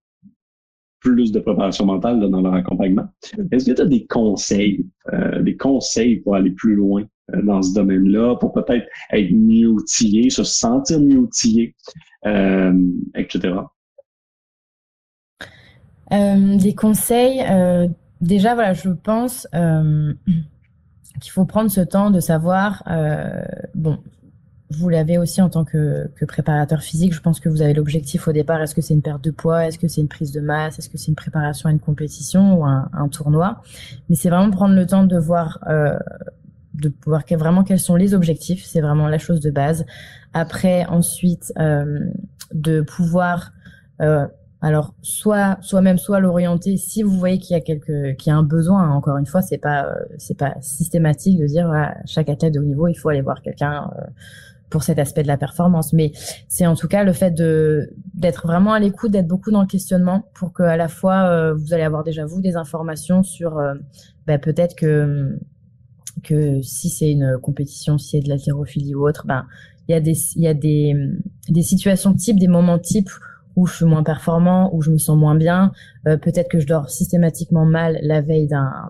plus 1.01 1.33
de 1.33 1.41
préparation 1.41 1.87
mentale 1.87 2.21
dans 2.21 2.41
leur 2.41 2.55
accompagnement. 2.55 3.07
Est-ce 3.53 3.67
que 3.67 3.73
tu 3.73 3.83
as 3.83 3.87
des 3.87 4.07
conseils, 4.07 4.87
euh, 5.13 5.43
des 5.43 5.57
conseils 5.57 6.17
pour 6.17 6.35
aller 6.35 6.51
plus 6.51 6.75
loin 6.75 7.05
euh, 7.35 7.43
dans 7.43 7.63
ce 7.63 7.75
domaine-là, 7.75 8.37
pour 8.37 8.53
peut-être 8.53 8.87
être 9.13 9.33
mieux 9.33 9.69
outillé, 9.69 10.31
se 10.31 10.45
sentir 10.45 11.01
mieux 11.01 11.19
outillé, 11.19 11.75
euh, 12.27 12.73
etc.? 13.15 13.55
des 16.09 16.75
conseils, 16.77 17.43
déjà, 18.21 18.55
voilà, 18.55 18.75
je 18.75 18.91
pense 18.91 19.49
qu'il 21.21 21.33
faut 21.33 21.45
prendre 21.47 21.69
ce 21.69 21.81
temps 21.81 22.11
de 22.13 22.21
savoir, 22.21 22.85
bon, 23.75 23.99
vous 24.71 24.89
l'avez 24.89 25.17
aussi 25.19 25.41
en 25.41 25.49
tant 25.49 25.65
que, 25.65 26.11
préparateur 26.27 26.83
physique. 26.83 27.15
Je 27.15 27.21
pense 27.21 27.41
que 27.41 27.49
vous 27.49 27.63
avez 27.63 27.73
l'objectif 27.73 28.27
au 28.27 28.33
départ. 28.33 28.61
Est-ce 28.61 28.75
que 28.75 28.81
c'est 28.81 28.95
une 28.95 29.03
perte 29.03 29.23
de 29.23 29.31
poids 29.31 29.67
Est-ce 29.67 29.79
que 29.79 29.89
c'est 29.89 30.01
une 30.01 30.09
prise 30.09 30.33
de 30.33 30.41
masse 30.41 30.79
Est-ce 30.79 30.91
que 30.91 30.99
c'est 30.99 31.09
une 31.09 31.15
préparation 31.15 31.69
à 31.69 31.73
une 31.73 31.81
compétition 31.81 32.59
ou 32.59 32.65
un, 32.65 32.89
un 32.93 33.09
tournoi 33.09 33.63
Mais 34.09 34.17
c'est 34.17 34.29
vraiment 34.29 34.51
prendre 34.51 34.75
le 34.75 34.87
temps 34.87 35.05
de 35.05 35.19
voir, 35.19 35.59
euh, 35.69 35.97
de 36.75 36.93
voir 37.07 37.23
vraiment 37.31 37.63
quels 37.63 37.79
sont 37.79 37.95
les 37.95 38.13
objectifs. 38.13 38.65
C'est 38.65 38.81
vraiment 38.81 39.09
la 39.09 39.19
chose 39.19 39.41
de 39.41 39.51
base. 39.51 39.87
Après, 40.35 40.85
ensuite, 40.87 41.53
euh, 41.59 42.01
de 42.53 42.81
pouvoir 42.81 43.53
euh, 44.01 44.27
alors 44.63 44.95
soit 45.03 45.59
soit 45.61 45.81
même 45.81 45.99
soit 45.99 46.19
l'orienter 46.19 46.77
si 46.77 47.03
vous 47.03 47.19
voyez 47.19 47.39
qu'il 47.39 47.55
y 47.55 47.59
a 47.59 47.61
quelque 47.61 48.13
qu'il 48.13 48.31
y 48.31 48.35
a 48.35 48.37
un 48.37 48.43
besoin 48.43 48.83
hein, 48.83 48.91
encore 48.91 49.17
une 49.17 49.27
fois 49.27 49.43
c'est 49.43 49.59
pas 49.59 49.95
c'est 50.19 50.37
pas 50.37 50.55
systématique 50.61 51.39
de 51.39 51.47
dire 51.47 51.67
voilà, 51.67 51.97
chaque 52.07 52.29
athlète 52.29 52.55
de 52.55 52.61
haut 52.61 52.65
niveau 52.65 52.89
il 52.89 52.95
faut 52.95 53.09
aller 53.09 53.21
voir 53.21 53.43
quelqu'un 53.43 53.91
pour 54.71 54.83
cet 54.83 54.99
aspect 54.99 55.23
de 55.23 55.29
la 55.29 55.37
performance. 55.37 55.93
Mais 55.93 56.13
c'est 56.49 56.67
en 56.67 56.75
tout 56.75 56.89
cas 56.89 57.05
le 57.05 57.13
fait 57.13 57.31
de 57.31 57.91
d'être 58.15 58.47
vraiment 58.47 58.73
à 58.73 58.81
l'écoute, 58.81 59.11
d'être 59.13 59.29
beaucoup 59.29 59.51
dans 59.51 59.63
le 59.63 59.67
questionnement, 59.67 60.25
pour 60.35 60.53
que 60.53 60.63
à 60.63 60.77
la 60.77 60.89
fois 60.89 61.29
euh, 61.29 61.55
vous 61.55 61.73
allez 61.73 61.85
avoir 61.85 62.05
déjà 62.05 62.25
vous 62.25 62.41
des 62.41 62.57
informations 62.57 63.23
sur 63.23 63.59
euh, 63.59 63.75
bah, 64.27 64.39
peut-être 64.39 64.77
que 64.77 65.39
que 66.23 66.61
si 66.63 66.89
c'est 66.89 67.11
une 67.11 67.39
compétition, 67.43 67.99
si 67.99 68.11
c'est 68.11 68.21
de 68.21 68.29
l'haltérophilie 68.29 68.95
ou 68.95 69.07
autre, 69.07 69.27
ben 69.27 69.47
il 69.89 69.93
y 69.93 69.95
a 69.95 70.01
des 70.01 70.17
il 70.35 70.43
y 70.43 70.49
a 70.49 70.55
des 70.55 70.95
des 71.49 71.63
situations 71.63 72.15
types, 72.15 72.39
des 72.39 72.49
moments 72.49 72.79
types 72.79 73.11
où 73.57 73.67
je 73.67 73.75
suis 73.75 73.85
moins 73.87 74.03
performant, 74.03 74.71
où 74.75 74.83
je 74.83 74.91
me 74.91 74.99
sens 74.99 75.17
moins 75.17 75.35
bien. 75.35 75.73
Euh, 76.07 76.19
peut-être 76.19 76.49
que 76.49 76.61
je 76.61 76.67
dors 76.67 76.91
systématiquement 76.91 77.65
mal 77.65 77.99
la 78.03 78.21
veille 78.21 78.47
d'un 78.47 78.89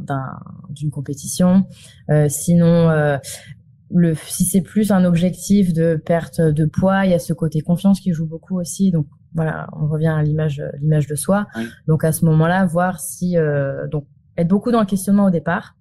d'une 0.70 0.90
compétition. 0.90 1.64
Euh, 2.10 2.28
sinon, 2.28 2.90
euh, 2.90 3.16
le, 3.90 4.14
si 4.14 4.44
c'est 4.44 4.62
plus 4.62 4.90
un 4.90 5.04
objectif 5.04 5.72
de 5.72 6.00
perte 6.04 6.40
de 6.40 6.64
poids, 6.64 7.04
il 7.04 7.12
y 7.12 7.14
a 7.14 7.18
ce 7.18 7.32
côté 7.32 7.60
confiance 7.60 8.00
qui 8.00 8.12
joue 8.12 8.26
beaucoup 8.26 8.58
aussi. 8.58 8.90
Donc 8.90 9.06
voilà, 9.34 9.68
on 9.72 9.86
revient 9.86 10.08
à 10.08 10.22
l'image, 10.22 10.62
l'image 10.80 11.06
de 11.06 11.14
soi. 11.14 11.46
Donc 11.86 12.04
à 12.04 12.12
ce 12.12 12.24
moment-là, 12.24 12.66
voir 12.66 13.00
si 13.00 13.36
euh, 13.36 13.86
donc 13.88 14.06
être 14.36 14.48
beaucoup 14.48 14.72
dans 14.72 14.80
le 14.80 14.86
questionnement 14.86 15.26
au 15.26 15.30
départ. 15.30 15.76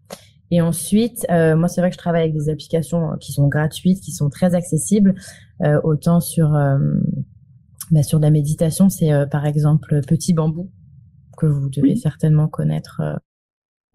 Et 0.52 0.62
ensuite, 0.62 1.26
euh, 1.32 1.56
moi 1.56 1.68
c'est 1.68 1.82
vrai 1.82 1.90
que 1.90 1.96
je 1.96 2.00
travaille 2.00 2.24
avec 2.24 2.34
des 2.34 2.50
applications 2.50 3.18
qui 3.20 3.32
sont 3.32 3.48
gratuites, 3.48 4.02
qui 4.02 4.12
sont 4.12 4.30
très 4.30 4.54
accessibles, 4.54 5.16
euh, 5.64 5.80
autant 5.84 6.20
sur 6.20 6.52
bah, 7.92 8.04
sur 8.04 8.20
de 8.20 8.26
la 8.26 8.32
méditation, 8.32 8.90
c'est 8.90 9.12
par 9.32 9.46
exemple 9.46 10.02
Petit 10.08 10.34
Bambou 10.34 10.72
que 11.38 11.46
vous 11.46 11.70
devez 11.70 11.96
certainement 11.96 12.48
connaître 12.48 13.02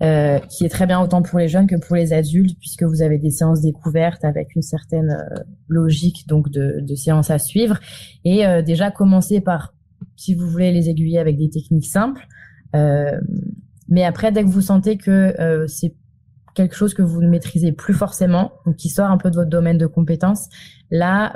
euh, 0.03 0.39
qui 0.49 0.65
est 0.65 0.71
très 0.71 0.87
bien 0.87 0.99
autant 1.01 1.21
pour 1.21 1.39
les 1.39 1.49
jeunes 1.49 1.67
que 1.67 1.77
pour 1.77 1.95
les 1.95 2.15
adultes, 2.15 2.59
puisque 2.59 2.85
vous 2.85 3.03
avez 3.03 3.19
des 3.19 3.31
séances 3.31 3.61
découvertes 3.61 4.25
avec 4.25 4.55
une 4.57 4.63
certaine 4.63 5.11
euh, 5.11 5.43
logique 5.69 6.27
donc 6.27 6.51
de, 6.51 6.81
de 6.81 6.95
séances 6.95 7.31
à 7.31 7.39
suivre. 7.39 7.79
Et 8.25 8.47
euh, 8.47 8.63
déjà 8.63 8.91
commencer 8.91 9.43
par, 9.43 9.75
si 10.17 10.35
vous 10.35 10.49
voulez, 10.49 10.73
les 10.73 10.89
aiguiller 10.89 11.19
avec 11.19 11.37
des 11.37 11.51
techniques 11.51 11.85
simples. 11.87 12.27
mais 12.73 14.05
après, 14.05 14.33
dès 14.33 14.43
que 14.43 14.49
vous 14.49 14.63
sentez 14.63 14.97
que 14.97 15.35
c'est 15.67 15.95
quelque 16.55 16.75
chose 16.75 16.95
que 16.95 17.03
vous 17.03 17.21
ne 17.21 17.29
maîtrisez 17.29 17.73
plus 17.73 17.95
forcément, 17.95 18.53
ou 18.65 18.73
qui 18.73 18.89
sort 18.89 19.11
un 19.11 19.19
peu 19.19 19.31
de 19.31 19.37
votre 19.37 19.51
domaine 19.51 19.77
de 19.77 19.87
compétences, 19.87 20.49
là, 20.91 21.35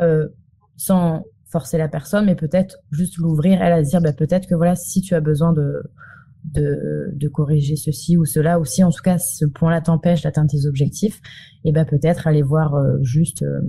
sans 0.77 1.25
forcer 1.51 1.77
la 1.77 1.89
personne, 1.89 2.25
mais 2.25 2.35
peut-être 2.35 2.79
juste 2.91 3.19
l'ouvrir, 3.19 3.61
elle 3.61 3.73
à 3.73 3.83
dire, 3.83 4.01
bah, 4.01 4.13
peut-être 4.13 4.47
que 4.49 4.55
voilà, 4.55 4.75
si 4.75 5.03
tu 5.03 5.15
as 5.15 5.21
besoin 5.21 5.53
de 5.53 5.83
de, 6.45 7.11
de, 7.15 7.29
corriger 7.29 7.77
ceci 7.77 8.17
ou 8.17 8.25
cela, 8.25 8.61
ou 8.61 8.65
si 8.65 8.85
en 8.85 8.91
tout 8.91 9.03
cas 9.03 9.19
ce 9.19 9.45
point-là 9.47 9.81
t'empêche 9.81 10.23
d'atteindre 10.23 10.51
tes 10.51 10.67
objectifs, 10.67 11.21
et 11.65 11.71
eh 11.71 11.73
ben 11.73 11.85
peut-être 11.85 12.27
aller 12.27 12.43
voir 12.43 12.75
euh, 12.75 12.99
juste 13.03 13.43
euh, 13.43 13.61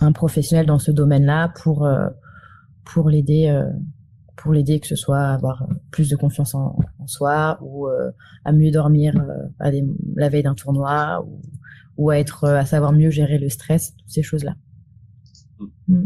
un 0.00 0.12
professionnel 0.12 0.66
dans 0.66 0.78
ce 0.78 0.90
domaine-là 0.90 1.52
pour 1.62 1.84
euh, 1.84 2.08
pour 2.84 3.08
l'aider 3.08 3.62
pour 4.36 4.52
l'aider 4.52 4.80
que 4.80 4.86
ce 4.86 4.96
soit 4.96 5.20
à 5.20 5.34
avoir 5.34 5.66
plus 5.90 6.10
de 6.10 6.16
confiance 6.16 6.54
en, 6.54 6.76
soi 7.06 7.58
ou 7.62 7.86
à 8.44 8.52
mieux 8.52 8.70
dormir 8.70 9.14
à 9.58 9.70
la 10.16 10.28
veille 10.28 10.42
d'un 10.42 10.54
tournoi 10.54 11.24
ou, 11.26 11.40
ou, 11.96 12.10
à 12.10 12.18
être 12.18 12.44
à 12.44 12.66
savoir 12.66 12.92
mieux 12.92 13.08
gérer 13.08 13.38
le 13.38 13.48
stress, 13.48 13.94
toutes 13.96 14.10
ces 14.10 14.22
choses-là. 14.22 14.54
Mm. 15.88 16.04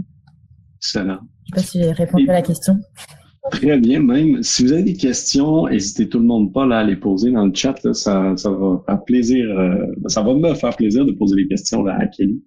Excellent. 0.76 1.18
Je 1.42 1.48
sais 1.48 1.54
pas 1.54 1.62
si 1.62 1.82
j'ai 1.82 1.90
répondu 1.90 2.28
à 2.28 2.34
la 2.34 2.42
question. 2.42 2.78
Très 3.50 3.78
bien, 3.78 4.00
même. 4.00 4.42
Si 4.42 4.62
vous 4.62 4.72
avez 4.72 4.82
des 4.82 4.94
questions, 4.94 5.66
n'hésitez 5.68 6.08
tout 6.08 6.18
le 6.18 6.26
monde 6.26 6.52
pas 6.52 6.66
là, 6.66 6.80
à 6.80 6.84
les 6.84 6.96
poser 6.96 7.30
dans 7.30 7.46
le 7.46 7.54
chat. 7.54 7.74
ça, 7.92 8.36
ça 8.36 8.50
va 8.50 8.82
faire 8.86 9.04
plaisir. 9.04 9.58
Euh, 9.58 9.86
ça 10.06 10.22
va 10.22 10.34
me 10.34 10.54
faire 10.54 10.76
plaisir 10.76 11.04
de 11.04 11.12
poser 11.12 11.36
des 11.36 11.48
questions 11.48 11.82
là, 11.82 11.96
à 11.98 12.06
Kelly. 12.06 12.42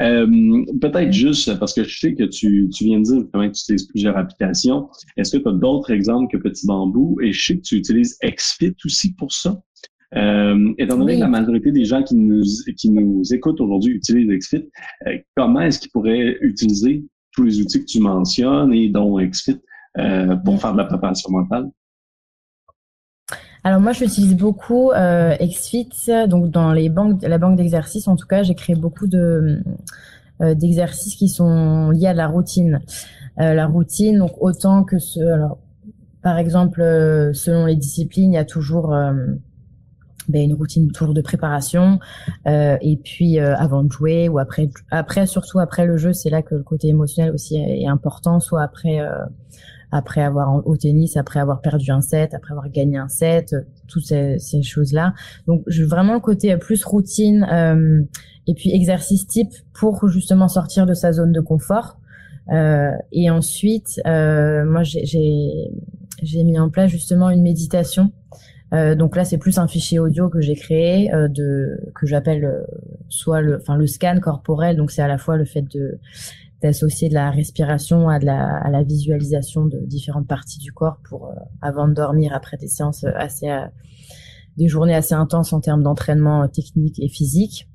Euh, 0.00 0.64
Peut-être 0.80 1.12
juste 1.12 1.58
parce 1.58 1.74
que 1.74 1.84
je 1.84 1.98
sais 1.98 2.14
que 2.14 2.24
tu, 2.24 2.68
tu 2.72 2.84
viens 2.84 2.98
de 2.98 3.04
dire 3.04 3.22
comment 3.32 3.44
tu 3.44 3.60
utilises 3.60 3.86
plusieurs 3.88 4.16
applications. 4.16 4.88
Est-ce 5.16 5.36
que 5.36 5.42
tu 5.42 5.48
as 5.48 5.52
d'autres 5.52 5.90
exemples 5.90 6.36
que 6.36 6.42
Petit 6.42 6.66
Bambou? 6.66 7.18
Et 7.22 7.32
je 7.32 7.44
sais 7.44 7.56
que 7.56 7.62
tu 7.62 7.76
utilises 7.76 8.16
XFIT 8.24 8.74
aussi 8.84 9.14
pour 9.14 9.32
ça. 9.32 9.60
Euh, 10.14 10.72
étant 10.78 10.96
donné 10.96 11.16
que 11.16 11.20
la 11.20 11.28
majorité 11.28 11.72
des 11.72 11.84
gens 11.84 12.02
qui 12.02 12.14
nous, 12.14 12.42
qui 12.76 12.90
nous 12.90 13.22
écoutent 13.34 13.60
aujourd'hui 13.60 13.94
utilisent 13.94 14.28
XFIT, 14.28 14.68
euh, 15.06 15.18
comment 15.36 15.60
est-ce 15.62 15.80
qu'ils 15.80 15.90
pourraient 15.90 16.38
utiliser 16.40 17.04
tous 17.32 17.42
les 17.42 17.60
outils 17.60 17.80
que 17.80 17.86
tu 17.86 18.00
mentionnes 18.00 18.72
et 18.72 18.88
dont 18.88 19.18
XFIT? 19.18 19.58
Pour 20.44 20.60
faire 20.60 20.72
de 20.72 20.78
la 20.78 20.84
préparation 20.84 21.30
mentale? 21.30 21.70
Alors 23.66 23.80
moi, 23.80 23.90
j'utilise 23.90 24.36
beaucoup 24.36 24.92
euh, 24.92 25.34
XFIT, 25.40 26.28
donc 26.28 26.52
dans 26.52 26.72
les 26.72 26.88
banques, 26.88 27.20
la 27.22 27.36
banque 27.36 27.56
d'exercices, 27.56 28.06
en 28.06 28.14
tout 28.14 28.28
cas, 28.28 28.44
j'ai 28.44 28.54
créé 28.54 28.76
beaucoup 28.76 29.08
de 29.08 29.60
euh, 30.40 30.54
d'exercices 30.54 31.16
qui 31.16 31.28
sont 31.28 31.90
liés 31.90 32.06
à 32.06 32.14
la 32.14 32.28
routine. 32.28 32.80
Euh, 33.40 33.54
la 33.54 33.66
routine, 33.66 34.18
donc 34.18 34.30
autant 34.40 34.84
que 34.84 35.00
ce, 35.00 35.18
alors, 35.18 35.58
par 36.22 36.38
exemple, 36.38 36.80
euh, 36.80 37.32
selon 37.32 37.66
les 37.66 37.74
disciplines, 37.74 38.32
il 38.32 38.36
y 38.36 38.38
a 38.38 38.44
toujours 38.44 38.94
ben, 40.28 40.42
une 40.42 40.54
routine 40.54 40.90
toujours 40.90 41.14
de 41.14 41.20
préparation 41.20 42.00
euh, 42.46 42.76
et 42.80 42.96
puis 42.96 43.38
euh, 43.38 43.56
avant 43.56 43.84
de 43.84 43.92
jouer 43.92 44.28
ou 44.28 44.38
après 44.38 44.68
après 44.90 45.26
surtout 45.26 45.60
après 45.60 45.86
le 45.86 45.96
jeu 45.96 46.12
c'est 46.12 46.30
là 46.30 46.42
que 46.42 46.56
le 46.56 46.62
côté 46.64 46.88
émotionnel 46.88 47.32
aussi 47.32 47.56
est, 47.56 47.86
important 47.86 48.40
soit 48.40 48.62
après 48.62 49.00
euh, 49.00 49.24
après 49.92 50.22
avoir 50.22 50.66
au 50.66 50.76
tennis, 50.76 51.16
après 51.16 51.40
avoir 51.40 51.60
perdu 51.60 51.90
un 51.90 52.00
set, 52.00 52.34
après 52.34 52.52
avoir 52.52 52.68
gagné 52.70 52.98
un 52.98 53.08
set, 53.08 53.54
toutes 53.88 54.04
ces, 54.04 54.38
ces 54.38 54.62
choses-là. 54.62 55.14
Donc 55.46 55.62
je, 55.66 55.84
vraiment 55.84 56.14
le 56.14 56.20
côté 56.20 56.56
plus 56.56 56.84
routine 56.84 57.46
euh, 57.50 58.02
et 58.46 58.54
puis 58.54 58.70
exercice 58.72 59.26
type 59.26 59.52
pour 59.72 60.08
justement 60.08 60.48
sortir 60.48 60.86
de 60.86 60.94
sa 60.94 61.12
zone 61.12 61.32
de 61.32 61.40
confort. 61.40 61.98
Euh, 62.52 62.92
et 63.12 63.30
ensuite, 63.30 64.00
euh, 64.06 64.64
moi 64.64 64.82
j'ai 64.82 66.44
mis 66.44 66.58
en 66.58 66.70
place 66.70 66.90
justement 66.90 67.30
une 67.30 67.42
méditation. 67.42 68.12
Euh, 68.72 68.94
donc 68.96 69.14
là, 69.16 69.24
c'est 69.24 69.38
plus 69.38 69.58
un 69.58 69.68
fichier 69.68 69.98
audio 69.98 70.28
que 70.28 70.40
j'ai 70.40 70.56
créé 70.56 71.12
euh, 71.14 71.28
de 71.28 71.78
que 71.94 72.06
j'appelle 72.06 72.44
euh, 72.44 72.64
soit 73.08 73.40
le, 73.40 73.58
enfin 73.60 73.76
le 73.76 73.86
scan 73.86 74.18
corporel. 74.20 74.76
Donc 74.76 74.90
c'est 74.90 75.02
à 75.02 75.08
la 75.08 75.18
fois 75.18 75.36
le 75.36 75.44
fait 75.44 75.62
de 75.62 75.98
d'associer 76.66 77.08
de 77.08 77.14
la 77.14 77.30
respiration 77.30 78.08
à 78.08 78.18
de 78.18 78.26
la, 78.26 78.58
à 78.58 78.70
la 78.70 78.82
visualisation 78.82 79.66
de 79.66 79.78
différentes 79.86 80.26
parties 80.26 80.58
du 80.58 80.72
corps 80.72 80.98
pour 81.08 81.32
avant 81.60 81.88
de 81.88 81.94
dormir 81.94 82.32
après 82.34 82.56
des 82.56 82.68
séances 82.68 83.04
assez 83.04 83.48
des 84.56 84.68
journées 84.68 84.94
assez 84.94 85.14
intenses 85.14 85.52
en 85.52 85.60
termes 85.60 85.82
d'entraînement 85.82 86.48
technique 86.48 86.98
et 86.98 87.08
physique. 87.08 87.68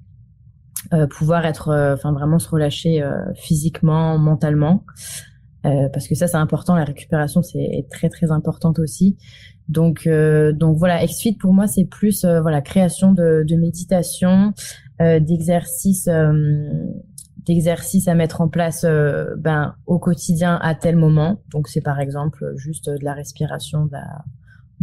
pouvoir 1.11 1.45
être, 1.45 1.69
enfin 1.93 2.11
vraiment 2.11 2.39
se 2.39 2.49
relâcher 2.49 3.03
physiquement, 3.35 4.17
mentalement. 4.17 4.83
Euh, 5.65 5.89
parce 5.93 6.07
que 6.07 6.15
ça 6.15 6.27
c'est 6.27 6.37
important, 6.37 6.75
la 6.75 6.85
récupération 6.85 7.43
c'est 7.43 7.85
très 7.91 8.09
très 8.09 8.31
importante 8.31 8.79
aussi. 8.79 9.17
Donc 9.69 10.07
euh, 10.07 10.53
donc 10.53 10.77
voilà, 10.77 11.05
XFIT 11.05 11.37
pour 11.39 11.53
moi 11.53 11.67
c'est 11.67 11.85
plus 11.85 12.23
euh, 12.23 12.41
voilà 12.41 12.61
création 12.61 13.13
de, 13.13 13.43
de 13.47 13.55
méditation, 13.55 14.53
d'exercices 14.99 16.07
d'exercices 17.45 18.07
à 18.07 18.15
mettre 18.15 18.41
en 18.41 18.49
place 18.49 18.85
ben 19.37 19.75
au 19.85 19.99
quotidien 19.99 20.59
à 20.61 20.75
tel 20.75 20.95
moment. 20.95 21.41
Donc 21.51 21.67
c'est 21.67 21.81
par 21.81 21.99
exemple 21.99 22.53
juste 22.55 22.89
de 22.89 23.03
la 23.03 23.13
respiration, 23.13 23.89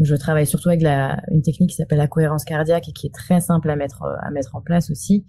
je 0.00 0.14
travaille 0.14 0.46
surtout 0.46 0.68
avec 0.68 0.82
la, 0.82 1.20
une 1.30 1.42
technique 1.42 1.70
qui 1.70 1.76
s'appelle 1.76 1.98
la 1.98 2.06
cohérence 2.06 2.44
cardiaque 2.44 2.88
et 2.88 2.92
qui 2.92 3.08
est 3.08 3.14
très 3.14 3.40
simple 3.40 3.68
à 3.70 3.76
mettre 3.76 4.02
à 4.04 4.30
mettre 4.30 4.54
en 4.56 4.60
place 4.60 4.90
aussi. 4.90 5.24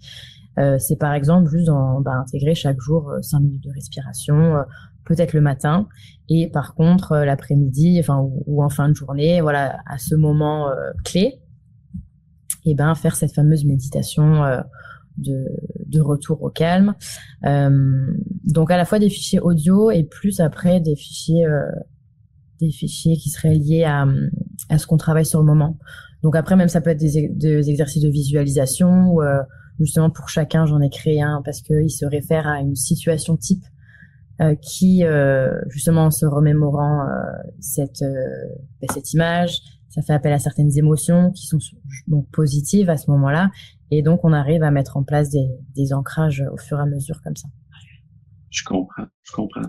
Euh, 0.58 0.78
c'est 0.78 0.96
par 0.96 1.14
exemple 1.14 1.48
juste 1.48 1.66
dans, 1.66 2.00
bah, 2.00 2.14
intégrer 2.14 2.54
chaque 2.54 2.80
jour 2.80 3.12
5 3.22 3.40
minutes 3.40 3.64
de 3.64 3.70
respiration, 3.72 4.64
peut-être 5.10 5.32
le 5.32 5.40
matin, 5.40 5.88
et 6.28 6.48
par 6.48 6.74
contre 6.74 7.12
euh, 7.12 7.24
l'après-midi, 7.24 7.98
enfin 8.00 8.20
ou, 8.46 8.62
en 8.62 8.68
fin 8.68 8.88
de 8.88 8.94
journée, 8.94 9.40
voilà, 9.40 9.80
à 9.86 9.98
ce 9.98 10.14
moment 10.14 10.70
euh, 10.70 10.92
clé, 11.04 11.40
et 12.64 12.74
ben 12.74 12.94
faire 12.94 13.16
cette 13.16 13.34
fameuse 13.34 13.64
méditation 13.64 14.44
euh, 14.44 14.60
de, 15.16 16.00
retour 16.00 16.42
au 16.42 16.50
calme. 16.50 16.94
donc 17.42 18.70
à 18.70 18.76
la 18.76 18.84
fois 18.84 18.98
des 18.98 19.10
fichiers 19.10 19.40
audio 19.40 19.90
et 19.90 20.04
plus 20.04 20.40
après 20.40 20.80
des 20.80 20.96
fichiers 20.96 21.46
des 22.60 22.70
fichiers 22.70 23.16
qui 23.16 23.30
seraient 23.30 23.54
liés 23.54 23.84
à, 23.84 24.06
à 24.68 24.78
ce 24.78 24.86
qu'on 24.86 24.96
travaille 24.96 25.26
sur 25.26 25.40
le 25.40 25.46
moment. 25.46 25.78
Donc 26.22 26.36
après 26.36 26.56
même 26.56 26.68
ça 26.68 26.80
peut 26.80 26.90
être 26.90 27.00
des, 27.00 27.70
exercices 27.70 28.02
de 28.02 28.08
visualisation 28.08 29.12
ou 29.12 29.22
justement 29.78 30.10
pour 30.10 30.28
chacun 30.28 30.66
j'en 30.66 30.80
ai 30.80 30.90
créé 30.90 31.20
un 31.20 31.42
parce 31.44 31.60
qu'il 31.60 31.90
se 31.90 32.06
réfère 32.06 32.46
à 32.46 32.60
une 32.60 32.76
situation 32.76 33.36
type 33.36 33.64
euh, 34.40 34.54
qui, 34.54 35.04
euh, 35.04 35.50
justement, 35.68 36.06
en 36.06 36.10
se 36.10 36.24
remémorant 36.24 37.02
euh, 37.02 37.12
cette, 37.60 38.00
ben, 38.00 38.88
cette 38.94 39.12
image, 39.12 39.60
ça 39.90 40.02
fait 40.02 40.12
appel 40.14 40.32
à 40.32 40.38
certaines 40.38 40.76
émotions 40.78 41.30
qui 41.32 41.46
sont 41.46 41.58
donc 42.06 42.26
positives 42.30 42.88
à 42.88 42.96
ce 42.96 43.10
moment-là. 43.10 43.50
Et 43.90 44.02
donc, 44.02 44.24
on 44.24 44.32
arrive 44.32 44.62
à 44.62 44.70
mettre 44.70 44.96
en 44.96 45.02
place 45.02 45.30
des, 45.30 45.48
des 45.76 45.92
ancrages 45.92 46.42
au 46.52 46.56
fur 46.56 46.78
et 46.78 46.82
à 46.82 46.86
mesure 46.86 47.20
comme 47.22 47.36
ça. 47.36 47.48
Je 48.50 48.64
comprends, 48.64 49.06
je 49.22 49.32
comprends. 49.32 49.62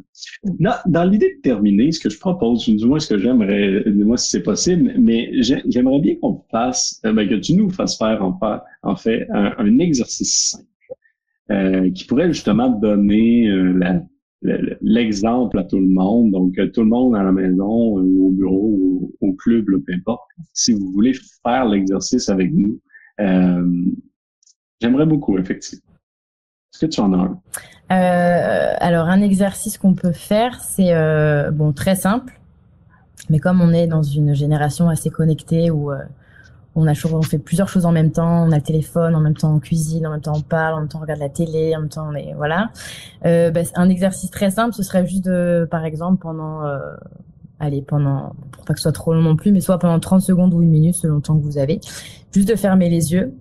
Dans, 0.44 0.76
dans 0.88 1.04
l'idée 1.04 1.36
de 1.36 1.42
terminer, 1.42 1.92
ce 1.92 2.00
que 2.00 2.10
je 2.10 2.18
propose, 2.18 2.68
du 2.68 2.84
moins 2.86 3.00
ce 3.00 3.14
que 3.14 3.20
j'aimerais, 3.20 3.84
moi 3.94 4.18
si 4.18 4.30
c'est 4.30 4.42
possible, 4.42 4.94
mais 4.98 5.32
j'aimerais 5.42 6.00
bien 6.00 6.16
qu'on 6.16 6.44
fasse, 6.50 7.00
ben, 7.04 7.30
que 7.30 7.36
tu 7.36 7.54
nous 7.54 7.70
fasses 7.70 7.98
faire 7.98 8.24
en, 8.24 8.40
en 8.82 8.96
fait 8.96 9.28
un, 9.32 9.54
un 9.60 9.78
exercice 9.78 10.52
simple 10.52 10.66
euh, 11.52 11.92
qui 11.92 12.06
pourrait 12.06 12.34
justement 12.34 12.70
donner 12.70 13.48
euh, 13.50 13.74
la, 13.74 14.02
l'exemple 14.42 15.60
à 15.60 15.64
tout 15.64 15.80
le 15.80 15.88
monde. 15.88 16.32
Donc, 16.32 16.58
euh, 16.58 16.68
tout 16.72 16.82
le 16.82 16.88
monde 16.88 17.16
à 17.16 17.24
la 17.24 17.32
maison, 17.32 17.98
au 17.98 18.32
bureau, 18.32 19.12
au 19.22 19.34
club, 19.34 19.66
peu 19.86 19.94
importe. 19.94 20.24
Si 20.54 20.74
vous 20.74 20.92
voulez 20.92 21.14
faire 21.44 21.66
l'exercice 21.66 22.30
avec 22.30 22.52
nous, 22.52 22.80
euh, 23.20 23.86
j'aimerais 24.82 25.06
beaucoup, 25.06 25.38
effectivement. 25.38 25.86
Est-ce 26.74 26.86
que 26.86 26.92
tu 26.92 27.02
en 27.02 27.14
as 27.14 27.18
un? 27.18 27.42
Euh, 27.92 28.76
alors, 28.80 29.08
un 29.08 29.22
exercice 29.22 29.78
qu'on 29.78 29.94
peut 29.94 30.14
faire, 30.14 30.62
c'est 30.62 30.94
bon 31.52 31.74
très 31.74 31.96
simple, 31.96 32.39
mais 33.30 33.39
comme 33.39 33.62
on 33.62 33.74
est 33.74 33.88
dans 33.88 34.04
une 34.04 34.34
génération 34.34 34.88
assez 34.88 35.10
connectée 35.10 35.70
où 35.70 35.92
on 36.76 36.88
a 36.88 36.94
on 37.12 37.22
fait 37.22 37.38
plusieurs 37.38 37.68
choses 37.68 37.86
en 37.86 37.92
même 37.92 38.12
temps. 38.12 38.46
On 38.48 38.52
a 38.52 38.56
le 38.56 38.62
téléphone, 38.62 39.16
en 39.16 39.20
même 39.20 39.36
temps 39.36 39.54
on 39.56 39.60
cuisine, 39.60 40.08
en 40.08 40.12
même 40.12 40.22
temps 40.22 40.34
on 40.36 40.42
parle, 40.42 40.76
en 40.76 40.80
même 40.80 40.88
temps 40.88 41.00
on 41.00 41.02
regarde 41.02 41.20
la 41.20 41.30
télé, 41.30 41.76
en 41.76 41.82
même 41.82 41.90
temps 41.90 42.10
on 42.10 42.36
voilà. 42.36 42.72
Euh, 43.26 43.52
bah, 43.52 43.62
un 43.76 43.90
exercice 43.90 44.32
très 44.32 44.52
simple, 44.52 44.74
ce 44.74 44.84
serait 44.84 45.06
juste 45.06 45.26
de, 45.26 45.68
par 45.70 45.84
exemple, 45.84 46.22
pendant, 46.22 46.66
euh, 46.66 46.96
allez, 47.60 47.82
pendant, 47.82 48.34
pour 48.52 48.64
pas 48.64 48.74
que 48.74 48.80
ce 48.80 48.84
soit 48.84 48.94
trop 48.94 49.14
long 49.14 49.22
non 49.22 49.36
plus, 49.36 49.52
mais 49.52 49.60
soit 49.60 49.80
pendant 49.80 50.00
30 50.00 50.22
secondes 50.22 50.54
ou 50.54 50.62
une 50.62 50.70
minute 50.70 50.96
selon 50.96 51.16
le 51.16 51.22
temps 51.22 51.38
que 51.38 51.44
vous 51.44 51.58
avez, 51.58 51.82
juste 52.32 52.48
de 52.48 52.56
fermer 52.56 52.90
les 52.90 53.12
yeux 53.12 53.34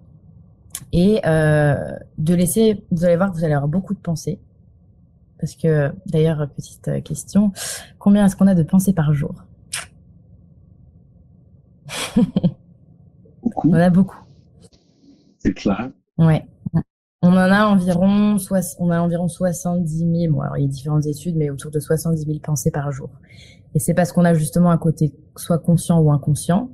et 0.93 1.21
euh, 1.25 1.77
de 2.19 2.35
laisser. 2.35 2.83
Vous 2.91 3.05
allez 3.05 3.17
voir 3.17 3.33
vous 3.33 3.45
allez 3.45 3.55
avoir 3.55 3.69
beaucoup 3.69 3.95
de 3.95 4.01
pensées. 4.01 4.41
Parce 5.39 5.55
que, 5.55 5.91
d'ailleurs, 6.05 6.47
petite 6.55 7.03
question, 7.03 7.53
combien 7.99 8.27
est-ce 8.27 8.37
qu'on 8.37 8.47
a 8.47 8.55
de 8.55 8.63
pensées 8.63 8.93
par 8.93 9.15
jour? 9.15 9.35
On 13.57 13.71
en 13.71 13.75
a 13.75 13.91
beaucoup. 13.91 14.19
C'est 15.39 15.55
clair. 15.55 15.91
Ouais. 16.19 16.47
On 17.23 17.33
en 17.33 17.37
a 17.37 17.67
environ, 17.67 18.37
on 18.79 18.91
a 18.91 19.01
environ 19.01 19.29
70 19.29 19.99
000, 19.99 20.33
bon 20.33 20.41
alors 20.41 20.57
il 20.57 20.63
y 20.63 20.65
a 20.65 20.69
différentes 20.69 21.05
études, 21.05 21.37
mais 21.37 21.51
autour 21.51 21.71
de 21.71 21.79
70 21.79 22.25
000 22.25 22.39
pensées 22.39 22.71
par 22.71 22.91
jour. 22.93 23.11
Et 23.75 23.79
c'est 23.79 23.93
parce 23.93 24.13
qu'on 24.13 24.25
a 24.25 24.33
justement 24.33 24.71
un 24.71 24.79
côté 24.79 25.13
soit 25.37 25.59
conscient 25.59 26.01
ou 26.01 26.11
inconscient. 26.11 26.71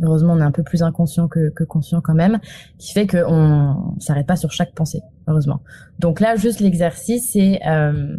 Heureusement, 0.00 0.34
on 0.34 0.38
est 0.38 0.44
un 0.44 0.52
peu 0.52 0.62
plus 0.62 0.84
inconscient 0.84 1.26
que, 1.26 1.50
que 1.50 1.64
conscient 1.64 2.00
quand 2.00 2.14
même, 2.14 2.38
qui 2.78 2.92
fait 2.92 3.08
qu'on 3.08 3.96
s'arrête 3.98 4.26
pas 4.26 4.36
sur 4.36 4.52
chaque 4.52 4.74
pensée, 4.74 5.02
heureusement. 5.26 5.60
Donc 5.98 6.20
là, 6.20 6.36
juste 6.36 6.60
l'exercice, 6.60 7.32
c'est 7.32 7.60
euh, 7.66 8.16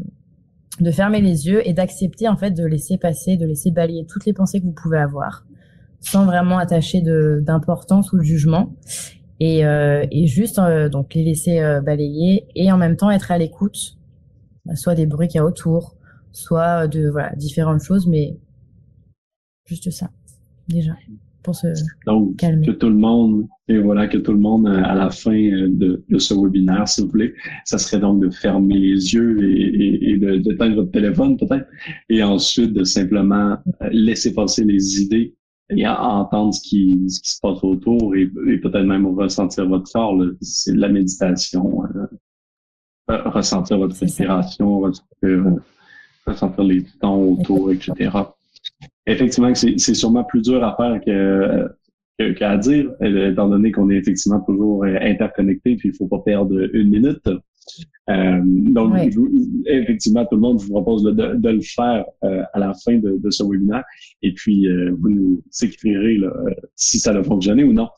de 0.82 0.92
fermer 0.92 1.22
les 1.22 1.48
yeux 1.48 1.66
et 1.68 1.74
d'accepter 1.74 2.28
en 2.28 2.36
fait 2.36 2.52
de 2.52 2.66
laisser 2.66 2.98
passer, 2.98 3.38
de 3.38 3.46
laisser 3.46 3.72
balayer 3.72 4.06
toutes 4.06 4.26
les 4.26 4.34
pensées 4.34 4.60
que 4.60 4.66
vous 4.66 4.74
pouvez 4.74 4.98
avoir 4.98 5.46
sans 6.02 6.26
vraiment 6.26 6.58
attacher 6.58 7.02
d'importance 7.02 8.12
ou 8.12 8.18
de 8.18 8.24
jugement 8.24 8.74
et, 9.40 9.66
euh, 9.66 10.06
et 10.12 10.28
juste 10.28 10.60
euh, 10.60 10.90
donc 10.90 11.14
les 11.14 11.24
laisser 11.24 11.60
euh, 11.62 11.80
balayer 11.82 12.46
et 12.56 12.72
en 12.72 12.78
même 12.78 12.98
temps 12.98 13.10
être 13.10 13.32
à 13.32 13.38
l'écoute 13.38 13.98
bah, 14.66 14.76
soit 14.76 14.96
des 14.96 15.06
bruits 15.06 15.28
qu'il 15.28 15.38
y 15.38 15.42
a 15.42 15.46
autour 15.46 15.96
soit 16.32 16.88
de 16.88 17.08
voilà 17.10 17.34
différentes 17.36 17.82
choses 17.82 18.08
mais 18.08 18.38
juste 19.66 19.90
ça 19.92 20.10
déjà 20.68 20.92
pour 21.44 21.56
se 21.56 21.68
donc, 22.06 22.36
calmer. 22.38 22.68
que 22.68 22.72
tout 22.72 22.90
le 22.90 22.96
monde 22.96 23.48
et 23.68 23.80
voilà 23.80 24.08
que 24.08 24.18
tout 24.18 24.32
le 24.32 24.40
monde 24.40 24.68
à 24.68 24.94
la 24.94 25.10
fin 25.10 25.32
de, 25.32 26.04
de 26.08 26.18
ce 26.20 26.36
webinaire 26.36 26.88
s'il 26.88 27.06
vous 27.06 27.12
plaît 27.12 27.34
ça 27.66 27.80
serait 27.80 28.00
donc 28.00 28.22
de 28.22 28.30
fermer 28.30 28.78
les 28.78 29.14
yeux 29.14 29.44
et, 29.44 29.52
et, 29.52 30.10
et 30.12 30.40
d'éteindre 30.40 30.76
votre 30.76 30.92
téléphone 30.92 31.38
peut-être 31.38 31.68
et 32.10 32.22
ensuite 32.22 32.74
de 32.74 32.84
simplement 32.84 33.58
laisser 33.92 34.34
passer 34.36 34.64
les 34.66 35.02
idées 35.02 35.36
et 35.76 35.86
à 35.86 36.04
entendre 36.04 36.54
ce 36.54 36.62
qui, 36.62 37.10
ce 37.10 37.22
qui 37.22 37.32
se 37.32 37.40
passe 37.42 37.64
autour 37.64 38.16
et, 38.16 38.28
peut-être 38.28 38.84
même 38.84 39.08
ressentir 39.08 39.68
votre 39.68 39.92
corps. 39.92 40.22
C'est 40.42 40.76
la 40.76 40.90
méditation. 40.90 41.84
Euh, 41.96 42.08
ressentir 43.26 43.78
votre 43.78 43.98
respiration, 44.00 44.80
ressentir, 44.80 45.46
ressentir, 46.26 46.64
les 46.64 46.86
tons 47.02 47.38
autour, 47.40 47.72
etc. 47.72 48.10
Effectivement, 49.06 49.54
c'est 49.56 49.78
sûrement 49.78 50.24
plus 50.24 50.42
dur 50.42 50.64
à 50.64 50.76
faire 50.76 51.02
que 51.04 51.76
qu'à 52.34 52.56
dire, 52.58 52.92
étant 53.02 53.50
donné 53.50 53.72
qu'on 53.72 53.90
est 53.90 53.96
effectivement 53.96 54.42
toujours 54.42 54.86
interconnecté, 54.86 55.76
puis 55.76 55.90
il 55.90 55.96
faut 55.96 56.08
pas 56.08 56.20
perdre 56.20 56.70
une 56.74 56.90
minute. 56.90 57.28
Euh, 58.10 58.42
donc, 58.44 58.94
effectivement, 59.66 60.26
tout 60.26 60.36
le 60.36 60.42
monde, 60.42 60.60
je 60.60 60.66
vous 60.66 60.74
propose 60.74 61.04
de, 61.04 61.12
de, 61.12 61.50
le 61.50 61.62
faire 61.62 62.06
euh, 62.24 62.44
à 62.54 62.60
la 62.60 62.74
fin 62.74 62.98
de, 62.98 63.18
de, 63.18 63.30
ce 63.30 63.44
webinaire. 63.44 63.84
Et 64.22 64.34
puis, 64.34 64.68
euh, 64.68 64.96
vous 65.00 65.10
nous 65.10 65.44
écrirez 65.62 66.18
là, 66.18 66.32
si 66.76 67.00
ça 67.00 67.12
a 67.12 67.24
fonctionné 67.24 67.64
ou 67.64 67.74
non. 67.74 67.90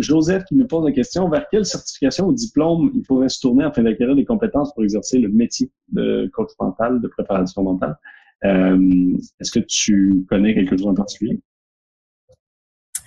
Joseph 0.00 0.44
qui 0.44 0.56
nous 0.56 0.66
pose 0.66 0.84
la 0.84 0.92
question, 0.92 1.28
vers 1.28 1.46
quelle 1.50 1.66
certification 1.66 2.28
ou 2.28 2.32
diplôme 2.32 2.90
il 2.94 3.04
faudrait 3.04 3.28
se 3.28 3.40
tourner 3.40 3.64
afin 3.64 3.82
d'acquérir 3.82 4.16
des 4.16 4.24
compétences 4.24 4.72
pour 4.74 4.84
exercer 4.84 5.18
le 5.18 5.28
métier 5.28 5.70
de 5.92 6.30
coach 6.32 6.50
mental, 6.58 7.00
de 7.00 7.08
préparation 7.08 7.62
mentale? 7.62 7.96
Est-ce 8.42 9.52
que 9.52 9.60
tu 9.60 10.24
connais 10.28 10.54
quelque 10.54 10.76
chose 10.76 10.88
en 10.88 10.94
particulier? 10.94 11.40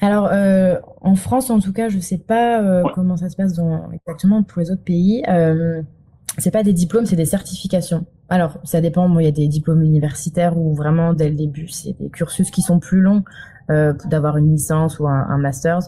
Alors, 0.02 0.30
euh, 0.32 0.76
en 1.02 1.16
France, 1.16 1.50
en 1.50 1.60
tout 1.60 1.74
cas, 1.74 1.90
je 1.90 1.98
ne 1.98 2.02
sais 2.02 2.18
pas 2.18 2.62
euh, 2.62 2.84
comment 2.94 3.18
ça 3.18 3.30
se 3.30 3.36
passe 3.36 3.54
dans, 3.54 3.90
exactement 3.92 4.44
pour 4.44 4.62
les 4.62 4.72
autres 4.72 4.84
pays. 4.84 5.24
Euh, 5.28 5.82
c'est 6.38 6.52
pas 6.52 6.64
des 6.64 6.74
diplômes, 6.74 7.06
c'est 7.06 7.16
des 7.16 7.26
certifications. 7.26 8.06
alors, 8.30 8.60
ça 8.64 8.80
dépend. 8.80 9.08
Moi, 9.08 9.24
il 9.24 9.26
y 9.26 9.30
a 9.30 9.32
des 9.32 9.48
diplômes 9.48 9.82
universitaires 9.82 10.58
où 10.58 10.76
vraiment, 10.76 11.14
dès 11.14 11.30
le 11.30 11.36
début, 11.36 11.68
c'est 11.68 11.94
des 12.00 12.10
cursus 12.10 12.52
qui 12.52 12.62
sont 12.62 12.80
plus 12.80 13.02
longs 13.02 13.24
euh, 13.70 13.92
d'avoir 14.06 14.38
une 14.38 14.50
licence 14.50 14.98
ou 14.98 15.08
un, 15.08 15.28
un 15.30 15.38
master 15.38 15.80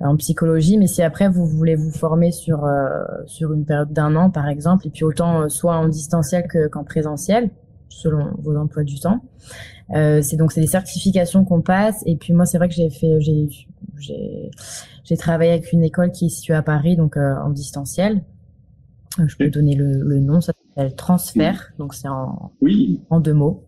en 0.00 0.16
psychologie. 0.16 0.78
Mais 0.78 0.86
si 0.86 1.02
après, 1.02 1.28
vous 1.28 1.44
voulez 1.44 1.74
vous 1.74 1.90
former 1.90 2.32
sur 2.32 2.64
euh, 2.64 3.04
sur 3.26 3.52
une 3.52 3.66
période 3.66 3.92
d'un 3.92 4.16
an, 4.16 4.30
par 4.30 4.48
exemple, 4.48 4.86
et 4.86 4.90
puis 4.90 5.04
autant 5.04 5.42
euh, 5.42 5.48
soit 5.48 5.76
en 5.76 5.88
distanciel 5.88 6.46
qu'en 6.72 6.82
présentiel, 6.82 7.50
selon 7.90 8.30
vos 8.38 8.56
emplois 8.56 8.84
du 8.84 8.98
temps. 8.98 9.20
Euh, 9.94 10.20
c'est 10.22 10.36
donc 10.36 10.52
c'est 10.52 10.60
des 10.60 10.66
certifications 10.66 11.44
qu'on 11.44 11.62
passe. 11.62 12.02
Et 12.06 12.16
puis 12.16 12.32
moi, 12.32 12.46
c'est 12.46 12.58
vrai 12.58 12.68
que 12.68 12.74
j'ai 12.74 12.90
fait 12.90 13.20
j'ai 13.20 13.48
j'ai 13.98 14.50
j'ai 15.04 15.16
travaillé 15.16 15.52
avec 15.52 15.72
une 15.72 15.84
école 15.84 16.10
qui 16.10 16.26
est 16.26 16.30
située 16.30 16.54
à 16.54 16.62
Paris, 16.62 16.96
donc 16.96 17.16
euh, 17.16 17.36
en 17.36 17.50
distanciel. 17.50 18.22
Je 19.18 19.36
peux 19.36 19.48
donner 19.48 19.74
le, 19.74 20.02
le 20.02 20.20
nom, 20.20 20.42
ça 20.42 20.52
s'appelle 20.74 20.94
Transfert, 20.94 21.72
donc 21.78 21.94
c'est 21.94 22.08
en, 22.08 22.52
oui. 22.60 23.00
en 23.08 23.18
deux 23.18 23.32
mots. 23.32 23.64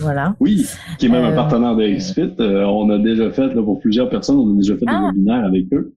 Voilà. 0.00 0.34
Oui, 0.40 0.66
qui 0.98 1.06
est 1.06 1.08
même 1.08 1.24
un 1.24 1.32
partenaire 1.32 1.76
de 1.76 1.86
XFIT. 1.86 2.34
Euh, 2.40 2.64
on 2.64 2.90
a 2.90 2.98
déjà 2.98 3.30
fait, 3.30 3.54
là, 3.54 3.62
pour 3.62 3.78
plusieurs 3.80 4.08
personnes, 4.08 4.38
on 4.38 4.54
a 4.54 4.56
déjà 4.56 4.76
fait 4.76 4.86
ah. 4.88 4.98
des 4.98 5.06
webinaires 5.06 5.44
avec 5.44 5.66
eux. 5.72 5.94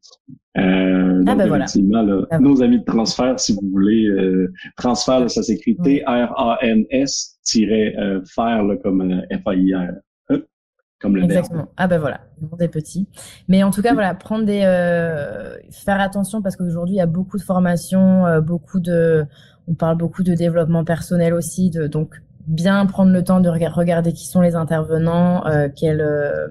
Euh, 0.57 1.23
ah, 1.25 1.35
donc, 1.35 1.37
ben 1.37 1.55
effectivement, 1.55 2.01
là, 2.03 2.25
ah, 2.29 2.39
nos 2.39 2.61
amis 2.61 2.79
de 2.79 2.85
transfert, 2.85 3.39
si 3.39 3.53
vous 3.53 3.67
voulez, 3.71 4.05
euh, 4.05 4.53
transfert, 4.77 5.29
ça 5.29 5.41
s'écrit 5.41 5.75
T-R-A-N-S-faire, 5.77 6.21
comme 8.83 9.21
F-A-I-R. 9.31 9.93
Comme 11.03 11.17
le 11.17 11.23
Exactement. 11.25 11.67
Ah 11.75 11.87
ben 11.87 11.99
voilà, 11.99 12.21
le 12.41 12.47
monde 12.47 12.61
est 12.61 12.69
petit. 12.69 13.09
Mais 13.49 13.61
en 13.61 13.71
tout 13.71 13.81
cas, 13.81 13.93
voilà, 13.93 14.13
prendre 14.15 14.45
des, 14.45 14.61
euh, 14.63 15.57
faire 15.69 15.99
attention 15.99 16.41
parce 16.41 16.55
qu'aujourd'hui 16.55 16.95
il 16.95 16.97
y 16.97 17.01
a 17.01 17.07
beaucoup 17.07 17.37
de 17.37 17.43
formations, 17.43 18.25
euh, 18.25 18.39
beaucoup 18.39 18.79
de, 18.79 19.25
on 19.67 19.73
parle 19.73 19.97
beaucoup 19.97 20.23
de 20.23 20.33
développement 20.33 20.85
personnel 20.85 21.33
aussi, 21.33 21.69
de 21.69 21.87
donc 21.87 22.21
bien 22.47 22.85
prendre 22.85 23.11
le 23.11 23.23
temps 23.23 23.39
de 23.39 23.49
regarder 23.49 24.13
qui 24.13 24.27
sont 24.27 24.41
les 24.41 24.55
intervenants, 24.55 25.45
euh, 25.45 25.69
quels, 25.73 26.01
euh, 26.01 26.47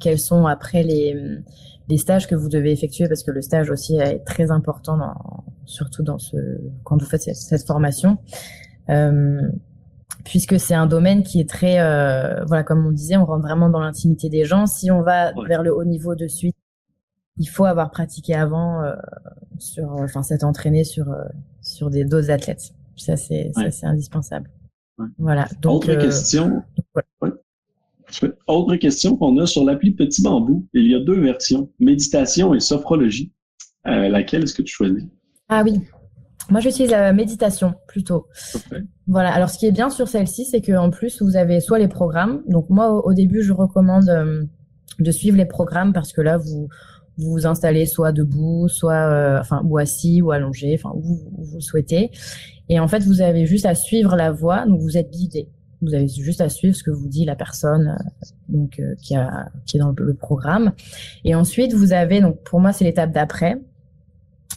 quels 0.00 0.18
sont 0.18 0.46
après 0.46 0.82
les, 0.82 1.40
les 1.88 1.98
stages 1.98 2.26
que 2.26 2.34
vous 2.34 2.48
devez 2.48 2.72
effectuer 2.72 3.08
parce 3.08 3.22
que 3.22 3.30
le 3.30 3.42
stage 3.42 3.70
aussi 3.70 3.96
est 3.96 4.20
très 4.20 4.50
important, 4.50 4.96
dans, 4.96 5.44
surtout 5.66 6.02
dans 6.02 6.18
ce 6.18 6.36
quand 6.84 7.00
vous 7.00 7.06
faites 7.06 7.22
cette, 7.22 7.66
formation. 7.66 8.18
Euh, 8.90 9.40
puisque 10.24 10.58
c'est 10.58 10.74
un 10.74 10.86
domaine 10.86 11.22
qui 11.22 11.40
est 11.40 11.48
très, 11.48 11.80
euh, 11.80 12.44
voilà, 12.46 12.64
comme 12.64 12.86
on 12.86 12.92
disait, 12.92 13.16
on 13.16 13.26
rentre 13.26 13.42
vraiment 13.42 13.68
dans 13.68 13.80
l'intimité 13.80 14.28
des 14.28 14.44
gens. 14.44 14.66
Si 14.66 14.90
on 14.90 15.02
va 15.02 15.32
vers 15.46 15.62
le 15.62 15.74
haut 15.74 15.84
niveau 15.84 16.14
de 16.14 16.26
suite, 16.26 16.56
il 17.36 17.46
faut 17.46 17.64
avoir 17.64 17.90
pratiqué 17.90 18.34
avant, 18.34 18.82
euh, 18.82 18.94
sur, 19.58 19.90
enfin, 19.92 20.22
s'être 20.22 20.44
entraîné 20.44 20.84
sur 20.84 21.10
euh, 21.10 21.24
sur 21.60 21.90
des 21.90 22.04
doses 22.04 22.30
athlètes. 22.30 22.72
Ça 22.96 23.16
c'est 23.16 23.50
ça 23.54 23.70
c'est 24.22 24.36
Voilà. 25.18 25.48
Donc, 25.60 25.84
Autre 25.84 25.94
question. 25.94 26.62
Autre 28.46 28.76
question 28.76 29.16
qu'on 29.16 29.36
a 29.38 29.46
sur 29.46 29.64
l'appli 29.64 29.92
Petit 29.92 30.22
Bambou. 30.22 30.66
Il 30.72 30.86
y 30.86 30.94
a 30.94 31.00
deux 31.00 31.20
versions, 31.20 31.70
méditation 31.80 32.54
et 32.54 32.60
sophrologie. 32.60 33.32
laquelle 33.84 34.44
est-ce 34.44 34.54
que 34.54 34.62
tu 34.62 34.72
choisis? 34.72 35.04
Ah 35.48 35.62
oui. 35.64 35.80
Moi, 36.50 36.60
j'utilise 36.60 36.90
la 36.90 37.12
méditation 37.12 37.74
plutôt. 37.88 38.26
Voilà. 39.06 39.32
Alors, 39.32 39.48
ce 39.48 39.58
qui 39.58 39.66
est 39.66 39.72
bien 39.72 39.90
sur 39.90 40.08
celle-ci, 40.08 40.44
c'est 40.44 40.60
qu'en 40.60 40.90
plus, 40.90 41.22
vous 41.22 41.36
avez 41.36 41.60
soit 41.60 41.78
les 41.78 41.88
programmes. 41.88 42.42
Donc, 42.46 42.68
moi, 42.68 43.06
au, 43.06 43.14
début, 43.14 43.42
je 43.42 43.52
recommande 43.52 44.08
euh, 44.08 44.44
de 44.98 45.10
suivre 45.10 45.36
les 45.36 45.46
programmes 45.46 45.92
parce 45.92 46.12
que 46.12 46.20
là, 46.20 46.36
vous 46.36 46.68
vous, 47.16 47.32
vous 47.32 47.46
installez 47.46 47.86
soit 47.86 48.12
debout, 48.12 48.68
soit 48.68 48.92
euh, 48.92 49.40
enfin 49.40 49.62
ou 49.64 49.78
assis 49.78 50.22
ou 50.22 50.32
allongé, 50.32 50.74
enfin 50.78 50.92
où 50.94 51.00
vous, 51.00 51.30
vous 51.36 51.60
souhaitez. 51.60 52.10
Et 52.68 52.80
en 52.80 52.88
fait, 52.88 53.00
vous 53.00 53.20
avez 53.20 53.46
juste 53.46 53.66
à 53.66 53.74
suivre 53.74 54.16
la 54.16 54.32
voie. 54.32 54.66
Donc, 54.66 54.80
vous 54.80 54.96
êtes 54.96 55.10
guidé. 55.10 55.48
Vous 55.82 55.94
avez 55.94 56.08
juste 56.08 56.40
à 56.40 56.48
suivre 56.48 56.74
ce 56.74 56.82
que 56.82 56.90
vous 56.90 57.08
dit 57.08 57.26
la 57.26 57.36
personne 57.36 57.88
euh, 57.88 58.26
donc 58.48 58.80
qui 59.02 59.14
a 59.14 59.50
qui 59.66 59.76
est 59.76 59.80
dans 59.80 59.94
le 59.94 60.14
programme. 60.14 60.72
Et 61.24 61.34
ensuite, 61.34 61.74
vous 61.74 61.92
avez 61.92 62.20
donc 62.20 62.42
pour 62.42 62.60
moi, 62.60 62.72
c'est 62.72 62.84
l'étape 62.84 63.12
d'après 63.12 63.58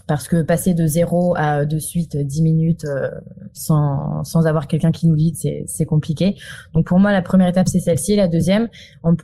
parce 0.07 0.29
que 0.29 0.41
passer 0.41 0.73
de 0.73 0.87
zéro 0.87 1.35
à 1.37 1.65
de 1.65 1.79
suite 1.79 2.15
10 2.17 2.41
minutes 2.41 2.85
euh, 2.85 3.09
sans, 3.51 4.23
sans 4.23 4.47
avoir 4.47 4.67
quelqu'un 4.67 4.91
qui 4.91 5.07
nous 5.07 5.15
guide, 5.15 5.35
c'est 5.35 5.85
compliqué. 5.85 6.35
Donc 6.73 6.87
pour 6.87 6.99
moi, 6.99 7.11
la 7.11 7.21
première 7.21 7.49
étape, 7.49 7.67
c'est 7.67 7.81
celle-ci. 7.81 8.15
La 8.15 8.27
deuxième, 8.27 8.69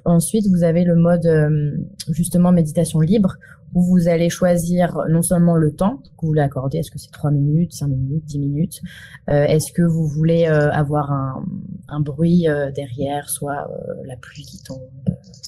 ensuite, 0.03 0.45
vous 0.47 0.63
avez 0.63 0.83
le 0.83 0.95
mode 0.95 1.25
euh, 1.25 1.71
justement 2.09 2.51
méditation 2.51 2.99
libre 2.99 3.37
où 3.73 3.83
vous 3.83 4.07
allez 4.07 4.29
choisir 4.29 4.99
non 5.09 5.21
seulement 5.21 5.55
le 5.55 5.73
temps 5.73 5.97
que 5.97 6.21
vous 6.21 6.27
voulez 6.29 6.41
accorder, 6.41 6.79
est-ce 6.79 6.91
que 6.91 6.99
c'est 6.99 7.11
3 7.11 7.31
minutes, 7.31 7.73
5 7.73 7.87
minutes, 7.87 8.25
10 8.25 8.39
minutes, 8.39 8.81
euh, 9.29 9.43
est-ce 9.45 9.71
que 9.71 9.81
vous 9.81 10.07
voulez 10.07 10.45
avoir 10.45 11.11
un, 11.11 11.45
un 11.87 11.99
bruit 11.99 12.45
derrière, 12.75 13.29
soit 13.29 13.69
la 14.05 14.15
pluie 14.17 14.43
qui 14.43 14.61
tombe, 14.63 14.79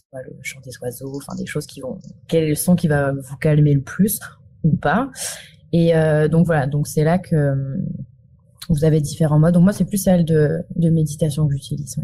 soit 0.10 0.22
le 0.24 0.36
chant 0.42 0.60
des 0.62 0.72
oiseaux, 0.82 1.14
enfin 1.16 1.36
des 1.36 1.46
choses 1.46 1.66
qui 1.66 1.82
vont, 1.82 2.00
quel 2.28 2.56
son 2.56 2.76
qui 2.76 2.88
va 2.88 3.12
vous 3.12 3.38
calmer 3.38 3.74
le 3.74 3.82
plus 3.82 4.20
ou 4.64 4.76
pas. 4.76 5.10
Et 5.72 5.96
euh, 5.96 6.28
donc 6.30 6.46
voilà, 6.46 6.68
donc 6.68 6.88
c'est 6.88 7.04
là 7.04 7.20
que 7.20 7.36
euh, 7.36 7.78
vous 8.70 8.86
avez 8.86 9.02
différents 9.02 9.40
modes. 9.40 9.54
Donc 9.54 9.64
moi, 9.64 9.74
c'est 9.74 9.84
plus 9.84 9.98
celle 9.98 10.24
de, 10.24 10.64
de 10.76 10.90
méditation 10.90 11.48
que 11.48 11.54
j'utilise. 11.54 11.98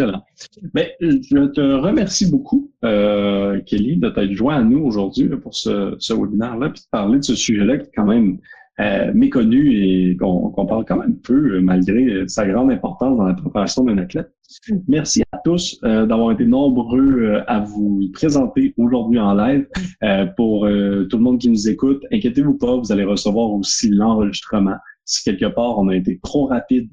Excellent. 0.00 0.22
Mais 0.74 0.96
je 1.00 1.46
te 1.46 1.60
remercie 1.60 2.30
beaucoup, 2.30 2.70
euh, 2.84 3.60
Kelly, 3.66 3.98
de 3.98 4.08
t'être 4.08 4.32
joint 4.32 4.56
à 4.56 4.62
nous 4.62 4.78
aujourd'hui 4.78 5.28
pour 5.28 5.54
ce, 5.54 6.14
webinaire-là, 6.14 6.70
puis 6.70 6.82
de 6.82 6.88
parler 6.90 7.18
de 7.18 7.24
ce 7.24 7.34
sujet-là 7.34 7.78
qui 7.78 7.86
est 7.86 7.92
quand 7.94 8.06
même 8.06 8.38
euh, 8.80 9.12
méconnu 9.12 9.72
et 9.74 10.16
qu'on 10.16 10.66
parle 10.66 10.84
quand 10.86 10.96
même 10.96 11.16
peu, 11.18 11.60
malgré 11.60 12.26
sa 12.28 12.46
grande 12.46 12.70
importance 12.70 13.18
dans 13.18 13.26
la 13.26 13.34
préparation 13.34 13.84
d'un 13.84 13.98
athlète. 13.98 14.32
Merci 14.88 15.22
à 15.32 15.38
tous 15.44 15.78
euh, 15.84 16.06
d'avoir 16.06 16.32
été 16.32 16.44
nombreux 16.44 17.22
euh, 17.22 17.44
à 17.46 17.60
vous 17.60 18.10
présenter 18.12 18.74
aujourd'hui 18.76 19.18
en 19.20 19.34
live. 19.34 19.68
Euh, 20.02 20.26
pour 20.36 20.62
tout 20.62 21.16
le 21.16 21.22
monde 21.22 21.38
qui 21.38 21.50
nous 21.50 21.68
écoute, 21.68 22.02
inquiétez-vous 22.10 22.56
pas, 22.56 22.76
vous 22.76 22.90
allez 22.90 23.04
recevoir 23.04 23.50
aussi 23.50 23.90
l'enregistrement. 23.90 24.76
Si 25.04 25.22
quelque 25.24 25.46
part 25.46 25.78
on 25.78 25.88
a 25.88 25.96
été 25.96 26.18
trop 26.22 26.46
rapide 26.46 26.88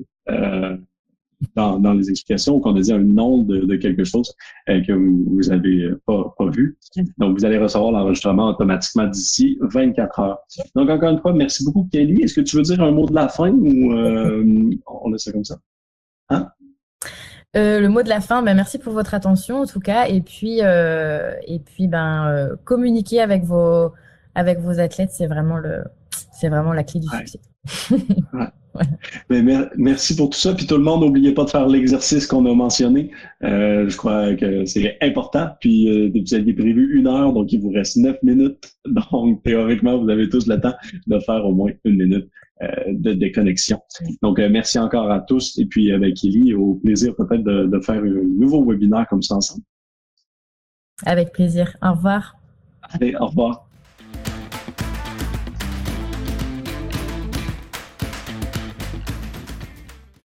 dans, 1.56 1.80
dans, 1.80 1.94
les 1.94 2.10
explications 2.10 2.60
qu'on 2.60 2.76
a 2.76 2.82
dit 2.82 2.92
un 2.92 3.00
nom 3.00 3.40
de, 3.40 3.60
de 3.60 3.76
quelque 3.76 4.04
chose 4.04 4.34
que 4.68 4.92
vous, 4.92 5.24
vous 5.28 5.52
avez 5.52 5.92
pas, 6.06 6.34
pas 6.38 6.50
vu. 6.50 6.78
Donc, 7.18 7.38
vous 7.38 7.46
allez 7.46 7.58
recevoir 7.58 7.92
l'enregistrement 7.92 8.50
automatiquement 8.50 9.08
d'ici 9.08 9.58
24 9.62 10.20
heures. 10.20 10.40
Donc, 10.76 10.90
encore 10.90 11.10
une 11.10 11.20
fois, 11.20 11.34
merci 11.34 11.64
beaucoup, 11.64 11.88
Kelly. 11.92 12.24
Est-ce 12.24 12.34
que 12.34 12.42
tu 12.42 12.56
veux 12.56 12.64
dire 12.64 12.82
un 12.82 12.92
mot 12.92 13.08
de 13.08 13.14
la 13.14 13.30
fin 13.30 13.52
ou 13.52 13.94
on 13.94 15.12
laisse 15.12 15.24
ça 15.24 15.32
comme 15.32 15.46
ça? 15.46 15.58
Hein? 16.30 16.50
Euh, 17.56 17.80
le 17.80 17.90
mot 17.90 18.04
de 18.04 18.10
la 18.10 18.22
fin, 18.22 18.44
ben, 18.44 18.56
merci 18.56 18.78
pour 18.78 18.94
votre 18.94 19.14
attention 19.14 19.62
en 19.62 19.66
tout 19.66 19.80
cas. 19.80 20.08
Et 20.08 20.22
puis, 20.22 20.60
euh, 20.62 21.34
et 21.48 21.60
puis 21.60 21.88
ben, 21.88 22.28
euh, 22.28 22.56
communiquer 22.66 23.22
avec 23.22 23.44
vos, 23.44 23.94
avec 24.36 24.60
vos 24.60 24.80
athlètes, 24.80 25.12
c'est 25.12 25.28
vraiment, 25.28 25.58
le, 25.58 25.84
c'est 26.34 26.50
vraiment 26.50 26.74
la 26.74 26.84
clé 26.84 27.00
du 27.00 27.08
succès. 27.08 27.40
Mais 29.30 29.42
merci 29.76 30.16
pour 30.16 30.30
tout 30.30 30.38
ça. 30.38 30.54
Puis 30.54 30.68
tout 30.68 30.78
le 30.78 30.84
monde, 30.84 31.02
n'oubliez 31.02 31.34
pas 31.34 31.46
de 31.46 31.50
faire 31.50 31.68
l'exercice 31.68 32.28
qu'on 32.28 32.46
a 32.46 32.54
mentionné. 32.54 33.12
Euh, 33.44 33.90
je 33.90 33.98
crois 33.98 34.36
que 34.36 34.66
c'est 34.66 34.98
important. 35.02 35.50
Puis 35.60 35.90
euh, 35.90 36.12
vous 36.14 36.34
aviez 36.34 36.54
prévu 36.54 36.98
une 36.98 37.08
heure, 37.08 37.34
donc 37.34 37.52
il 37.52 37.62
vous 37.62 37.72
reste 37.72 37.98
neuf 37.98 38.18
minutes. 38.24 38.72
Donc 38.86 39.44
théoriquement, 39.44 39.98
vous 39.98 40.10
avez 40.10 40.30
tous 40.30 40.48
le 40.48 40.60
temps 40.60 40.76
de 41.08 41.20
faire 41.20 41.46
au 41.46 41.54
moins 41.54 41.72
une 41.84 41.98
minute 41.98 42.30
euh, 42.62 42.68
de 42.90 43.14
déconnexion. 43.14 43.80
Donc 44.22 44.40
merci 44.40 44.80
encore 44.80 45.12
à 45.12 45.20
tous. 45.22 45.58
Et 45.58 45.66
puis 45.66 45.92
avec 45.92 46.16
Kelly, 46.16 46.54
au 46.54 46.76
plaisir 46.76 47.16
peut-être 47.16 47.44
de, 47.44 47.66
de 47.66 47.80
faire 47.80 48.02
un 48.02 48.24
nouveau 48.38 48.64
webinaire 48.64 49.08
comme 49.10 49.22
ça 49.22 49.36
ensemble. 49.36 49.64
Avec 51.06 51.32
plaisir. 51.32 51.76
Au 51.84 51.92
revoir. 51.92 52.36
Allez, 52.94 53.16
au 53.20 53.28
revoir. 53.28 53.67